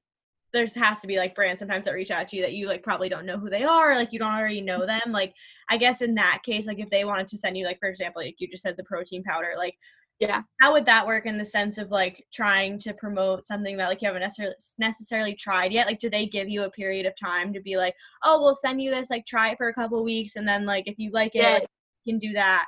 there's 0.53 0.75
has 0.75 1.01
to 1.01 1.07
be 1.07 1.19
like 1.19 1.35
brands 1.35 1.59
sometimes 1.59 1.85
that 1.85 1.93
reach 1.93 2.11
out 2.11 2.29
to 2.29 2.37
you 2.37 2.43
that 2.43 2.55
you 2.55 2.67
like 2.67 2.83
probably 2.83 3.09
don't 3.09 3.27
know 3.27 3.39
who 3.39 3.51
they 3.51 3.65
are, 3.65 3.95
like 3.95 4.13
you 4.13 4.19
don't 4.19 4.33
already 4.33 4.61
know 4.61 4.87
them. 4.87 5.03
Like 5.09 5.35
I 5.69 5.77
guess 5.77 6.03
in 6.03 6.15
that 6.15 6.43
case, 6.45 6.67
like 6.67 6.79
if 6.79 6.91
they 6.91 7.05
wanted 7.05 7.29
to 7.29 7.37
send 7.37 7.57
you 7.57 7.65
like 7.65 7.79
for 7.79 7.89
example, 7.89 8.23
like 8.23 8.37
you 8.39 8.49
just 8.49 8.63
said 8.63 8.77
the 8.77 8.85
protein 8.85 9.23
powder, 9.23 9.53
like 9.57 9.77
yeah. 10.19 10.43
how 10.61 10.73
would 10.73 10.87
that 10.87 11.07
work 11.07 11.27
in 11.27 11.37
the 11.39 11.45
sense 11.45 11.79
of 11.79 11.91
like 11.91 12.25
trying 12.33 12.79
to 12.81 12.95
promote 12.95 13.45
something 13.45 13.77
that 13.77 13.89
like 13.89 14.01
you 14.03 14.07
haven't 14.09 14.23
necessarily 14.23 14.55
necessarily 14.79 15.35
tried 15.35 15.73
yet? 15.73 15.87
Like 15.87 15.99
do 15.99 16.09
they 16.11 16.27
give 16.27 16.49
you 16.49 16.63
a 16.65 16.71
period 16.71 17.07
of 17.07 17.13
time 17.23 17.53
to 17.53 17.61
be 17.61 17.77
like, 17.77 17.95
oh 18.25 18.41
we'll 18.41 18.55
send 18.55 18.81
you 18.81 18.91
this, 18.91 19.11
like 19.11 19.27
try 19.27 19.51
it 19.51 19.59
for 19.59 19.69
a 19.69 19.75
couple 19.75 20.03
weeks 20.05 20.37
and 20.37 20.47
then 20.49 20.65
like 20.67 20.85
if 20.87 20.99
you 20.99 21.11
like 21.13 21.35
it, 21.35 21.43
Yeah. 21.43 21.53
like, 21.55 21.67
you 22.05 22.13
can 22.15 22.19
do 22.19 22.33
that. 22.35 22.67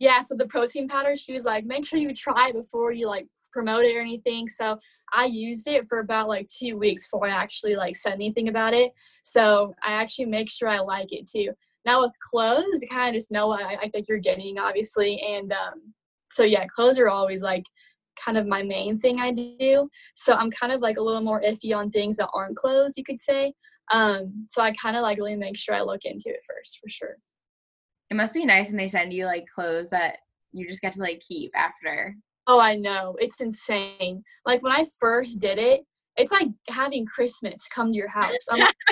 yeah, 0.00 0.20
so 0.20 0.34
the 0.36 0.46
protein 0.46 0.86
powder, 0.88 1.16
she 1.16 1.32
was 1.32 1.44
like, 1.44 1.64
make 1.64 1.84
sure 1.86 1.98
you 1.98 2.14
try 2.14 2.48
it 2.48 2.54
before 2.54 2.92
you 2.92 3.06
like 3.08 3.26
promote 3.52 3.84
it 3.84 3.96
or 3.96 4.00
anything. 4.00 4.46
So 4.48 4.78
I 5.12 5.24
used 5.24 5.66
it 5.66 5.88
for 5.88 5.98
about 5.98 6.28
like 6.28 6.46
two 6.46 6.76
weeks 6.78 7.08
before 7.08 7.26
I 7.26 7.30
actually 7.32 7.74
like 7.74 7.96
said 7.96 8.12
anything 8.12 8.48
about 8.48 8.74
it. 8.74 8.92
So 9.24 9.74
I 9.82 9.92
actually 9.94 10.26
make 10.26 10.48
sure 10.50 10.68
I 10.68 10.78
like 10.78 11.12
it 11.12 11.28
too. 11.28 11.50
Now 11.84 12.02
with 12.02 12.16
clothes, 12.30 12.80
you 12.82 12.88
kind 12.88 13.08
of 13.08 13.14
just 13.14 13.32
know 13.32 13.48
what 13.48 13.64
I, 13.64 13.74
I 13.82 13.88
think 13.88 14.06
you're 14.08 14.18
getting, 14.18 14.58
obviously. 14.58 15.20
And 15.20 15.52
um, 15.52 15.94
so 16.30 16.44
yeah, 16.44 16.66
clothes 16.66 16.98
are 16.98 17.08
always 17.08 17.42
like 17.42 17.64
kind 18.24 18.36
of 18.38 18.46
my 18.46 18.62
main 18.62 18.98
thing 18.98 19.20
I 19.20 19.32
do. 19.32 19.88
So 20.14 20.34
I'm 20.34 20.50
kind 20.50 20.72
of 20.72 20.80
like 20.80 20.98
a 20.98 21.02
little 21.02 21.22
more 21.22 21.40
iffy 21.42 21.74
on 21.74 21.90
things 21.90 22.16
that 22.18 22.28
aren't 22.34 22.56
clothes, 22.56 22.94
you 22.96 23.04
could 23.04 23.20
say. 23.20 23.52
Um, 23.92 24.46
so 24.48 24.62
I 24.62 24.72
kind 24.72 24.96
of 24.96 25.02
like 25.02 25.18
really 25.18 25.36
make 25.36 25.56
sure 25.56 25.74
I 25.74 25.82
look 25.82 26.04
into 26.04 26.28
it 26.28 26.44
first 26.46 26.78
for 26.80 26.88
sure. 26.88 27.16
It 28.10 28.16
must 28.16 28.34
be 28.34 28.44
nice 28.44 28.68
when 28.68 28.76
they 28.76 28.88
send 28.88 29.12
you 29.12 29.24
like 29.26 29.46
clothes 29.52 29.90
that 29.90 30.18
you 30.52 30.66
just 30.66 30.80
get 30.80 30.94
to 30.94 31.00
like 31.00 31.20
keep 31.26 31.52
after. 31.56 32.16
Oh, 32.46 32.60
I 32.60 32.76
know. 32.76 33.16
It's 33.20 33.40
insane. 33.40 34.24
Like 34.44 34.62
when 34.62 34.72
I 34.72 34.84
first 34.98 35.40
did 35.40 35.58
it, 35.58 35.82
it's 36.16 36.32
like 36.32 36.48
having 36.68 37.06
Christmas 37.06 37.68
come 37.72 37.92
to 37.92 37.96
your 37.96 38.08
house. 38.08 38.46
I'm 38.50 38.58
like, 38.58 38.74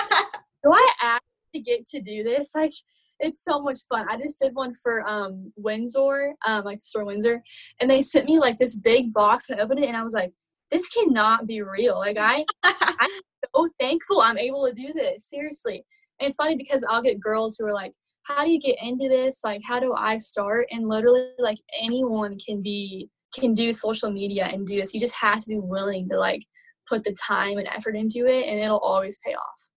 do 0.63 0.71
I 0.73 0.91
actually 1.01 1.61
get 1.63 1.85
to 1.87 2.01
do 2.01 2.23
this? 2.23 2.51
Like, 2.55 2.71
it's 3.19 3.43
so 3.43 3.61
much 3.61 3.79
fun. 3.89 4.07
I 4.09 4.17
just 4.17 4.39
did 4.39 4.55
one 4.55 4.73
for 4.75 5.07
um 5.07 5.51
Windsor, 5.55 6.33
um, 6.47 6.63
like 6.63 6.81
store 6.81 7.05
Windsor, 7.05 7.41
and 7.79 7.89
they 7.89 8.01
sent 8.01 8.25
me 8.25 8.39
like 8.39 8.57
this 8.57 8.75
big 8.75 9.13
box 9.13 9.49
and 9.49 9.59
I 9.59 9.63
opened 9.63 9.79
it 9.79 9.87
and 9.87 9.97
I 9.97 10.03
was 10.03 10.13
like, 10.13 10.31
this 10.71 10.87
cannot 10.89 11.47
be 11.47 11.61
real. 11.61 11.97
Like 11.97 12.17
I 12.17 12.45
I'm 12.63 13.09
so 13.55 13.69
thankful 13.79 14.21
I'm 14.21 14.37
able 14.37 14.67
to 14.67 14.73
do 14.73 14.93
this. 14.93 15.29
Seriously. 15.29 15.83
And 16.19 16.27
it's 16.27 16.35
funny 16.35 16.55
because 16.55 16.83
I'll 16.89 17.01
get 17.01 17.19
girls 17.19 17.55
who 17.57 17.65
are 17.65 17.73
like, 17.73 17.93
How 18.23 18.43
do 18.43 18.51
you 18.51 18.59
get 18.59 18.77
into 18.81 19.07
this? 19.07 19.39
Like, 19.43 19.61
how 19.63 19.79
do 19.79 19.93
I 19.93 20.17
start? 20.17 20.67
And 20.71 20.87
literally 20.87 21.29
like 21.39 21.57
anyone 21.81 22.37
can 22.45 22.61
be 22.61 23.09
can 23.33 23.53
do 23.53 23.71
social 23.73 24.11
media 24.11 24.45
and 24.51 24.65
do 24.65 24.79
this. 24.79 24.93
You 24.93 24.99
just 24.99 25.15
have 25.15 25.39
to 25.41 25.47
be 25.47 25.59
willing 25.59 26.09
to 26.09 26.17
like 26.17 26.43
put 26.87 27.03
the 27.03 27.15
time 27.21 27.57
and 27.57 27.67
effort 27.67 27.95
into 27.95 28.25
it 28.25 28.47
and 28.47 28.59
it'll 28.59 28.79
always 28.79 29.19
pay 29.23 29.33
off. 29.33 29.69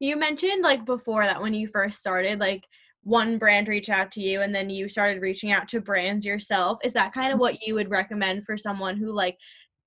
You 0.00 0.16
mentioned 0.16 0.62
like 0.62 0.84
before 0.84 1.24
that 1.24 1.40
when 1.40 1.54
you 1.54 1.68
first 1.68 2.00
started, 2.00 2.40
like 2.40 2.64
one 3.02 3.38
brand 3.38 3.68
reached 3.68 3.90
out 3.90 4.10
to 4.12 4.20
you 4.20 4.40
and 4.40 4.54
then 4.54 4.68
you 4.68 4.88
started 4.88 5.22
reaching 5.22 5.52
out 5.52 5.68
to 5.68 5.80
brands 5.80 6.26
yourself. 6.26 6.78
Is 6.82 6.94
that 6.94 7.12
kind 7.12 7.28
of 7.28 7.34
mm-hmm. 7.34 7.40
what 7.40 7.62
you 7.62 7.74
would 7.74 7.90
recommend 7.90 8.44
for 8.44 8.56
someone 8.56 8.96
who 8.96 9.12
like 9.12 9.38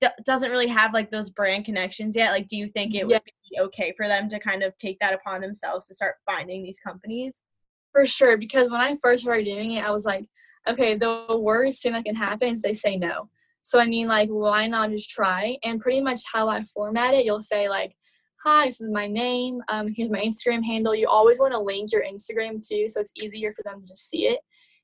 d- 0.02 0.08
doesn't 0.26 0.52
really 0.52 0.68
have 0.68 0.94
like 0.94 1.12
those 1.12 1.30
brand 1.30 1.66
connections 1.66 2.16
yet? 2.16 2.32
Like, 2.32 2.48
do 2.48 2.58
you 2.58 2.68
think 2.68 2.94
it 2.94 3.08
Yeah. 3.10 3.18
would 3.18 3.24
be 3.24 3.60
okay 3.60 3.94
for 3.98 4.08
them 4.08 4.30
to 4.30 4.40
kind 4.40 4.64
of 4.64 4.78
take 4.78 5.00
that 5.00 5.14
upon 5.14 5.42
themselves 5.42 5.88
to 5.88 5.96
start 5.96 6.16
finding 6.26 6.64
these 6.64 6.80
companies? 6.80 7.44
For 7.92 8.06
sure, 8.06 8.38
because 8.38 8.72
when 8.72 8.82
I 8.82 8.96
first 9.02 9.24
started 9.24 9.46
doing 9.46 9.72
it, 9.72 9.86
I 9.86 9.92
was 9.92 10.06
like, 10.06 10.26
okay, 10.68 10.96
the 10.96 11.38
worst 11.40 11.84
thing 11.84 11.94
that 11.94 12.06
can 12.06 12.16
happen 12.16 12.50
is 12.50 12.62
they 12.62 12.74
say 12.74 12.98
no. 12.98 13.30
So 13.62 13.80
I 13.80 13.86
mean, 13.86 14.08
like, 14.08 14.30
why 14.30 14.68
not 14.68 14.90
just 14.90 15.10
try? 15.10 15.58
And 15.64 15.80
pretty 15.80 16.02
much 16.02 16.22
how 16.32 16.50
I 16.50 16.64
format 16.64 17.14
it, 17.14 17.26
you'll 17.26 17.42
say 17.42 17.70
like, 17.70 17.96
"Hi, 18.44 18.66
this 18.66 18.82
is 18.82 18.90
my 18.92 19.08
name. 19.08 19.62
Um, 19.70 19.88
here's 19.96 20.10
my 20.10 20.20
Instagram 20.20 20.64
handle." 20.64 20.96
You 20.96 21.08
always 21.08 21.40
want 21.40 21.54
to 21.54 21.60
link 21.60 21.92
your 21.92 22.04
Instagram 22.04 22.66
too, 22.66 22.88
so 22.90 23.02
it's 23.02 23.14
easier 23.22 23.54
for 23.54 23.64
them 23.64 23.82
to 23.82 23.88
just 23.88 24.10
see 24.10 24.28
it. 24.28 24.40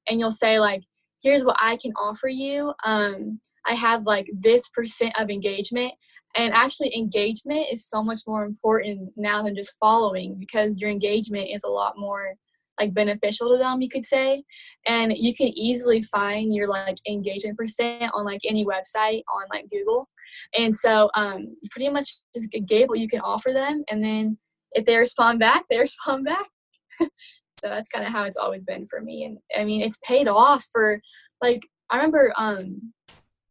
And 0.07 0.19
you'll 0.19 0.31
say 0.31 0.59
like, 0.59 0.83
"Here's 1.21 1.43
what 1.43 1.57
I 1.59 1.77
can 1.77 1.91
offer 1.93 2.27
you. 2.27 2.73
Um, 2.85 3.39
I 3.65 3.73
have 3.73 4.03
like 4.05 4.29
this 4.33 4.69
percent 4.69 5.13
of 5.19 5.29
engagement." 5.29 5.93
And 6.35 6.53
actually, 6.53 6.95
engagement 6.95 7.65
is 7.71 7.87
so 7.87 8.03
much 8.03 8.21
more 8.27 8.45
important 8.45 9.11
now 9.17 9.41
than 9.43 9.55
just 9.55 9.75
following 9.79 10.37
because 10.39 10.79
your 10.79 10.89
engagement 10.89 11.47
is 11.49 11.63
a 11.63 11.69
lot 11.69 11.95
more 11.97 12.35
like 12.79 12.93
beneficial 12.93 13.49
to 13.49 13.57
them 13.57 13.81
you 13.81 13.89
could 13.89 14.05
say 14.05 14.43
and 14.87 15.15
you 15.17 15.33
can 15.33 15.47
easily 15.49 16.01
find 16.01 16.55
your 16.55 16.67
like 16.67 16.97
engagement 17.07 17.57
percent 17.57 18.11
on 18.13 18.25
like 18.25 18.41
any 18.45 18.65
website 18.65 19.21
on 19.33 19.43
like 19.51 19.69
google 19.69 20.07
and 20.57 20.73
so 20.75 21.09
um 21.15 21.55
pretty 21.71 21.89
much 21.89 22.15
just 22.35 22.49
gave 22.65 22.89
what 22.89 22.99
you 22.99 23.07
can 23.07 23.21
offer 23.21 23.51
them 23.51 23.83
and 23.89 24.03
then 24.03 24.37
if 24.73 24.85
they 24.85 24.97
respond 24.97 25.39
back 25.39 25.63
they 25.69 25.79
respond 25.79 26.25
back. 26.25 26.47
So 26.99 27.67
that's 27.67 27.89
kind 27.89 28.05
of 28.05 28.11
how 28.11 28.23
it's 28.23 28.37
always 28.37 28.63
been 28.63 28.87
for 28.87 29.01
me 29.01 29.23
and 29.25 29.37
i 29.57 29.65
mean 29.65 29.81
it's 29.81 29.99
paid 30.05 30.27
off 30.27 30.65
for 30.71 31.01
like 31.41 31.61
i 31.91 31.97
remember 31.97 32.33
um 32.37 32.93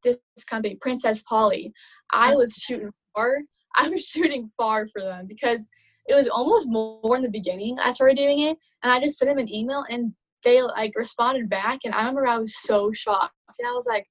this 0.04 0.18
company 0.48 0.76
princess 0.80 1.22
polly. 1.22 1.72
I 2.10 2.34
was 2.34 2.54
shooting 2.54 2.90
far 3.14 3.40
i 3.76 3.88
was 3.88 4.06
shooting 4.06 4.46
far 4.56 4.86
for 4.86 5.02
them 5.02 5.26
because 5.26 5.68
it 6.06 6.14
was 6.14 6.28
almost 6.28 6.68
more 6.70 7.16
in 7.16 7.22
the 7.22 7.30
beginning 7.30 7.78
i 7.80 7.92
started 7.92 8.16
doing 8.16 8.40
it 8.40 8.56
and 8.82 8.92
I 8.92 9.00
just 9.00 9.18
sent 9.18 9.30
them 9.30 9.38
an 9.38 9.52
email 9.52 9.84
and 9.88 10.12
they 10.44 10.62
like 10.62 10.92
responded 10.96 11.48
back 11.48 11.80
and 11.84 11.94
I 11.94 11.98
remember 11.98 12.26
I 12.26 12.38
was 12.38 12.56
so 12.56 12.92
shocked 12.92 13.34
and 13.58 13.68
I 13.68 13.72
was 13.72 13.86
like, 13.86 14.06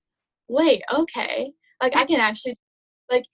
wait, 0.48 0.82
okay. 0.94 1.52
Like 1.82 1.96
I 1.96 2.06
can 2.06 2.20
actually 2.20 2.58
like 3.12 3.26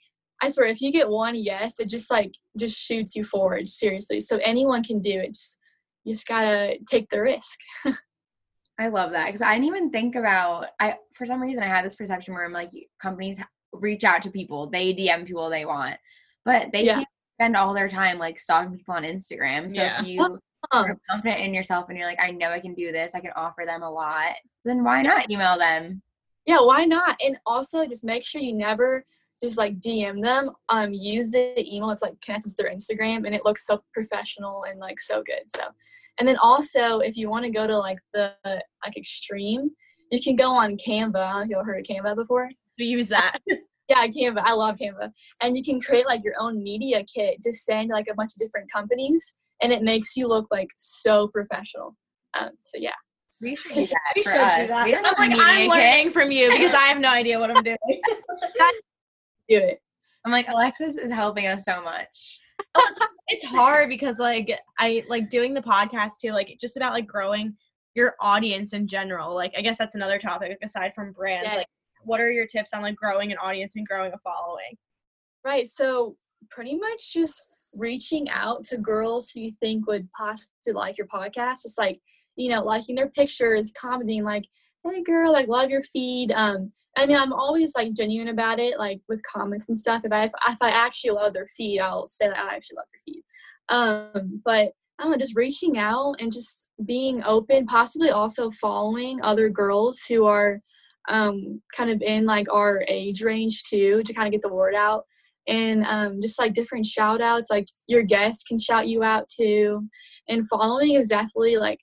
I 0.41 0.49
swear 0.49 0.67
if 0.67 0.81
you 0.81 0.91
get 0.91 1.09
one 1.09 1.35
yes, 1.35 1.79
it 1.79 1.89
just 1.89 2.11
like 2.11 2.33
just 2.57 2.77
shoots 2.77 3.15
you 3.15 3.23
forward, 3.25 3.69
seriously. 3.69 4.19
So 4.19 4.39
anyone 4.43 4.83
can 4.83 4.99
do 4.99 5.19
it. 5.19 5.33
Just 5.33 5.59
you 6.03 6.13
just 6.13 6.27
gotta 6.27 6.77
take 6.89 7.09
the 7.09 7.21
risk. 7.21 7.59
I 8.79 8.87
love 8.89 9.11
that 9.11 9.27
because 9.27 9.41
I 9.41 9.53
didn't 9.53 9.67
even 9.67 9.89
think 9.91 10.15
about. 10.15 10.67
I 10.79 10.97
for 11.13 11.25
some 11.25 11.41
reason 11.41 11.63
I 11.63 11.67
had 11.67 11.85
this 11.85 11.95
perception 11.95 12.33
where 12.33 12.43
I'm 12.43 12.51
like 12.51 12.71
companies 13.01 13.39
reach 13.71 14.03
out 14.03 14.21
to 14.23 14.31
people, 14.31 14.67
they 14.67 14.93
DM 14.93 15.25
people 15.25 15.49
they 15.49 15.65
want, 15.65 15.95
but 16.45 16.71
they 16.71 16.83
Yeah. 16.83 16.95
can't 16.95 17.07
spend 17.37 17.55
all 17.55 17.73
their 17.73 17.87
time 17.87 18.19
like 18.19 18.39
stalking 18.39 18.75
people 18.77 18.95
on 18.95 19.03
Instagram. 19.03 19.71
So 19.71 19.81
Yeah. 19.81 20.01
if 20.01 20.07
you 20.07 20.39
Huh. 20.71 20.85
are 20.85 20.99
confident 21.09 21.41
in 21.41 21.53
yourself 21.53 21.89
and 21.89 21.97
you're 21.97 22.07
like, 22.07 22.21
I 22.21 22.31
know 22.31 22.49
I 22.49 22.59
can 22.59 22.73
do 22.73 22.91
this, 22.91 23.15
I 23.15 23.19
can 23.19 23.31
offer 23.35 23.63
them 23.65 23.83
a 23.83 23.89
lot, 23.89 24.33
then 24.65 24.83
why 24.83 25.01
not 25.01 25.29
email 25.29 25.57
them? 25.57 26.01
Yeah, 26.45 26.59
why 26.61 26.85
not? 26.85 27.19
And 27.23 27.37
also 27.45 27.85
just 27.85 28.03
make 28.03 28.25
sure 28.25 28.41
you 28.41 28.53
never 28.53 29.05
just 29.43 29.57
like 29.57 29.79
DM 29.79 30.21
them. 30.21 30.51
Um, 30.69 30.93
use 30.93 31.31
the 31.31 31.53
email. 31.59 31.91
It's 31.91 32.01
like 32.01 32.19
connected 32.21 32.49
to 32.49 32.55
their 32.57 32.73
Instagram, 32.73 33.25
and 33.25 33.35
it 33.35 33.45
looks 33.45 33.65
so 33.65 33.83
professional 33.93 34.63
and 34.69 34.79
like 34.79 34.99
so 34.99 35.21
good. 35.23 35.43
So, 35.55 35.63
and 36.19 36.27
then 36.27 36.37
also 36.37 36.99
if 36.99 37.17
you 37.17 37.29
want 37.29 37.45
to 37.45 37.51
go 37.51 37.67
to 37.67 37.77
like 37.77 37.99
the 38.13 38.33
like 38.45 38.97
extreme, 38.97 39.71
you 40.11 40.21
can 40.21 40.35
go 40.35 40.49
on 40.49 40.77
Canva. 40.77 41.15
I 41.15 41.31
don't 41.31 41.33
know 41.33 41.41
if 41.41 41.49
you've 41.49 41.65
heard 41.65 41.79
of 41.79 41.85
Canva 41.85 42.15
before. 42.15 42.49
To 42.79 42.83
use 42.83 43.09
that. 43.09 43.39
Yeah, 43.89 44.07
Canva. 44.07 44.39
I 44.45 44.53
love 44.53 44.77
Canva. 44.77 45.11
And 45.41 45.57
you 45.57 45.61
can 45.61 45.81
create 45.81 46.05
like 46.05 46.23
your 46.23 46.35
own 46.39 46.63
media 46.63 47.03
kit 47.03 47.41
to 47.43 47.51
send 47.51 47.89
like 47.89 48.07
a 48.09 48.13
bunch 48.13 48.31
of 48.31 48.37
different 48.37 48.71
companies, 48.71 49.35
and 49.61 49.73
it 49.73 49.83
makes 49.83 50.15
you 50.15 50.27
look 50.27 50.47
like 50.49 50.69
so 50.77 51.27
professional. 51.27 51.95
Um, 52.39 52.51
so 52.61 52.77
yeah. 52.79 52.91
We 53.41 53.55
should 53.55 53.75
do 53.75 53.85
that 53.87 53.99
We 54.15 54.23
for 54.23 54.31
should 54.31 54.39
us. 54.39 54.57
do 54.61 54.67
that. 54.67 54.85
We 54.85 54.91
don't 54.91 55.05
I'm 55.05 55.29
like, 55.29 55.39
I'm 55.41 55.69
learning 55.69 56.11
from 56.11 56.31
you 56.31 56.51
because 56.51 56.73
I 56.73 56.83
have 56.87 56.99
no 56.99 57.09
idea 57.09 57.39
what 57.39 57.49
I'm 57.55 57.63
doing. 57.63 57.77
Do 59.49 59.57
it. 59.57 59.81
I'm 60.25 60.31
like, 60.31 60.47
Alexis 60.47 60.97
is 60.97 61.11
helping 61.11 61.47
us 61.47 61.65
so 61.65 61.81
much. 61.83 62.39
Oh, 62.75 62.93
it's 63.27 63.43
hard 63.43 63.89
because 63.89 64.19
like 64.19 64.57
I 64.79 65.03
like 65.09 65.29
doing 65.29 65.53
the 65.53 65.61
podcast 65.61 66.17
too, 66.21 66.31
like 66.31 66.57
just 66.61 66.77
about 66.77 66.93
like 66.93 67.07
growing 67.07 67.55
your 67.95 68.15
audience 68.21 68.73
in 68.73 68.87
general. 68.87 69.35
Like 69.35 69.53
I 69.57 69.61
guess 69.61 69.77
that's 69.77 69.95
another 69.95 70.17
topic 70.17 70.57
aside 70.63 70.93
from 70.95 71.11
brands. 71.11 71.49
Yeah. 71.51 71.57
Like 71.57 71.67
what 72.03 72.21
are 72.21 72.31
your 72.31 72.45
tips 72.45 72.71
on 72.73 72.81
like 72.81 72.95
growing 72.95 73.31
an 73.31 73.37
audience 73.37 73.75
and 73.75 73.85
growing 73.85 74.13
a 74.13 74.17
following? 74.19 74.77
Right. 75.43 75.67
So 75.67 76.15
pretty 76.49 76.77
much 76.77 77.13
just 77.13 77.47
reaching 77.75 78.29
out 78.29 78.63
to 78.65 78.77
girls 78.77 79.29
who 79.29 79.41
you 79.41 79.51
think 79.61 79.87
would 79.87 80.07
possibly 80.13 80.73
like 80.73 80.97
your 80.97 81.07
podcast. 81.07 81.63
Just 81.63 81.77
like, 81.77 81.99
you 82.35 82.49
know, 82.49 82.63
liking 82.63 82.95
their 82.95 83.09
pictures, 83.09 83.71
commenting 83.77 84.23
like, 84.23 84.45
hey 84.83 85.01
girl, 85.01 85.31
like 85.31 85.47
love 85.47 85.69
your 85.69 85.81
feed. 85.81 86.31
Um, 86.31 86.71
I 86.97 87.05
mean, 87.05 87.17
I'm 87.17 87.33
always 87.33 87.73
like 87.75 87.93
genuine 87.93 88.27
about 88.27 88.59
it, 88.59 88.77
like 88.77 89.01
with 89.09 89.23
comments 89.23 89.67
and 89.67 89.77
stuff. 89.77 90.03
If 90.03 90.11
I 90.11 90.25
if 90.25 90.61
I 90.61 90.69
actually 90.69 91.11
love 91.11 91.33
their 91.33 91.47
feed, 91.47 91.79
I'll 91.79 92.07
say 92.07 92.27
that 92.27 92.37
I 92.37 92.55
actually 92.55 92.77
love 92.77 92.85
their 92.91 93.01
feed. 93.05 93.23
Um, 93.69 94.41
but 94.45 94.71
I 94.99 95.03
don't 95.03 95.11
know, 95.11 95.17
just 95.17 95.35
reaching 95.35 95.77
out 95.77 96.15
and 96.19 96.31
just 96.31 96.69
being 96.85 97.23
open, 97.23 97.65
possibly 97.65 98.09
also 98.09 98.51
following 98.51 99.21
other 99.23 99.49
girls 99.49 100.03
who 100.07 100.25
are 100.25 100.59
um, 101.09 101.61
kind 101.75 101.89
of 101.89 102.01
in 102.01 102.25
like 102.25 102.51
our 102.53 102.85
age 102.87 103.23
range 103.23 103.63
too 103.63 104.03
to 104.03 104.13
kind 104.13 104.27
of 104.27 104.31
get 104.31 104.41
the 104.41 104.53
word 104.53 104.75
out. 104.75 105.03
And 105.47 105.85
um, 105.85 106.21
just 106.21 106.39
like 106.39 106.53
different 106.53 106.85
shout 106.85 107.21
outs, 107.21 107.49
like 107.49 107.67
your 107.87 108.03
guests 108.03 108.43
can 108.43 108.57
shout 108.59 108.87
you 108.87 109.03
out 109.03 109.27
too. 109.27 109.89
And 110.29 110.47
following 110.47 110.93
is 110.93 111.09
definitely 111.09 111.57
like 111.57 111.79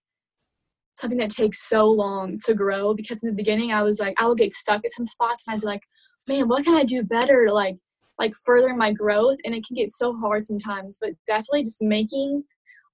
something 1.00 1.18
that 1.18 1.30
takes 1.30 1.68
so 1.68 1.88
long 1.88 2.38
to 2.44 2.54
grow 2.54 2.94
because 2.94 3.22
in 3.22 3.28
the 3.28 3.34
beginning 3.34 3.72
I 3.72 3.82
was 3.82 4.00
like, 4.00 4.14
I 4.18 4.26
would 4.26 4.38
get 4.38 4.52
stuck 4.52 4.84
at 4.84 4.92
some 4.92 5.06
spots 5.06 5.46
and 5.46 5.54
I'd 5.54 5.60
be 5.60 5.66
like, 5.66 5.82
man, 6.28 6.48
what 6.48 6.64
can 6.64 6.76
I 6.76 6.84
do 6.84 7.02
better 7.02 7.46
to 7.46 7.52
like 7.52 7.76
like 8.18 8.32
further 8.44 8.74
my 8.74 8.92
growth? 8.92 9.38
And 9.44 9.54
it 9.54 9.66
can 9.66 9.76
get 9.76 9.90
so 9.90 10.16
hard 10.16 10.44
sometimes, 10.44 10.98
but 11.00 11.10
definitely 11.26 11.64
just 11.64 11.82
making 11.82 12.44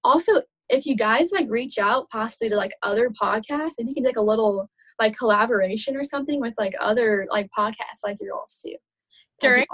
also 0.05 0.43
if 0.69 0.87
you 0.87 0.97
guys 0.97 1.31
like 1.33 1.47
reach 1.49 1.79
out 1.79 2.09
possibly 2.11 2.49
to 2.49 2.57
like 2.57 2.73
other 2.83 3.11
podcasts, 3.11 3.75
if 3.79 3.87
you 3.87 3.95
can 3.95 4.05
take 4.05 4.17
a 4.17 4.23
little 4.23 4.69
like 4.99 5.17
collaboration 5.17 5.97
or 5.97 6.05
something 6.05 6.41
with 6.41 6.55
like 6.59 6.75
other 6.81 7.27
like 7.31 7.49
podcasts 7.57 8.03
like 8.05 8.17
yours 8.21 8.63
too. 8.65 8.77
During 9.41 9.67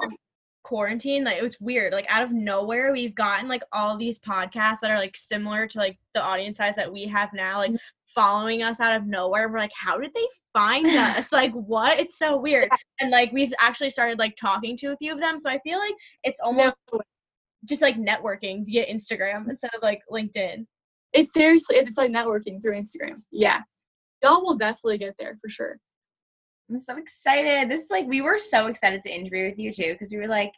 quarantine, 0.64 1.24
like 1.24 1.38
it 1.38 1.42
was 1.42 1.56
weird. 1.60 1.92
Like 1.92 2.06
out 2.08 2.22
of 2.22 2.32
nowhere, 2.32 2.92
we've 2.92 3.14
gotten 3.14 3.48
like 3.48 3.62
all 3.72 3.96
these 3.96 4.18
podcasts 4.18 4.80
that 4.80 4.90
are 4.90 4.98
like 4.98 5.16
similar 5.16 5.66
to 5.68 5.78
like 5.78 5.98
the 6.14 6.22
audience 6.22 6.58
size 6.58 6.76
that 6.76 6.92
we 6.92 7.06
have 7.06 7.32
now, 7.32 7.58
like 7.58 7.70
mm-hmm. 7.70 7.76
Following 8.14 8.62
us 8.62 8.80
out 8.80 8.96
of 8.96 9.06
nowhere. 9.06 9.48
We're 9.48 9.58
like, 9.58 9.72
how 9.74 9.98
did 9.98 10.12
they 10.14 10.26
find 10.52 10.86
us? 10.86 11.32
like 11.32 11.52
what? 11.52 11.98
It's 11.98 12.18
so 12.18 12.36
weird. 12.36 12.68
And 13.00 13.10
like 13.10 13.32
we've 13.32 13.52
actually 13.60 13.90
started 13.90 14.18
like 14.18 14.34
talking 14.40 14.76
to 14.78 14.92
a 14.92 14.96
few 14.96 15.12
of 15.12 15.20
them. 15.20 15.38
So 15.38 15.50
I 15.50 15.58
feel 15.60 15.78
like 15.78 15.94
it's 16.24 16.40
almost 16.40 16.76
No, 16.92 17.00
just 17.64 17.82
like 17.82 17.96
networking 17.96 18.64
via 18.66 18.84
Instagram 18.86 19.48
instead 19.48 19.70
of 19.74 19.82
like 19.82 20.00
LinkedIn. 20.10 20.66
it 21.12 21.28
seriously 21.28 21.76
is. 21.76 21.86
It's 21.86 21.98
like 21.98 22.10
networking 22.10 22.60
through 22.60 22.76
Instagram. 22.80 23.18
Yeah. 23.30 23.60
Y'all 24.22 24.42
will 24.42 24.56
definitely 24.56 24.98
get 24.98 25.14
there 25.18 25.36
for 25.40 25.48
sure. 25.48 25.78
I'm 26.70 26.78
so 26.78 26.96
excited. 26.96 27.70
This 27.70 27.82
is 27.84 27.90
like 27.90 28.06
we 28.06 28.20
were 28.20 28.38
so 28.38 28.66
excited 28.66 29.02
to 29.02 29.10
interview 29.12 29.46
with 29.50 29.58
you 29.58 29.72
too 29.72 29.92
because 29.92 30.10
we 30.10 30.16
were 30.18 30.28
like, 30.28 30.52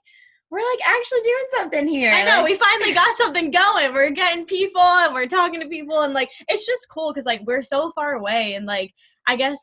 we're 0.55 0.61
like 0.61 0.81
actually 0.87 1.21
doing 1.23 1.45
something 1.51 1.87
here. 1.89 2.13
I 2.13 2.23
know 2.23 2.43
Like, 2.43 2.53
we 2.53 2.57
finally 2.57 2.95
got 2.95 3.17
something 3.23 3.51
going. 3.51 3.93
We're 3.93 4.11
getting 4.11 4.45
people 4.47 4.81
and 4.81 5.13
we're 5.13 5.27
talking 5.27 5.59
to 5.61 5.67
people 5.67 6.03
and 6.03 6.15
like 6.15 6.31
it's 6.49 6.65
just 6.65 6.87
cool 6.89 7.13
because 7.13 7.27
like 7.27 7.41
we're 7.45 7.63
so 7.63 7.91
far 7.97 8.13
away 8.15 8.55
and 8.55 8.65
like 8.65 8.93
I 9.27 9.35
guess 9.35 9.59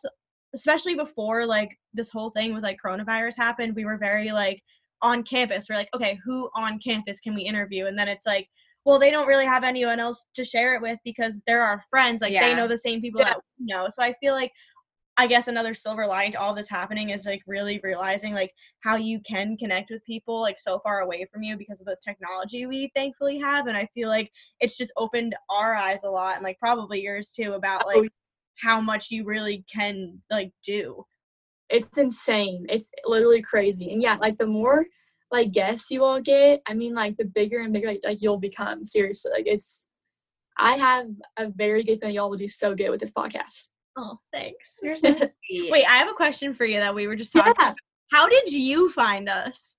especially 0.54 0.96
before 0.96 1.46
like 1.46 1.78
this 1.94 2.10
whole 2.10 2.30
thing 2.32 2.54
with 2.54 2.64
like 2.64 2.78
coronavirus 2.84 3.38
happened, 3.38 3.74
we 3.74 3.86
were 3.86 3.98
very 3.98 4.32
like 4.34 4.62
on 5.02 5.24
campus. 5.24 5.68
We're 5.70 5.78
like, 5.78 5.90
okay, 5.96 6.20
who 6.26 6.50
on 6.56 6.78
campus 6.80 7.22
can 7.22 7.34
we 7.36 7.44
interview? 7.44 7.86
And 7.86 7.98
then 7.98 8.10
it's 8.10 8.26
like, 8.26 8.50
well, 8.84 9.00
they 9.00 9.12
don't 9.12 9.28
really 9.28 9.46
have 9.46 9.64
anyone 9.64 10.00
else 10.00 10.26
to 10.36 10.44
share 10.44 10.76
it 10.76 10.82
with 10.82 11.00
because 11.06 11.42
they're 11.48 11.62
our 11.64 11.82
friends. 11.90 12.22
Like 12.22 12.34
they 12.34 12.54
know 12.54 12.68
the 12.68 12.78
same 12.78 13.00
people 13.00 13.22
Yeah. 13.22 13.30
that 13.30 13.38
we 13.60 13.66
know. 13.66 13.88
So 13.90 14.04
I 14.04 14.14
feel 14.20 14.34
like 14.34 14.52
I 15.18 15.28
guess 15.28 15.48
another 15.48 15.74
silver 15.74 16.08
lining 16.08 16.32
to 16.34 16.40
all 16.40 16.56
this 16.56 16.70
happening 16.70 17.10
is 17.10 17.26
like 17.26 17.42
really 17.46 17.80
realizing 17.84 18.34
like 18.34 18.54
how 18.80 18.96
you 18.96 19.20
can 19.20 19.58
connect 19.58 19.90
with 19.92 20.04
people 20.06 20.40
like 20.40 20.58
so 20.58 20.80
far 20.80 21.02
away 21.02 21.28
from 21.32 21.44
you 21.44 21.58
because 21.58 21.82
of 21.82 21.86
the 21.86 21.98
technology 22.04 22.66
we 22.66 22.92
thankfully 22.96 23.38
have 23.38 23.68
and 23.68 23.78
I 23.78 23.88
feel 23.94 24.08
like 24.08 24.32
it's 24.62 24.78
just 24.78 24.94
opened 24.98 25.36
our 25.50 25.76
eyes 25.76 26.04
a 26.06 26.10
lot 26.10 26.36
and 26.36 26.44
like 26.44 26.58
probably 26.60 27.04
yours 27.04 27.30
too 27.30 27.54
about 27.54 27.84
Oh, 27.86 28.00
like 28.00 28.12
how 28.62 28.80
much 28.80 29.12
you 29.12 29.26
really 29.26 29.66
can 29.72 30.22
like 30.30 30.52
do. 30.64 31.06
It's 31.70 31.98
insane. 31.98 32.66
It's 32.70 32.90
literally 33.06 33.42
crazy. 33.42 33.92
And 33.92 34.02
yeah, 34.02 34.16
like 34.20 34.38
the 34.38 34.48
more 34.48 34.86
like 35.32 35.52
guests 35.52 35.90
you 35.92 36.04
all 36.04 36.22
get, 36.22 36.62
I 36.68 36.74
mean 36.74 36.94
like 36.94 37.18
the 37.18 37.26
bigger 37.26 37.60
and 37.60 37.74
bigger 37.74 37.88
like, 37.88 38.02
like 38.04 38.22
you'll 38.22 38.40
become. 38.40 38.86
Seriously. 38.86 39.32
Like 39.34 39.48
it's 39.48 39.86
I 40.58 40.78
have 40.78 41.08
a 41.38 41.50
very 41.50 41.84
good 41.84 42.00
feeling 42.00 42.16
y'all 42.16 42.30
will 42.30 42.38
do 42.38 42.48
so 42.48 42.76
good 42.76 42.90
with 42.90 43.02
this 43.02 43.14
podcast. 43.14 43.70
Oh, 44.02 44.18
thanks. 44.34 44.72
You're 44.82 44.96
so 44.96 45.16
sweet. 45.48 45.72
Wait, 45.72 45.86
I 45.86 45.98
have 45.98 46.10
a 46.10 46.14
question 46.14 46.54
for 46.54 46.66
you 46.66 46.80
that 46.80 46.94
we 46.94 47.06
were 47.08 47.16
just 47.16 47.34
talking 47.34 47.54
Yeah. 47.60 47.68
about. 47.68 47.78
How 48.12 48.28
did 48.28 48.52
you 48.52 48.90
find 48.90 49.30
us? 49.30 49.76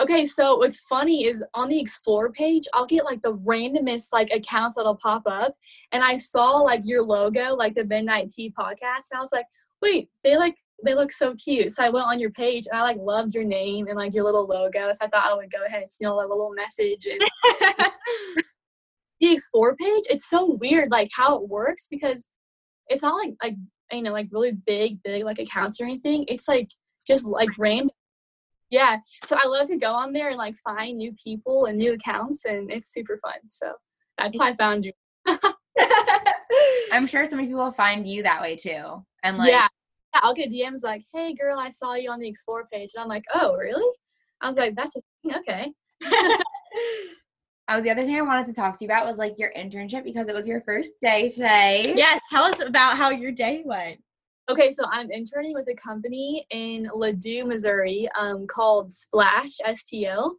Okay, 0.00 0.26
so 0.26 0.56
what's 0.56 0.78
funny 0.88 1.24
is 1.24 1.44
on 1.54 1.68
the 1.68 1.78
explore 1.78 2.30
page, 2.30 2.66
I'll 2.72 2.86
get 2.86 3.04
like 3.04 3.20
the 3.20 3.34
randomest 3.34 4.08
like 4.12 4.30
accounts 4.30 4.76
that'll 4.76 4.96
pop 4.96 5.22
up, 5.26 5.54
and 5.92 6.02
I 6.04 6.16
saw 6.16 6.52
like 6.58 6.82
your 6.84 7.02
logo, 7.04 7.54
like 7.54 7.74
the 7.74 7.84
Midnight 7.84 8.30
Tea 8.30 8.52
podcast, 8.58 9.10
and 9.10 9.18
I 9.18 9.20
was 9.20 9.32
like, 9.32 9.46
wait, 9.82 10.08
they 10.22 10.36
like 10.36 10.56
they 10.84 10.94
look 10.94 11.10
so 11.10 11.34
cute. 11.34 11.72
So 11.72 11.84
I 11.84 11.90
went 11.90 12.06
on 12.06 12.20
your 12.20 12.30
page 12.30 12.66
and 12.70 12.78
I 12.78 12.82
like 12.82 12.98
loved 12.98 13.34
your 13.34 13.42
name 13.44 13.88
and 13.88 13.96
like 13.96 14.14
your 14.14 14.24
little 14.24 14.46
logo. 14.46 14.92
So 14.92 15.06
I 15.06 15.08
thought 15.08 15.26
I 15.26 15.34
would 15.34 15.50
go 15.50 15.64
ahead 15.66 15.82
and 15.82 15.90
steal 15.92 16.14
a 16.14 16.22
little 16.22 16.52
message. 16.54 17.04
And 17.06 17.20
the 19.20 19.32
explore 19.32 19.74
page, 19.74 20.04
it's 20.08 20.28
so 20.30 20.56
weird 20.60 20.92
like 20.92 21.10
how 21.12 21.36
it 21.36 21.48
works 21.48 21.88
because 21.90 22.28
it's 22.88 23.02
not 23.02 23.14
like 23.14 23.34
like 23.42 23.56
you 23.92 24.02
know 24.02 24.12
like 24.12 24.28
really 24.32 24.52
big 24.52 25.02
big 25.02 25.24
like 25.24 25.38
accounts 25.38 25.80
or 25.80 25.84
anything. 25.84 26.24
It's 26.28 26.48
like 26.48 26.70
just 27.06 27.24
like 27.24 27.50
random. 27.58 27.90
Yeah, 28.70 28.98
so 29.24 29.36
I 29.42 29.46
love 29.46 29.68
to 29.68 29.78
go 29.78 29.94
on 29.94 30.12
there 30.12 30.28
and 30.28 30.36
like 30.36 30.54
find 30.56 30.98
new 30.98 31.14
people 31.22 31.64
and 31.64 31.78
new 31.78 31.94
accounts, 31.94 32.44
and 32.44 32.70
it's 32.70 32.92
super 32.92 33.18
fun. 33.18 33.48
So 33.48 33.72
that's 34.18 34.38
how 34.38 34.44
I 34.44 34.54
found 34.54 34.84
you. 34.84 34.92
I'm 36.92 37.06
sure 37.06 37.24
so 37.24 37.36
many 37.36 37.48
people 37.48 37.64
will 37.64 37.70
find 37.70 38.06
you 38.06 38.22
that 38.24 38.42
way 38.42 38.56
too. 38.56 39.04
And 39.22 39.38
like, 39.38 39.48
yeah. 39.48 39.68
yeah, 40.14 40.20
I'll 40.22 40.34
get 40.34 40.50
DMs 40.50 40.82
like, 40.82 41.04
"Hey, 41.14 41.34
girl, 41.34 41.58
I 41.58 41.70
saw 41.70 41.94
you 41.94 42.10
on 42.10 42.20
the 42.20 42.28
explore 42.28 42.66
page," 42.70 42.90
and 42.94 43.02
I'm 43.02 43.08
like, 43.08 43.24
"Oh, 43.34 43.54
really?" 43.56 43.90
I 44.42 44.48
was 44.48 44.56
like, 44.56 44.74
"That's 44.74 44.96
a 44.96 45.00
thing? 45.22 45.38
okay." 45.38 45.72
oh, 47.68 47.80
the 47.80 47.90
other 47.90 48.04
thing 48.04 48.16
I 48.16 48.22
wanted 48.22 48.46
to 48.46 48.54
talk 48.54 48.78
to 48.78 48.84
you 48.84 48.88
about 48.88 49.06
was 49.06 49.18
like 49.18 49.38
your 49.38 49.52
internship 49.56 50.04
because 50.04 50.28
it 50.28 50.34
was 50.34 50.46
your 50.46 50.62
first 50.62 51.00
day 51.00 51.28
today. 51.28 51.92
yes, 51.96 52.20
tell 52.30 52.44
us 52.44 52.60
about 52.60 52.96
how 52.96 53.10
your 53.10 53.32
day 53.32 53.62
went. 53.64 54.00
Okay, 54.50 54.70
so 54.70 54.84
I'm 54.90 55.10
interning 55.10 55.52
with 55.52 55.68
a 55.68 55.74
company 55.74 56.46
in 56.50 56.88
Ladue, 56.94 57.46
Missouri, 57.46 58.08
um, 58.18 58.46
called 58.46 58.90
Splash 58.90 59.58
STL, 59.66 60.30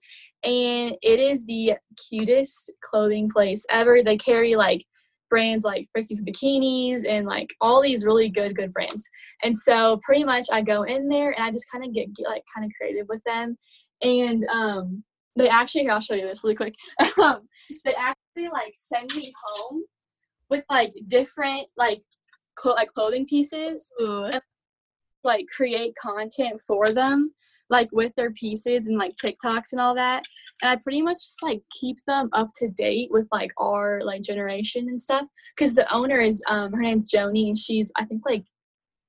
and 0.44 0.96
it 1.04 1.20
is 1.20 1.46
the 1.46 1.74
cutest 2.10 2.72
clothing 2.82 3.30
place 3.30 3.64
ever. 3.70 4.02
They 4.02 4.18
carry 4.18 4.56
like 4.56 4.84
brands 5.30 5.64
like 5.64 5.88
Ricky's 5.94 6.24
Bikinis 6.24 7.08
and 7.08 7.28
like 7.28 7.54
all 7.62 7.84
these 7.84 8.04
really 8.04 8.30
good, 8.30 8.56
good 8.56 8.74
brands. 8.74 9.08
And 9.44 9.56
so 9.56 10.00
pretty 10.02 10.24
much 10.24 10.48
I 10.52 10.64
go 10.64 10.82
in 10.82 11.08
there 11.08 11.30
and 11.30 11.44
I 11.44 11.52
just 11.52 11.70
kind 11.72 11.86
of 11.86 11.94
get, 11.94 12.12
get 12.16 12.28
like 12.28 12.44
kind 12.56 12.66
of 12.66 12.72
creative 12.76 13.06
with 13.08 13.24
them, 13.26 13.60
and 14.02 14.44
um, 14.48 15.04
they 15.40 15.50
actually 15.50 15.82
here 15.82 15.92
I'll 15.92 16.02
show 16.02 16.16
you 16.16 16.28
this 16.28 16.44
really 16.44 16.56
quick. 16.56 16.76
um, 17.22 17.48
they 17.86 17.94
actually 17.94 18.50
like 18.52 18.74
send 18.76 19.14
me 19.16 19.34
home 19.44 19.84
with 20.50 20.64
like 20.70 20.92
different 21.08 21.72
like 21.78 22.02
like 22.66 22.90
clothing 22.90 23.26
pieces 23.26 23.90
Ooh. 24.02 24.30
like 25.24 25.46
create 25.48 25.94
content 26.02 26.60
for 26.68 26.90
them 26.90 27.34
like 27.70 27.88
with 27.92 28.14
their 28.16 28.32
pieces 28.32 28.88
and 28.88 28.98
like 28.98 29.14
TikToks 29.24 29.72
and 29.72 29.80
all 29.80 29.96
that. 29.96 30.24
And 30.62 30.72
I 30.72 30.76
pretty 30.76 31.02
much 31.02 31.18
just 31.18 31.44
like 31.44 31.62
keep 31.80 31.98
them 32.08 32.30
up 32.34 32.48
to 32.58 32.68
date 32.68 33.10
with 33.12 33.28
like 33.32 33.52
our 33.58 34.02
like 34.04 34.24
generation 34.24 34.90
and 34.90 35.00
stuff. 35.00 35.26
Cause 35.58 35.74
the 35.74 35.92
owner 35.94 36.20
is 36.20 36.44
um 36.48 36.74
her 36.74 36.82
name's 36.82 37.10
Joni 37.10 37.48
and 37.48 37.58
she's 37.58 37.92
I 37.96 38.06
think 38.06 38.24
like 38.26 38.44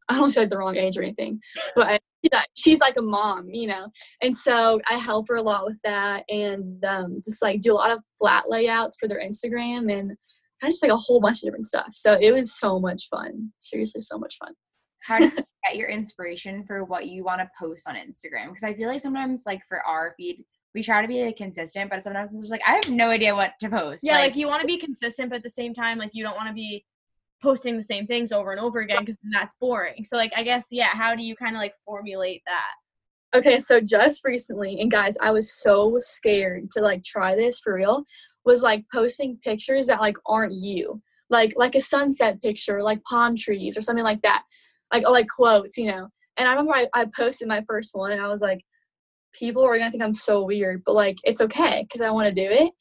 I 0.09 0.19
don't 0.19 0.31
say 0.31 0.41
like 0.41 0.51
the 0.51 0.59
wrong 0.59 0.77
age 0.77 0.99
or 0.99 1.03
anything, 1.03 1.41
but 1.75 1.89
I, 1.89 1.99
yeah, 2.23 2.43
she's 2.57 2.81
like 2.81 2.97
a 2.97 3.03
mom, 3.03 3.49
you 3.51 3.67
know. 3.67 3.89
And 4.23 4.37
so 4.37 4.81
I 4.89 4.95
help 4.95 5.29
her 5.29 5.37
a 5.37 5.43
lot 5.43 5.65
with 5.65 5.81
that 5.85 6.25
and 6.29 6.85
um 6.85 7.21
just 7.25 7.43
like 7.43 7.61
do 7.61 7.73
a 7.73 7.75
lot 7.75 7.91
of 7.91 8.01
flat 8.19 8.49
layouts 8.49 8.97
for 8.99 9.09
their 9.09 9.21
Instagram 9.21 9.93
and 9.93 10.13
I 10.63 10.69
just 10.69 10.83
like 10.83 10.93
a 10.93 10.97
whole 10.97 11.21
bunch 11.21 11.39
of 11.39 11.43
different 11.43 11.67
stuff. 11.67 11.89
So 11.93 12.19
it 12.21 12.33
was 12.33 12.59
so 12.59 12.79
much 12.79 13.09
fun. 13.09 13.51
Seriously, 13.61 14.03
so 14.03 14.19
much 14.19 14.37
fun. 14.39 14.53
How 15.03 15.19
do 15.19 15.25
you 15.25 15.31
get 15.65 15.77
your 15.77 15.89
inspiration 15.89 16.65
for 16.67 16.85
what 16.85 17.07
you 17.07 17.25
want 17.25 17.41
to 17.41 17.49
post 17.59 17.89
on 17.89 17.95
Instagram? 17.95 18.49
Because 18.49 18.65
I 18.65 18.75
feel 18.75 18.89
like 18.89 19.01
sometimes, 19.01 19.45
like 19.47 19.63
for 19.67 19.81
our 19.87 20.15
feed, 20.19 20.45
we 20.75 20.83
try 20.83 21.01
to 21.01 21.09
be 21.09 21.25
like, 21.25 21.37
consistent, 21.37 21.91
but 21.91 22.03
sometimes 22.03 22.31
it's 22.33 22.43
just 22.43 22.51
like 22.51 22.61
I 22.67 22.73
have 22.73 22.91
no 22.91 23.09
idea 23.09 23.35
what 23.35 23.53
to 23.61 23.71
post. 23.71 24.05
Yeah, 24.05 24.19
like, 24.19 24.37
you 24.37 24.47
want 24.47 24.61
to 24.61 24.67
be 24.67 24.77
consistent, 24.77 25.31
but 25.31 25.37
at 25.37 25.43
the 25.43 25.51
same 25.51 25.73
time, 25.73 25.99
like 25.99 26.11
you 26.13 26.23
don't 26.23 26.37
want 26.37 26.49
to 26.49 26.55
be 26.55 26.85
posting 27.43 27.77
the 27.77 27.83
same 27.83 28.07
things 28.07 28.33
over 28.33 28.51
and 28.53 28.61
over 28.61 28.81
again 28.81 29.01
because 29.01 29.17
that's 29.33 29.55
boring. 29.61 30.05
So 30.05 30.17
like 30.17 30.33
I 30.37 30.43
guess 30.43 30.67
yeah, 30.71 30.89
how 30.89 31.15
do 31.15 31.23
you 31.23 31.37
kind 31.37 31.57
of 31.57 31.61
like 31.61 31.75
formulate 31.85 32.43
that? 32.47 33.39
Okay, 33.39 33.61
so 33.61 33.81
just 33.81 34.25
recently, 34.25 34.81
and 34.81 34.91
guys, 34.91 35.17
I 35.21 35.31
was 35.31 35.53
so 35.53 35.99
scared 36.01 36.71
to 36.73 36.81
like 36.81 37.05
try 37.05 37.37
this 37.37 37.61
for 37.61 37.75
real. 37.75 38.05
Was 38.45 38.63
like 38.63 38.85
posting 38.93 39.39
pictures 39.45 39.87
that 39.87 40.01
like 40.01 40.17
aren't 40.27 40.55
you, 40.55 41.01
like 41.29 41.53
like 41.57 41.75
a 41.75 41.81
sunset 41.81 42.43
picture, 42.43 42.83
like 42.83 43.03
palm 43.05 43.37
trees 43.37 43.77
or 43.79 43.83
something 43.83 44.05
like 44.05 44.23
that, 44.23 44.43
like 44.93 45.07
or 45.07 45.13
like 45.13 45.29
quotes, 45.29 45.77
you 45.77 45.87
know. 45.91 46.09
And 46.37 46.49
I 46.49 46.53
remember 46.53 46.75
I, 46.75 46.89
I 46.95 47.07
posted 47.17 47.47
my 47.49 47.63
first 47.69 47.91
one, 47.95 48.13
and 48.13 48.21
I 48.21 48.29
was 48.29 48.41
like, 48.41 48.61
people 49.33 49.65
are 49.65 49.79
gonna 49.79 49.91
think 49.91 50.03
I'm 50.03 50.15
so 50.15 50.45
weird, 50.45 50.83
but 50.85 50.95
like 50.95 51.17
it's 51.25 51.41
okay 51.41 51.85
because 51.85 52.01
I 52.01 52.11
want 52.11 52.29
to 52.29 52.35
do 52.35 52.51
it. 52.51 52.73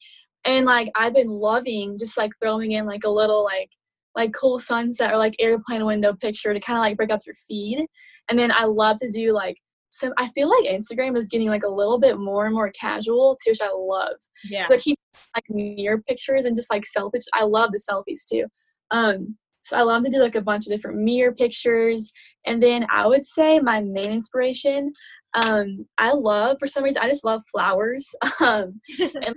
And 0.44 0.66
like 0.66 0.90
I've 0.96 1.14
been 1.14 1.28
loving 1.28 1.98
just 1.98 2.18
like 2.18 2.32
throwing 2.42 2.72
in 2.72 2.86
like 2.86 3.04
a 3.04 3.10
little 3.10 3.44
like 3.44 3.70
like 4.16 4.32
cool 4.32 4.58
sunset 4.58 5.12
or 5.12 5.16
like 5.16 5.34
airplane 5.38 5.84
window 5.86 6.12
picture 6.14 6.52
to 6.52 6.60
kind 6.60 6.76
of 6.76 6.82
like 6.82 6.96
break 6.96 7.12
up 7.12 7.20
your 7.26 7.36
feed. 7.46 7.86
And 8.28 8.38
then 8.38 8.52
I 8.52 8.64
love 8.64 8.98
to 8.98 9.10
do 9.10 9.32
like 9.32 9.56
some 9.90 10.12
I 10.18 10.28
feel 10.28 10.48
like 10.48 10.72
Instagram 10.72 11.16
is 11.16 11.26
getting 11.26 11.48
like 11.48 11.64
a 11.64 11.68
little 11.68 11.98
bit 11.98 12.18
more 12.18 12.46
and 12.46 12.54
more 12.54 12.70
casual 12.70 13.36
too, 13.42 13.50
which 13.50 13.62
I 13.62 13.70
love. 13.72 14.16
Yeah. 14.44 14.64
So 14.64 14.74
I 14.74 14.78
keep 14.78 14.98
like 15.34 15.44
mirror 15.48 16.00
pictures 16.02 16.44
and 16.44 16.56
just 16.56 16.72
like 16.72 16.84
selfies. 16.84 17.24
I 17.34 17.44
love 17.44 17.70
the 17.72 17.82
selfies 17.90 18.24
too. 18.30 18.46
Um, 18.90 19.36
so 19.62 19.76
I 19.76 19.82
love 19.82 20.04
to 20.04 20.10
do 20.10 20.18
like 20.18 20.36
a 20.36 20.42
bunch 20.42 20.66
of 20.66 20.72
different 20.72 20.98
mirror 20.98 21.32
pictures. 21.32 22.12
And 22.46 22.62
then 22.62 22.86
I 22.90 23.06
would 23.06 23.24
say 23.24 23.60
my 23.60 23.80
main 23.80 24.12
inspiration, 24.12 24.92
um, 25.34 25.86
I 25.98 26.12
love 26.12 26.56
for 26.58 26.66
some 26.66 26.82
reason 26.82 27.02
I 27.02 27.08
just 27.08 27.24
love 27.24 27.42
flowers. 27.50 28.08
Um, 28.40 28.80
and 28.98 29.34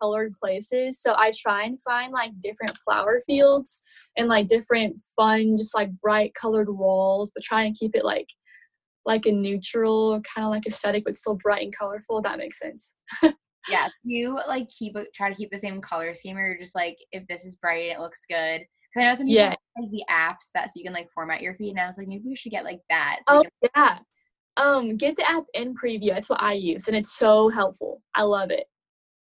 colored 0.00 0.34
places. 0.34 1.00
So 1.00 1.14
I 1.16 1.32
try 1.36 1.64
and 1.64 1.80
find 1.82 2.12
like 2.12 2.32
different 2.40 2.76
flower 2.84 3.20
fields 3.26 3.82
and 4.16 4.28
like 4.28 4.48
different 4.48 5.00
fun, 5.16 5.56
just 5.56 5.74
like 5.74 5.90
bright 6.00 6.34
colored 6.34 6.68
walls, 6.70 7.32
but 7.34 7.44
try 7.44 7.64
and 7.64 7.76
keep 7.76 7.94
it 7.94 8.04
like 8.04 8.28
like 9.04 9.24
a 9.26 9.32
neutral 9.32 10.20
kind 10.22 10.44
of 10.44 10.50
like 10.50 10.66
aesthetic 10.66 11.04
but 11.04 11.16
still 11.16 11.38
bright 11.40 11.62
and 11.62 11.76
colorful 11.76 12.20
that 12.20 12.38
makes 12.38 12.58
sense 12.58 12.92
Yeah, 13.68 13.88
you 14.04 14.38
like 14.46 14.68
keep 14.68 14.96
it, 14.96 15.08
try 15.14 15.28
to 15.28 15.34
keep 15.34 15.50
the 15.50 15.58
same 15.58 15.80
color 15.80 16.14
scheme, 16.14 16.36
or 16.36 16.46
you're 16.46 16.58
just 16.58 16.74
like, 16.74 16.96
if 17.10 17.26
this 17.26 17.44
is 17.44 17.56
bright, 17.56 17.90
it 17.90 17.98
looks 17.98 18.24
good. 18.28 18.60
Because 18.60 18.98
I 18.98 19.02
know 19.04 19.14
some 19.14 19.26
people 19.26 19.42
Yeah. 19.42 19.50
have, 19.50 19.58
like 19.78 19.90
the 19.90 20.04
apps 20.10 20.50
that 20.54 20.68
so 20.68 20.72
you 20.76 20.84
can 20.84 20.92
like 20.92 21.08
format 21.12 21.40
your 21.42 21.54
feed, 21.56 21.70
and 21.70 21.80
I 21.80 21.86
was 21.86 21.98
like, 21.98 22.08
maybe 22.08 22.22
we 22.26 22.36
should 22.36 22.52
get 22.52 22.64
like 22.64 22.80
that. 22.90 23.18
So 23.24 23.36
oh 23.36 23.42
you 23.42 23.68
yeah 23.74 23.98
um 24.56 24.96
get 24.96 25.16
the 25.16 25.28
app 25.28 25.44
in 25.54 25.74
preview 25.74 26.10
that's 26.14 26.30
what 26.30 26.42
i 26.42 26.52
use 26.54 26.88
and 26.88 26.96
it's 26.96 27.12
so 27.18 27.48
helpful 27.50 28.00
i 28.14 28.22
love 28.22 28.50
it 28.50 28.66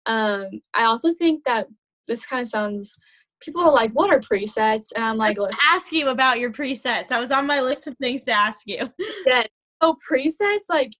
um 0.07 0.47
i 0.75 0.85
also 0.85 1.15
think 1.15 1.45
that 1.45 1.67
this 2.09 2.27
kind 2.27 2.41
of 2.41 2.49
sounds 2.49 2.95
people 3.41 3.63
are 3.63 3.73
like 3.73 3.91
what 3.93 4.11
are 4.11 4.21
presets 4.21 4.89
and 4.95 5.05
i'm 5.05 5.17
like 5.17 5.39
listen 5.39 5.59
ask 5.73 5.87
you 5.91 6.09
about 6.09 6.39
your 6.39 6.53
presets. 6.53 7.11
I 7.11 7.21
was 7.21 7.31
on 7.31 7.47
my 7.47 7.61
list 7.61 7.87
of 7.87 7.97
things 7.99 8.25
to 8.25 8.33
ask 8.33 8.61
you. 8.67 8.89
yeah 9.27 9.45
oh 9.81 9.97
presets 10.11 10.69
like 10.69 10.93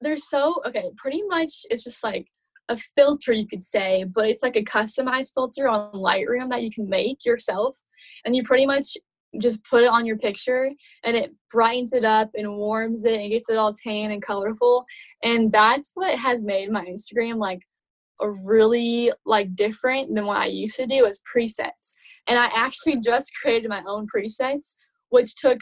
they're 0.00 0.16
so 0.16 0.60
okay 0.66 0.90
pretty 0.96 1.22
much 1.28 1.50
it's 1.70 1.84
just 1.84 2.02
like 2.02 2.26
a 2.68 2.76
filter 2.76 3.32
you 3.32 3.46
could 3.46 3.62
say 3.62 4.04
but 4.04 4.28
it's 4.28 4.42
like 4.42 4.56
a 4.56 4.62
customized 4.62 5.32
filter 5.34 5.68
on 5.68 5.92
lightroom 5.92 6.48
that 6.48 6.62
you 6.62 6.70
can 6.70 6.88
make 6.88 7.24
yourself 7.24 7.76
and 8.24 8.34
you 8.36 8.42
pretty 8.42 8.66
much 8.66 8.96
just 9.40 9.64
put 9.64 9.82
it 9.82 9.88
on 9.88 10.04
your 10.04 10.18
picture 10.18 10.70
and 11.04 11.16
it 11.16 11.34
brightens 11.50 11.92
it 11.92 12.04
up 12.04 12.30
and 12.34 12.56
warms 12.56 13.04
it 13.04 13.18
and 13.18 13.30
gets 13.30 13.48
it 13.48 13.56
all 13.56 13.72
tan 13.72 14.10
and 14.10 14.22
colorful 14.22 14.84
and 15.22 15.50
that's 15.50 15.92
what 15.94 16.14
has 16.16 16.42
made 16.42 16.70
my 16.70 16.84
instagram 16.84 17.36
like 17.36 17.60
really 18.30 19.10
like 19.26 19.54
different 19.54 20.14
than 20.14 20.26
what 20.26 20.38
i 20.38 20.46
used 20.46 20.76
to 20.76 20.86
do 20.86 21.06
is 21.06 21.20
presets 21.34 21.92
and 22.26 22.38
i 22.38 22.46
actually 22.54 22.98
just 22.98 23.30
created 23.40 23.68
my 23.68 23.82
own 23.86 24.06
presets 24.14 24.76
which 25.10 25.36
took 25.36 25.58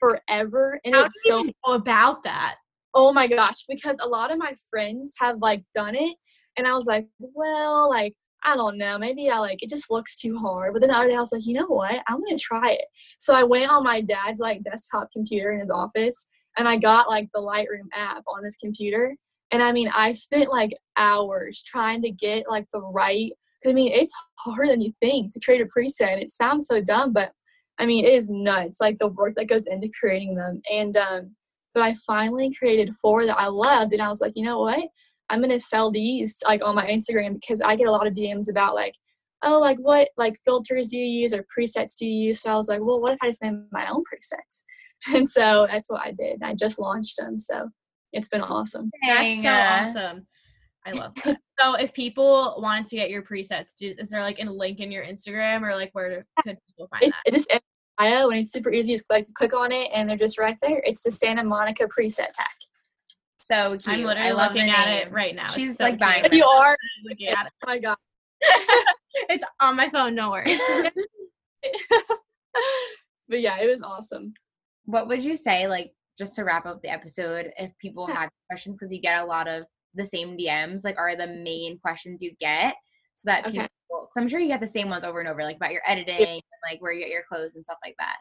forever 0.00 0.80
and 0.84 0.94
How 0.94 1.04
it's 1.04 1.14
you 1.24 1.52
so 1.66 1.72
about 1.74 2.24
that? 2.24 2.56
Oh 2.94 3.12
my 3.12 3.28
gosh, 3.28 3.64
because 3.68 3.96
a 4.00 4.08
lot 4.08 4.32
of 4.32 4.38
my 4.38 4.54
friends 4.68 5.14
have 5.20 5.36
like 5.40 5.62
done 5.74 5.94
it 5.94 6.16
and 6.56 6.66
I 6.66 6.74
was 6.74 6.86
like, 6.86 7.06
well, 7.20 7.88
like 7.88 8.14
I 8.42 8.56
don't 8.56 8.78
know, 8.78 8.98
maybe 8.98 9.28
I 9.28 9.38
like 9.38 9.62
it 9.62 9.70
just 9.70 9.90
looks 9.90 10.16
too 10.16 10.36
hard. 10.38 10.72
But 10.72 10.80
then 10.80 10.88
the 10.88 10.96
other 10.96 11.08
day 11.08 11.14
I 11.14 11.20
was 11.20 11.30
like, 11.30 11.46
you 11.46 11.54
know 11.54 11.66
what? 11.66 12.02
I'm 12.08 12.24
gonna 12.24 12.38
try 12.38 12.72
it. 12.72 12.86
So 13.18 13.34
I 13.34 13.44
went 13.44 13.70
on 13.70 13.84
my 13.84 14.00
dad's 14.00 14.40
like 14.40 14.64
desktop 14.64 15.12
computer 15.12 15.52
in 15.52 15.60
his 15.60 15.70
office 15.70 16.26
and 16.58 16.66
I 16.66 16.78
got 16.78 17.08
like 17.08 17.28
the 17.32 17.40
Lightroom 17.40 17.88
app 17.94 18.24
on 18.26 18.42
his 18.42 18.56
computer. 18.56 19.14
And 19.50 19.62
I 19.62 19.72
mean, 19.72 19.90
I 19.94 20.12
spent 20.12 20.50
like 20.50 20.72
hours 20.96 21.62
trying 21.62 22.02
to 22.02 22.10
get 22.10 22.48
like 22.48 22.66
the 22.72 22.80
right. 22.80 23.32
Cause 23.62 23.70
I 23.70 23.74
mean, 23.74 23.92
it's 23.92 24.14
harder 24.38 24.68
than 24.68 24.80
you 24.80 24.92
think 25.00 25.32
to 25.32 25.40
create 25.40 25.60
a 25.60 25.66
preset. 25.66 26.22
It 26.22 26.30
sounds 26.30 26.66
so 26.66 26.80
dumb, 26.80 27.12
but 27.12 27.32
I 27.78 27.86
mean, 27.86 28.04
it 28.04 28.12
is 28.12 28.28
nuts. 28.30 28.78
Like 28.80 28.98
the 28.98 29.08
work 29.08 29.34
that 29.36 29.48
goes 29.48 29.66
into 29.66 29.90
creating 29.98 30.34
them. 30.34 30.60
And 30.70 30.96
um, 30.96 31.36
but 31.74 31.82
I 31.82 31.94
finally 32.06 32.52
created 32.52 32.94
four 32.96 33.26
that 33.26 33.38
I 33.38 33.46
loved, 33.46 33.92
and 33.92 34.02
I 34.02 34.08
was 34.08 34.20
like, 34.20 34.32
you 34.36 34.44
know 34.44 34.60
what? 34.60 34.88
I'm 35.30 35.40
gonna 35.40 35.58
sell 35.58 35.90
these 35.90 36.38
like 36.46 36.62
on 36.64 36.74
my 36.74 36.86
Instagram 36.86 37.34
because 37.34 37.62
I 37.62 37.76
get 37.76 37.88
a 37.88 37.92
lot 37.92 38.06
of 38.06 38.14
DMs 38.14 38.50
about 38.50 38.74
like, 38.74 38.94
oh, 39.42 39.60
like 39.60 39.78
what 39.78 40.08
like 40.16 40.34
filters 40.44 40.88
do 40.88 40.98
you 40.98 41.22
use 41.22 41.32
or 41.32 41.44
presets 41.56 41.96
do 41.98 42.06
you 42.06 42.28
use? 42.28 42.42
So 42.42 42.50
I 42.50 42.56
was 42.56 42.68
like, 42.68 42.80
well, 42.82 43.00
what 43.00 43.12
if 43.14 43.18
I 43.22 43.28
just 43.28 43.42
made 43.42 43.54
my 43.72 43.88
own 43.88 44.02
presets? 44.02 44.64
And 45.14 45.26
so 45.26 45.66
that's 45.70 45.88
what 45.88 46.02
I 46.02 46.10
did. 46.12 46.42
I 46.42 46.54
just 46.54 46.78
launched 46.78 47.16
them, 47.16 47.38
so 47.38 47.70
it's 48.12 48.28
been 48.28 48.42
awesome. 48.42 48.90
That's 49.06 49.42
so 49.42 49.48
uh, 49.48 49.86
awesome. 49.86 50.26
I 50.86 50.92
love 50.92 51.14
that. 51.24 51.38
so 51.60 51.74
if 51.74 51.92
people 51.92 52.56
want 52.60 52.86
to 52.88 52.96
get 52.96 53.10
your 53.10 53.22
presets, 53.22 53.74
do, 53.78 53.94
is 53.98 54.10
there 54.10 54.22
like 54.22 54.38
a 54.40 54.44
link 54.44 54.80
in 54.80 54.90
your 54.90 55.04
Instagram 55.04 55.62
or 55.62 55.74
like 55.74 55.90
where 55.92 56.24
could 56.42 56.56
people 56.68 56.88
find 56.88 57.02
It, 57.04 57.10
that? 57.10 57.22
it 57.26 57.32
just 57.32 57.50
in 57.52 57.60
bio 57.98 58.28
and 58.30 58.38
it's 58.38 58.52
super 58.52 58.72
easy. 58.72 58.94
Just 58.94 59.10
like 59.10 59.32
click 59.34 59.54
on 59.54 59.72
it 59.72 59.90
and 59.94 60.08
they're 60.08 60.16
just 60.16 60.38
right 60.38 60.56
there. 60.62 60.80
It's 60.84 61.02
the 61.02 61.10
Santa 61.10 61.44
Monica 61.44 61.86
preset 61.86 62.32
pack. 62.36 62.50
So 63.42 63.76
cute. 63.76 63.88
I'm 63.88 64.04
literally 64.04 64.30
I 64.30 64.32
love 64.32 64.52
looking 64.52 64.70
at 64.70 64.86
name. 64.86 65.06
it 65.08 65.12
right 65.12 65.34
now. 65.34 65.48
She's, 65.48 65.76
so 65.76 65.84
like, 65.84 65.98
buying 65.98 66.22
cute. 66.22 66.32
And 66.32 66.38
you 66.38 66.44
are. 66.44 66.76
Looking 67.04 67.28
at 67.28 67.46
it. 67.46 67.52
Oh 67.64 67.66
my 67.66 67.78
god. 67.78 67.96
it's 69.28 69.44
on 69.60 69.76
my 69.76 69.90
phone. 69.90 70.14
No 70.14 70.30
worries. 70.30 70.58
but 73.28 73.40
yeah, 73.40 73.58
it 73.60 73.68
was 73.68 73.82
awesome. 73.82 74.34
What 74.84 75.08
would 75.08 75.22
you 75.22 75.34
say, 75.36 75.66
like, 75.68 75.92
just 76.20 76.34
to 76.36 76.44
wrap 76.44 76.66
up 76.66 76.80
the 76.82 76.90
episode, 76.90 77.50
if 77.56 77.72
people 77.78 78.06
Yeah. 78.08 78.20
have 78.20 78.30
questions, 78.48 78.76
because 78.76 78.92
you 78.92 79.00
get 79.00 79.20
a 79.20 79.24
lot 79.24 79.48
of 79.48 79.64
the 79.94 80.04
same 80.06 80.36
DMs, 80.36 80.84
like, 80.84 80.98
are 80.98 81.16
the 81.16 81.26
main 81.26 81.78
questions 81.80 82.22
you 82.22 82.32
get 82.38 82.76
so 83.16 83.24
that 83.26 83.46
Okay. 83.46 83.52
people, 83.58 84.02
because 84.02 84.16
I'm 84.16 84.28
sure 84.28 84.38
you 84.38 84.46
get 84.46 84.60
the 84.60 84.66
same 84.66 84.88
ones 84.88 85.02
over 85.02 85.18
and 85.20 85.28
over, 85.28 85.42
like 85.42 85.56
about 85.56 85.72
your 85.72 85.82
editing 85.86 86.16
and 86.52 86.60
like 86.70 86.80
where 86.80 86.92
you 86.92 87.00
get 87.00 87.10
your 87.10 87.24
clothes 87.28 87.56
and 87.56 87.64
stuff 87.64 87.78
like 87.84 87.96
that. 87.98 88.18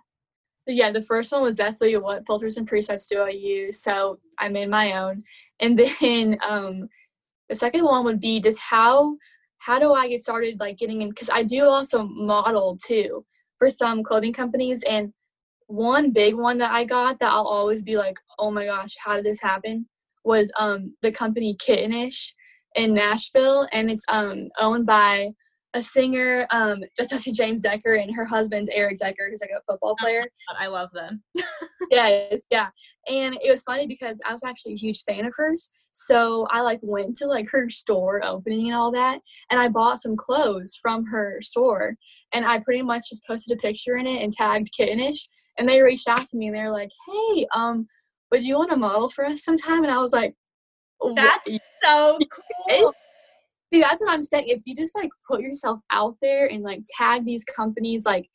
So 0.67 0.73
yeah, 0.73 0.91
the 0.91 1.03
first 1.03 1.31
one 1.31 1.41
was 1.41 1.57
definitely 1.57 1.97
what 1.97 2.25
filters 2.25 2.57
and 2.57 2.69
presets 2.69 3.07
do 3.07 3.19
I 3.21 3.29
use. 3.29 3.81
So 3.83 4.19
I 4.39 4.49
made 4.49 4.69
my 4.69 4.93
own, 4.93 5.19
and 5.59 5.77
then 6.01 6.37
um, 6.47 6.87
the 7.49 7.55
second 7.55 7.83
one 7.83 8.05
would 8.05 8.19
be 8.21 8.39
just 8.39 8.59
how 8.59 9.17
how 9.59 9.77
do 9.77 9.91
I 9.91 10.07
get 10.07 10.21
started 10.21 10.59
like 10.59 10.77
getting 10.77 11.01
in? 11.01 11.09
Because 11.09 11.29
I 11.29 11.43
do 11.43 11.65
also 11.65 12.03
model 12.03 12.77
too 12.85 13.25
for 13.57 13.69
some 13.69 14.03
clothing 14.03 14.33
companies, 14.33 14.83
and 14.83 15.11
one 15.69 16.11
big 16.11 16.33
one 16.33 16.57
that 16.57 16.71
I 16.71 16.83
got 16.83 17.19
that 17.19 17.31
I'll 17.31 17.47
always 17.47 17.83
be 17.83 17.95
like, 17.95 18.17
oh 18.39 18.49
my 18.49 18.65
gosh, 18.65 18.95
how 19.03 19.15
did 19.15 19.25
this 19.25 19.41
happen? 19.41 19.87
Was 20.25 20.51
um 20.59 20.95
the 21.01 21.11
company 21.11 21.55
Kittenish 21.55 22.33
in 22.75 22.93
Nashville, 22.93 23.67
and 23.71 23.89
it's 23.89 24.05
um 24.09 24.49
owned 24.59 24.85
by 24.85 25.29
a 25.75 25.81
singer, 25.81 26.47
um, 26.49 26.79
that's 26.97 27.13
actually 27.13 27.33
James 27.33 27.61
Decker, 27.61 27.93
and 27.93 28.15
her 28.15 28.25
husband's 28.25 28.71
Eric 28.73 28.97
Decker, 28.97 29.29
who's 29.29 29.41
like 29.41 29.51
a 29.51 29.61
football 29.71 29.95
player. 29.99 30.23
I 30.59 30.65
love 30.65 30.89
them. 30.93 31.21
yes, 31.91 32.41
yeah. 32.49 32.69
And 33.07 33.37
it 33.43 33.51
was 33.51 33.61
funny 33.61 33.85
because 33.85 34.19
I 34.25 34.31
was 34.31 34.43
actually 34.43 34.73
a 34.73 34.77
huge 34.77 35.03
fan 35.03 35.25
of 35.25 35.33
hers. 35.35 35.71
So 35.91 36.47
I 36.49 36.61
like 36.61 36.79
went 36.81 37.17
to 37.17 37.27
like 37.27 37.47
her 37.51 37.69
store 37.69 38.25
opening 38.25 38.67
and 38.67 38.75
all 38.75 38.91
that, 38.93 39.19
and 39.51 39.59
I 39.59 39.67
bought 39.67 39.99
some 39.99 40.17
clothes 40.17 40.77
from 40.81 41.05
her 41.07 41.39
store. 41.41 41.95
And 42.33 42.45
I 42.45 42.59
pretty 42.59 42.81
much 42.81 43.09
just 43.09 43.25
posted 43.27 43.55
a 43.55 43.61
picture 43.61 43.97
in 43.97 44.07
it 44.07 44.23
and 44.23 44.31
tagged 44.31 44.69
Kittenish. 44.77 45.19
And 45.59 45.67
they 45.69 45.81
reached 45.81 46.07
out 46.07 46.25
to 46.27 46.37
me 46.37 46.47
and 46.47 46.55
they're 46.55 46.71
like, 46.71 46.89
"Hey, 47.07 47.45
um, 47.53 47.87
would 48.31 48.43
you 48.43 48.55
want 48.57 48.71
to 48.71 48.77
model 48.77 49.09
for 49.09 49.25
us 49.25 49.43
sometime?" 49.43 49.83
And 49.83 49.91
I 49.91 49.99
was 49.99 50.13
like, 50.13 50.33
"Wha- 51.01 51.13
That's 51.15 51.59
so 51.83 52.17
cool. 52.31 52.93
See, 53.71 53.81
that's 53.81 54.01
what 54.01 54.11
I'm 54.11 54.23
saying. 54.23 54.45
If 54.47 54.63
you 54.65 54.75
just 54.75 54.95
like 54.95 55.09
put 55.27 55.41
yourself 55.41 55.79
out 55.91 56.15
there 56.21 56.47
and 56.47 56.63
like 56.63 56.81
tag 56.97 57.23
these 57.25 57.43
companies, 57.45 58.05
like 58.05 58.27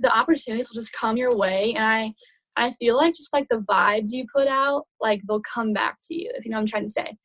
the 0.00 0.14
opportunities 0.16 0.68
will 0.70 0.80
just 0.80 0.92
come 0.92 1.16
your 1.16 1.36
way. 1.36 1.74
And 1.74 1.84
I, 1.84 2.12
I 2.56 2.70
feel 2.72 2.96
like 2.96 3.14
just 3.14 3.32
like 3.32 3.46
the 3.48 3.58
vibes 3.70 4.10
you 4.12 4.26
put 4.34 4.48
out, 4.48 4.86
like 5.00 5.20
they'll 5.28 5.40
come 5.42 5.72
back 5.72 5.98
to 6.08 6.14
you. 6.14 6.30
If 6.34 6.44
you 6.44 6.50
know 6.50 6.56
what 6.56 6.62
I'm 6.62 6.66
trying 6.66 6.86
to 6.86 6.92
say. 6.92 7.16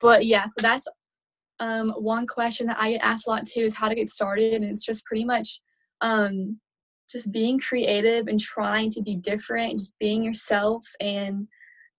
But 0.00 0.24
yeah, 0.26 0.44
so 0.46 0.62
that's 0.62 0.86
um 1.60 1.90
one 1.90 2.26
question 2.26 2.66
that 2.68 2.78
I 2.80 2.92
get 2.92 3.02
asked 3.02 3.26
a 3.26 3.30
lot 3.30 3.46
too 3.46 3.60
is 3.60 3.74
how 3.74 3.88
to 3.88 3.94
get 3.94 4.08
started, 4.08 4.54
and 4.54 4.64
it's 4.64 4.84
just 4.84 5.04
pretty 5.04 5.24
much 5.24 5.60
um 6.00 6.58
just 7.12 7.32
being 7.32 7.58
creative 7.58 8.26
and 8.26 8.40
trying 8.40 8.90
to 8.90 9.02
be 9.02 9.16
different, 9.16 9.72
just 9.74 9.94
being 9.98 10.22
yourself 10.22 10.84
and 11.00 11.46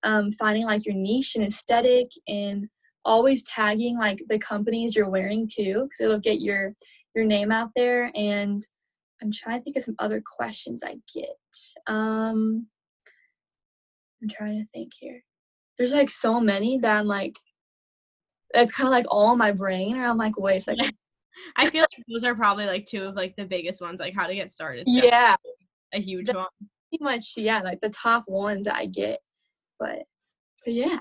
um, 0.03 0.31
finding 0.33 0.65
like 0.65 0.85
your 0.85 0.95
niche 0.95 1.35
and 1.35 1.45
aesthetic 1.45 2.07
and 2.27 2.67
always 3.05 3.43
tagging 3.43 3.97
like 3.97 4.19
the 4.29 4.39
companies 4.39 4.95
you're 4.95 5.09
wearing 5.09 5.47
too 5.47 5.83
because 5.83 6.01
it'll 6.01 6.19
get 6.19 6.41
your 6.41 6.73
your 7.15 7.25
name 7.25 7.51
out 7.51 7.69
there. 7.75 8.11
And 8.15 8.61
i'm 9.21 9.31
trying 9.31 9.59
to 9.59 9.63
think 9.63 9.77
of 9.77 9.83
some 9.83 9.95
other 9.99 10.21
questions 10.25 10.83
i 10.85 10.95
get. 11.13 11.37
Um 11.87 12.67
i'm 14.21 14.29
trying 14.29 14.61
to 14.61 14.67
think 14.69 14.91
here. 14.99 15.23
There's 15.77 15.93
like 15.93 16.09
so 16.09 16.39
many 16.39 16.77
that 16.79 16.99
i'm 16.99 17.07
like 17.07 17.35
it's 18.53 18.73
kind 18.73 18.87
of 18.87 18.91
like 18.91 19.05
all 19.09 19.33
in 19.33 19.37
my 19.37 19.51
brain 19.51 19.97
or 19.97 20.05
i'm 20.05 20.17
like 20.17 20.37
wait 20.37 20.57
a 20.57 20.59
second 20.59 20.91
I 21.55 21.69
feel 21.69 21.81
like 21.81 22.03
those 22.11 22.23
are 22.23 22.35
probably 22.35 22.65
like 22.65 22.85
two 22.85 23.03
of 23.03 23.15
like 23.15 23.35
the 23.35 23.45
biggest 23.45 23.81
ones, 23.81 23.99
like 23.99 24.13
how 24.15 24.27
to 24.27 24.35
get 24.35 24.51
started. 24.51 24.87
So 24.87 24.93
yeah 25.03 25.35
a 25.93 25.99
huge 26.01 26.27
The- 26.27 26.33
one. 26.33 26.47
pretty 26.89 27.03
much 27.03 27.33
yeah 27.37 27.59
like 27.61 27.79
the 27.79 27.89
top 27.89 28.23
ones 28.27 28.67
i 28.67 28.87
get 28.87 29.19
but 29.79 30.03
but 30.65 30.73
yeah 30.73 30.99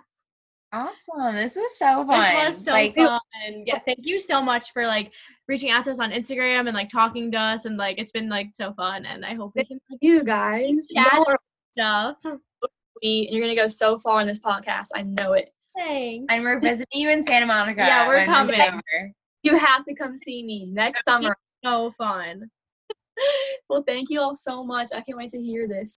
Awesome. 0.74 1.36
This 1.36 1.54
was 1.56 1.78
so 1.78 2.06
fun. 2.06 2.34
This 2.34 2.46
was 2.56 2.64
so 2.64 2.72
like, 2.72 2.94
fun. 2.94 3.06
Um, 3.08 3.20
yeah, 3.66 3.78
thank 3.84 3.98
you 4.00 4.18
so 4.18 4.40
much 4.40 4.72
for 4.72 4.86
like 4.86 5.12
reaching 5.46 5.70
out 5.70 5.84
to 5.84 5.90
us 5.90 6.00
on 6.00 6.12
Instagram 6.12 6.66
and 6.66 6.72
like 6.72 6.88
talking 6.88 7.30
to 7.32 7.38
us 7.38 7.66
and 7.66 7.76
like 7.76 7.98
it's 7.98 8.10
been 8.10 8.30
like 8.30 8.48
so 8.54 8.72
fun 8.72 9.04
and 9.04 9.22
I 9.22 9.34
hope 9.34 9.52
we 9.54 9.66
can 9.66 9.78
like 9.90 9.98
you 10.00 10.24
guys 10.24 10.86
Yeah. 10.88 11.04
y'all 11.14 11.26
are 11.28 11.38
stuff. 11.76 12.16
sweet, 13.02 13.28
and 13.28 13.36
you're 13.36 13.42
gonna 13.46 13.54
go 13.54 13.68
so 13.68 13.98
far 14.00 14.22
in 14.22 14.26
this 14.26 14.40
podcast. 14.40 14.86
I 14.94 15.02
know 15.02 15.34
it. 15.34 15.50
Thanks. 15.76 16.24
And 16.32 16.42
we're 16.42 16.58
visiting 16.58 17.00
you 17.00 17.10
in 17.10 17.22
Santa 17.22 17.44
Monica. 17.44 17.82
Yeah, 17.82 18.08
we're 18.08 18.16
when 18.16 18.26
coming. 18.26 18.52
December. 18.52 19.12
You 19.42 19.56
have 19.56 19.84
to 19.84 19.94
come 19.94 20.16
see 20.16 20.42
me 20.42 20.66
next 20.66 21.04
summer. 21.04 21.36
so 21.64 21.92
fun. 21.98 22.50
Well, 23.68 23.84
thank 23.86 24.08
you 24.10 24.20
all 24.20 24.34
so 24.34 24.64
much. 24.64 24.88
I 24.94 25.02
can't 25.02 25.18
wait 25.18 25.30
to 25.30 25.40
hear 25.40 25.68
this. 25.68 25.96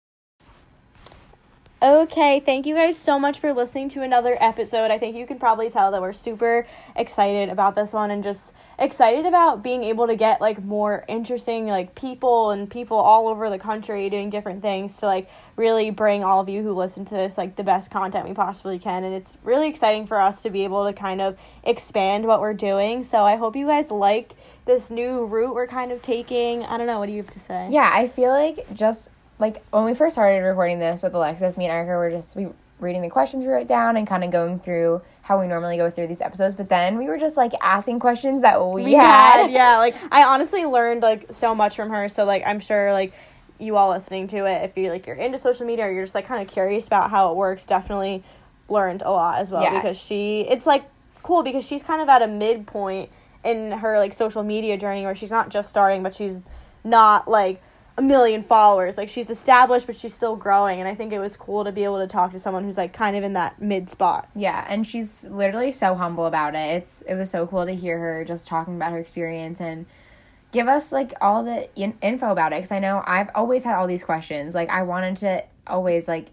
Okay, 1.82 2.40
thank 2.40 2.64
you 2.64 2.74
guys 2.74 2.96
so 2.96 3.18
much 3.18 3.38
for 3.40 3.52
listening 3.52 3.90
to 3.90 4.00
another 4.00 4.38
episode. 4.40 4.90
I 4.90 4.96
think 4.96 5.16
you 5.16 5.26
can 5.26 5.38
probably 5.38 5.68
tell 5.68 5.90
that 5.90 6.00
we're 6.00 6.14
super 6.14 6.66
excited 6.96 7.50
about 7.50 7.74
this 7.74 7.92
one 7.92 8.10
and 8.10 8.22
just 8.22 8.54
excited 8.78 9.26
about 9.26 9.62
being 9.62 9.82
able 9.84 10.06
to 10.06 10.16
get 10.16 10.40
like 10.40 10.64
more 10.64 11.04
interesting 11.08 11.66
like 11.66 11.94
people 11.94 12.52
and 12.52 12.70
people 12.70 12.96
all 12.96 13.28
over 13.28 13.50
the 13.50 13.58
country 13.58 14.08
doing 14.08 14.30
different 14.30 14.62
things 14.62 14.98
to 14.98 15.06
like 15.06 15.28
really 15.56 15.90
bring 15.90 16.24
all 16.24 16.40
of 16.40 16.48
you 16.48 16.62
who 16.62 16.72
listen 16.72 17.04
to 17.04 17.14
this 17.14 17.36
like 17.36 17.54
the 17.56 17.62
best 17.62 17.90
content 17.90 18.26
we 18.26 18.34
possibly 18.34 18.78
can 18.78 19.04
and 19.04 19.14
it's 19.14 19.36
really 19.44 19.68
exciting 19.68 20.06
for 20.06 20.18
us 20.18 20.42
to 20.42 20.50
be 20.50 20.64
able 20.64 20.86
to 20.86 20.92
kind 20.92 21.20
of 21.20 21.38
expand 21.64 22.24
what 22.24 22.40
we're 22.40 22.54
doing. 22.54 23.02
So 23.02 23.24
I 23.24 23.36
hope 23.36 23.54
you 23.56 23.66
guys 23.66 23.90
like 23.90 24.32
this 24.64 24.90
new 24.90 25.26
route 25.26 25.54
we're 25.54 25.66
kind 25.66 25.92
of 25.92 26.00
taking. 26.00 26.64
I 26.64 26.78
don't 26.78 26.86
know, 26.86 26.98
what 26.98 27.06
do 27.06 27.12
you 27.12 27.22
have 27.22 27.30
to 27.30 27.40
say? 27.40 27.68
Yeah, 27.70 27.90
I 27.92 28.08
feel 28.08 28.30
like 28.30 28.72
just 28.72 29.10
like 29.39 29.64
when 29.70 29.85
we 29.85 29.95
first 29.95 30.14
started 30.14 30.39
recording 30.41 30.78
this 30.78 31.03
with 31.03 31.14
Alexis, 31.14 31.57
me 31.59 31.64
and 31.66 31.72
Erika 31.72 31.93
were 31.97 32.11
just 32.11 32.37
we 32.37 32.49
reading 32.80 33.03
the 33.03 33.09
questions 33.09 33.45
we 33.45 33.49
wrote 33.51 33.68
down 33.68 33.97
and 33.97 34.07
kind 34.07 34.24
of 34.24 34.30
going 34.30 34.59
through 34.59 35.01
how 35.22 35.41
we 35.41 35.47
normally 35.47 35.76
go 35.76 35.91
through 35.91 36.07
these 36.09 36.20
episodes. 36.20 36.55
But 36.55 36.68
then 36.68 36.99
we 36.99 37.07
were 37.07 37.18
just 37.18 37.37
like 37.37 37.53
asking 37.62 38.01
questions 38.01 38.43
that 38.43 38.61
we, 38.64 38.85
we 38.85 38.93
had. 38.95 39.43
had 39.43 39.51
yeah 39.53 39.78
like 39.78 39.95
i 40.12 40.24
honestly 40.24 40.64
learned 40.64 41.01
like 41.03 41.26
so 41.32 41.55
much 41.55 41.76
from 41.76 41.91
her 41.91 42.09
so 42.09 42.24
like 42.24 42.43
i'm 42.47 42.61
sure 42.61 42.93
like 42.93 43.12
you 43.59 43.76
all 43.76 43.91
listening 43.91 44.26
to 44.26 44.45
it 44.45 44.64
if 44.64 44.76
you 44.76 44.91
like 44.91 45.07
you're 45.07 45.16
into 45.16 45.39
social 45.39 45.64
media 45.66 45.87
or 45.87 45.91
you're 45.93 46.03
just 46.05 46.14
like 46.14 46.26
kind 46.26 46.43
of 46.43 46.49
curious 46.53 46.87
about 46.89 47.11
how 47.11 47.30
it 47.30 47.37
works 47.37 47.64
definitely 47.66 48.22
learned 48.68 49.03
a 49.03 49.11
lot 49.11 49.39
as 49.41 49.51
well 49.51 49.62
Yeah. 49.62 49.74
because 49.80 49.97
she 49.99 50.41
it's 50.43 50.66
like 50.66 50.85
cool 51.22 51.43
because 51.43 51.66
she's 51.66 51.82
kind 51.82 52.03
of 52.03 52.09
at 52.09 52.20
a 52.22 52.26
midpoint 52.26 53.09
in 53.45 53.70
her 53.72 53.99
like 53.99 54.12
social 54.12 54.43
media 54.43 54.76
journey 54.76 55.05
where 55.05 55.14
she's 55.14 55.30
not 55.30 55.49
just 55.49 55.68
starting 55.68 56.03
but 56.03 56.14
she's 56.14 56.41
not 56.82 57.28
like 57.28 57.62
a 57.97 58.03
million 58.03 58.42
followers 58.42 58.99
like 58.99 59.09
she's 59.09 59.30
established 59.30 59.86
but 59.86 59.95
she's 59.95 60.12
still 60.12 60.34
growing 60.34 60.80
and 60.80 60.88
i 60.88 60.95
think 60.95 61.12
it 61.12 61.20
was 61.20 61.36
cool 61.36 61.62
to 61.64 61.70
be 61.70 61.84
able 61.84 61.99
to 62.01 62.09
talk 62.09 62.32
to 62.32 62.38
someone 62.40 62.64
who's 62.64 62.76
like 62.76 62.92
kind 62.92 63.16
of 63.16 63.22
in 63.22 63.34
that 63.34 63.61
mid 63.62 63.88
spot 63.88 64.28
Yeah, 64.34 64.64
and 64.68 64.84
she's 64.86 65.24
literally 65.26 65.70
so 65.70 65.95
humble 65.95 66.26
about 66.26 66.55
it. 66.55 66.82
It's 66.82 67.03
it 67.03 67.14
was 67.14 67.30
so 67.30 67.47
cool 67.47 67.64
to 67.66 67.72
hear 67.74 67.99
her 67.99 68.24
just 68.24 68.49
talking 68.49 68.74
about 68.76 68.90
her 68.92 68.99
experience 68.99 69.61
and 69.61 69.86
give 70.51 70.66
us 70.68 70.90
like 70.92 71.12
all 71.20 71.45
the 71.45 71.68
in- 71.76 71.99
info 72.03 72.30
about 72.32 72.53
it 72.53 72.57
because 72.57 72.72
I 72.72 72.78
know 72.80 73.03
I've 73.07 73.30
always 73.34 73.62
had 73.64 73.76
all 73.76 73.86
these 73.86 74.03
questions. 74.05 74.55
Like 74.55 74.70
I 74.70 74.82
wanted 74.82 75.16
to 75.18 75.45
always 75.66 76.09
like 76.09 76.30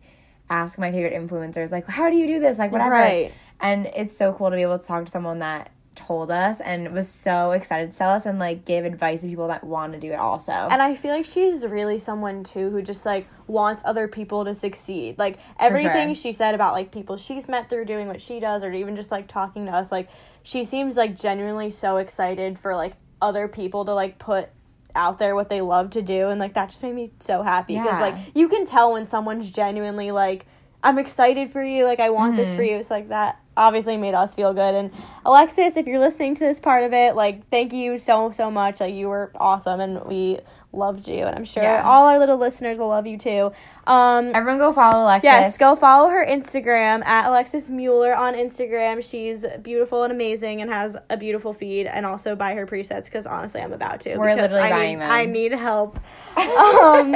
ask 0.50 0.80
my 0.80 0.92
favorite 0.92 1.14
influencers 1.14 1.72
like 1.72 1.88
how 1.88 2.10
do 2.10 2.16
you 2.18 2.26
do 2.28 2.40
this? 2.40 2.58
Like 2.58 2.72
whatever. 2.72 2.92
Right. 2.92 3.34
And 3.60 3.86
it's 3.96 4.18
so 4.18 4.34
cool 4.34 4.50
to 4.50 4.56
be 4.56 4.64
able 4.64 4.80
to 4.80 4.86
talk 4.86 5.06
to 5.06 5.12
someone 5.12 5.40
that 5.40 5.70
told 6.06 6.32
us 6.32 6.60
and 6.60 6.92
was 6.94 7.08
so 7.08 7.52
excited 7.52 7.92
to 7.92 7.98
tell 7.98 8.10
us 8.10 8.26
and 8.26 8.40
like 8.40 8.66
give 8.66 8.86
advice 8.86 9.22
to 9.22 9.28
people 9.28 9.48
that 9.48 9.64
want 9.64 9.94
to 9.94 10.00
do 10.00 10.12
it 10.12 10.20
also. 10.20 10.52
And 10.52 10.82
I 10.82 10.96
feel 10.96 11.14
like 11.14 11.26
she's 11.26 11.66
really 11.66 11.98
someone 11.98 12.44
too 12.44 12.70
who 12.70 12.82
just 12.82 13.06
like 13.06 13.28
wants 13.48 13.84
other 13.86 14.08
people 14.08 14.46
to 14.46 14.56
succeed. 14.56 15.18
Like 15.18 15.38
everything 15.60 16.10
sure. 16.10 16.16
she 16.16 16.32
said 16.32 16.56
about 16.56 16.74
like 16.74 16.92
people 16.92 17.18
she's 17.18 17.48
met 17.48 17.70
through 17.70 17.86
doing 17.86 18.08
what 18.08 18.22
she 18.22 18.40
does 18.40 18.64
or 18.64 18.72
even 18.72 18.96
just 18.96 19.12
like 19.12 19.28
talking 19.28 19.66
to 19.66 19.72
us 19.72 19.92
like 19.92 20.10
she 20.44 20.64
seems 20.64 20.98
like 20.98 21.16
genuinely 21.16 21.70
so 21.70 21.98
excited 21.98 22.58
for 22.58 22.76
like 22.76 22.94
other 23.22 23.48
people 23.48 23.86
to 23.86 23.94
like 23.94 24.18
put 24.18 24.50
out 24.96 25.20
there 25.20 25.36
what 25.36 25.50
they 25.50 25.62
love 25.62 25.92
to 25.92 26.02
do 26.02 26.30
and 26.30 26.40
like 26.40 26.54
that 26.54 26.70
just 26.70 26.84
made 26.84 26.96
me 26.96 27.12
so 27.20 27.44
happy 27.44 27.76
because 27.78 28.00
Yeah. 28.00 28.08
like 28.08 28.16
you 28.36 28.50
can 28.50 28.66
tell 28.66 28.94
when 28.94 29.08
someone's 29.08 29.52
genuinely 29.52 30.12
like 30.12 30.46
I'm 30.84 30.98
excited 30.98 31.50
for 31.50 31.64
you 31.64 31.86
like 31.86 32.00
I 32.00 32.10
want 32.10 32.36
this 32.36 32.54
for 32.54 32.62
mm-hmm. 32.62 32.72
you 32.72 32.78
it's 32.78 32.90
like 32.90 33.10
that 33.10 33.41
obviously 33.58 33.98
made 33.98 34.14
us 34.14 34.34
feel 34.36 34.54
good. 34.54 34.76
And 34.76 34.92
Alexis 35.26 35.76
if 35.78 35.86
you're 35.88 36.00
listening 36.00 36.36
to 36.36 36.44
this 36.44 36.60
part 36.60 36.84
of 36.84 36.94
it 36.94 37.16
like 37.16 37.48
thank 37.50 37.74
you 37.74 37.98
so 37.98 38.32
so 38.32 38.50
much. 38.50 38.80
Like 38.80 38.94
you 38.94 39.08
were 39.10 39.32
awesome 39.36 39.80
and 39.80 40.04
we 40.06 40.40
loved 40.74 41.08
you. 41.08 41.26
And 41.26 41.36
I'm 41.36 41.44
sure 41.44 41.64
Yeah. 41.64 41.82
all 41.84 42.08
our 42.08 42.18
little 42.18 42.38
listeners 42.38 42.78
will 42.78 42.88
love 42.88 43.06
you 43.06 43.18
too 43.18 43.52
um 43.92 44.32
Everyone 44.34 44.58
go 44.60 44.72
follow 44.72 45.04
Alexis. 45.04 45.24
Yes, 45.26 45.58
go 45.58 45.76
follow 45.76 46.10
her 46.10 46.26
Instagram 46.26 47.04
at 47.06 47.28
Alexis 47.28 47.70
Mueller 47.70 48.16
on 48.16 48.36
Instagram. 48.36 49.04
She's 49.04 49.46
beautiful 49.62 50.04
and 50.04 50.14
amazing 50.14 50.62
and 50.62 50.72
has 50.72 50.96
a 51.10 51.18
beautiful 51.18 51.52
feed. 51.52 51.88
And 51.88 52.06
also 52.06 52.36
buy 52.36 52.54
her 52.56 52.66
presets 52.66 53.06
because 53.06 53.26
honestly, 53.26 53.62
I'm 53.62 53.74
about 53.74 54.02
to. 54.02 54.18
We're 54.18 54.36
literally 54.36 54.62
I 54.62 54.70
buying 54.70 55.00
need, 55.00 55.04
them. 55.04 55.12
I 55.12 55.26
need 55.26 55.52
help. 55.52 56.00
um, 56.38 57.12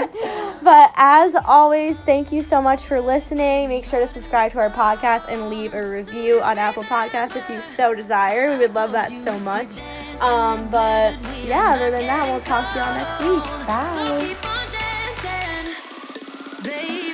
but 0.64 0.92
as 0.96 1.36
always, 1.36 2.00
thank 2.02 2.32
you 2.32 2.42
so 2.42 2.62
much 2.62 2.84
for 2.84 3.00
listening. 3.00 3.70
Make 3.70 3.86
sure 3.86 4.02
to 4.02 4.08
subscribe 4.08 4.52
to 4.52 4.60
our 4.60 4.70
podcast 4.70 5.28
and 5.30 5.50
leave 5.50 5.74
a 5.74 5.90
review 5.90 6.42
on 6.42 6.58
Apple 6.58 6.84
Podcasts 6.84 7.36
if 7.36 7.48
you 7.50 7.62
so 7.62 7.96
desire. 7.96 8.52
We 8.52 8.58
would 8.58 8.74
love 8.74 8.92
that 8.92 9.12
so 9.12 9.38
much. 9.40 9.80
Um, 10.20 10.70
but 10.70 11.18
yeah, 11.46 11.74
other 11.76 11.92
than 11.92 12.06
that, 12.08 12.26
we'll 12.30 12.42
talk 12.42 12.72
to 12.74 12.80
y'all 12.80 12.96
next 12.96 13.20
week. 13.22 13.68
Bye 13.68 14.72
baby. 16.66 17.05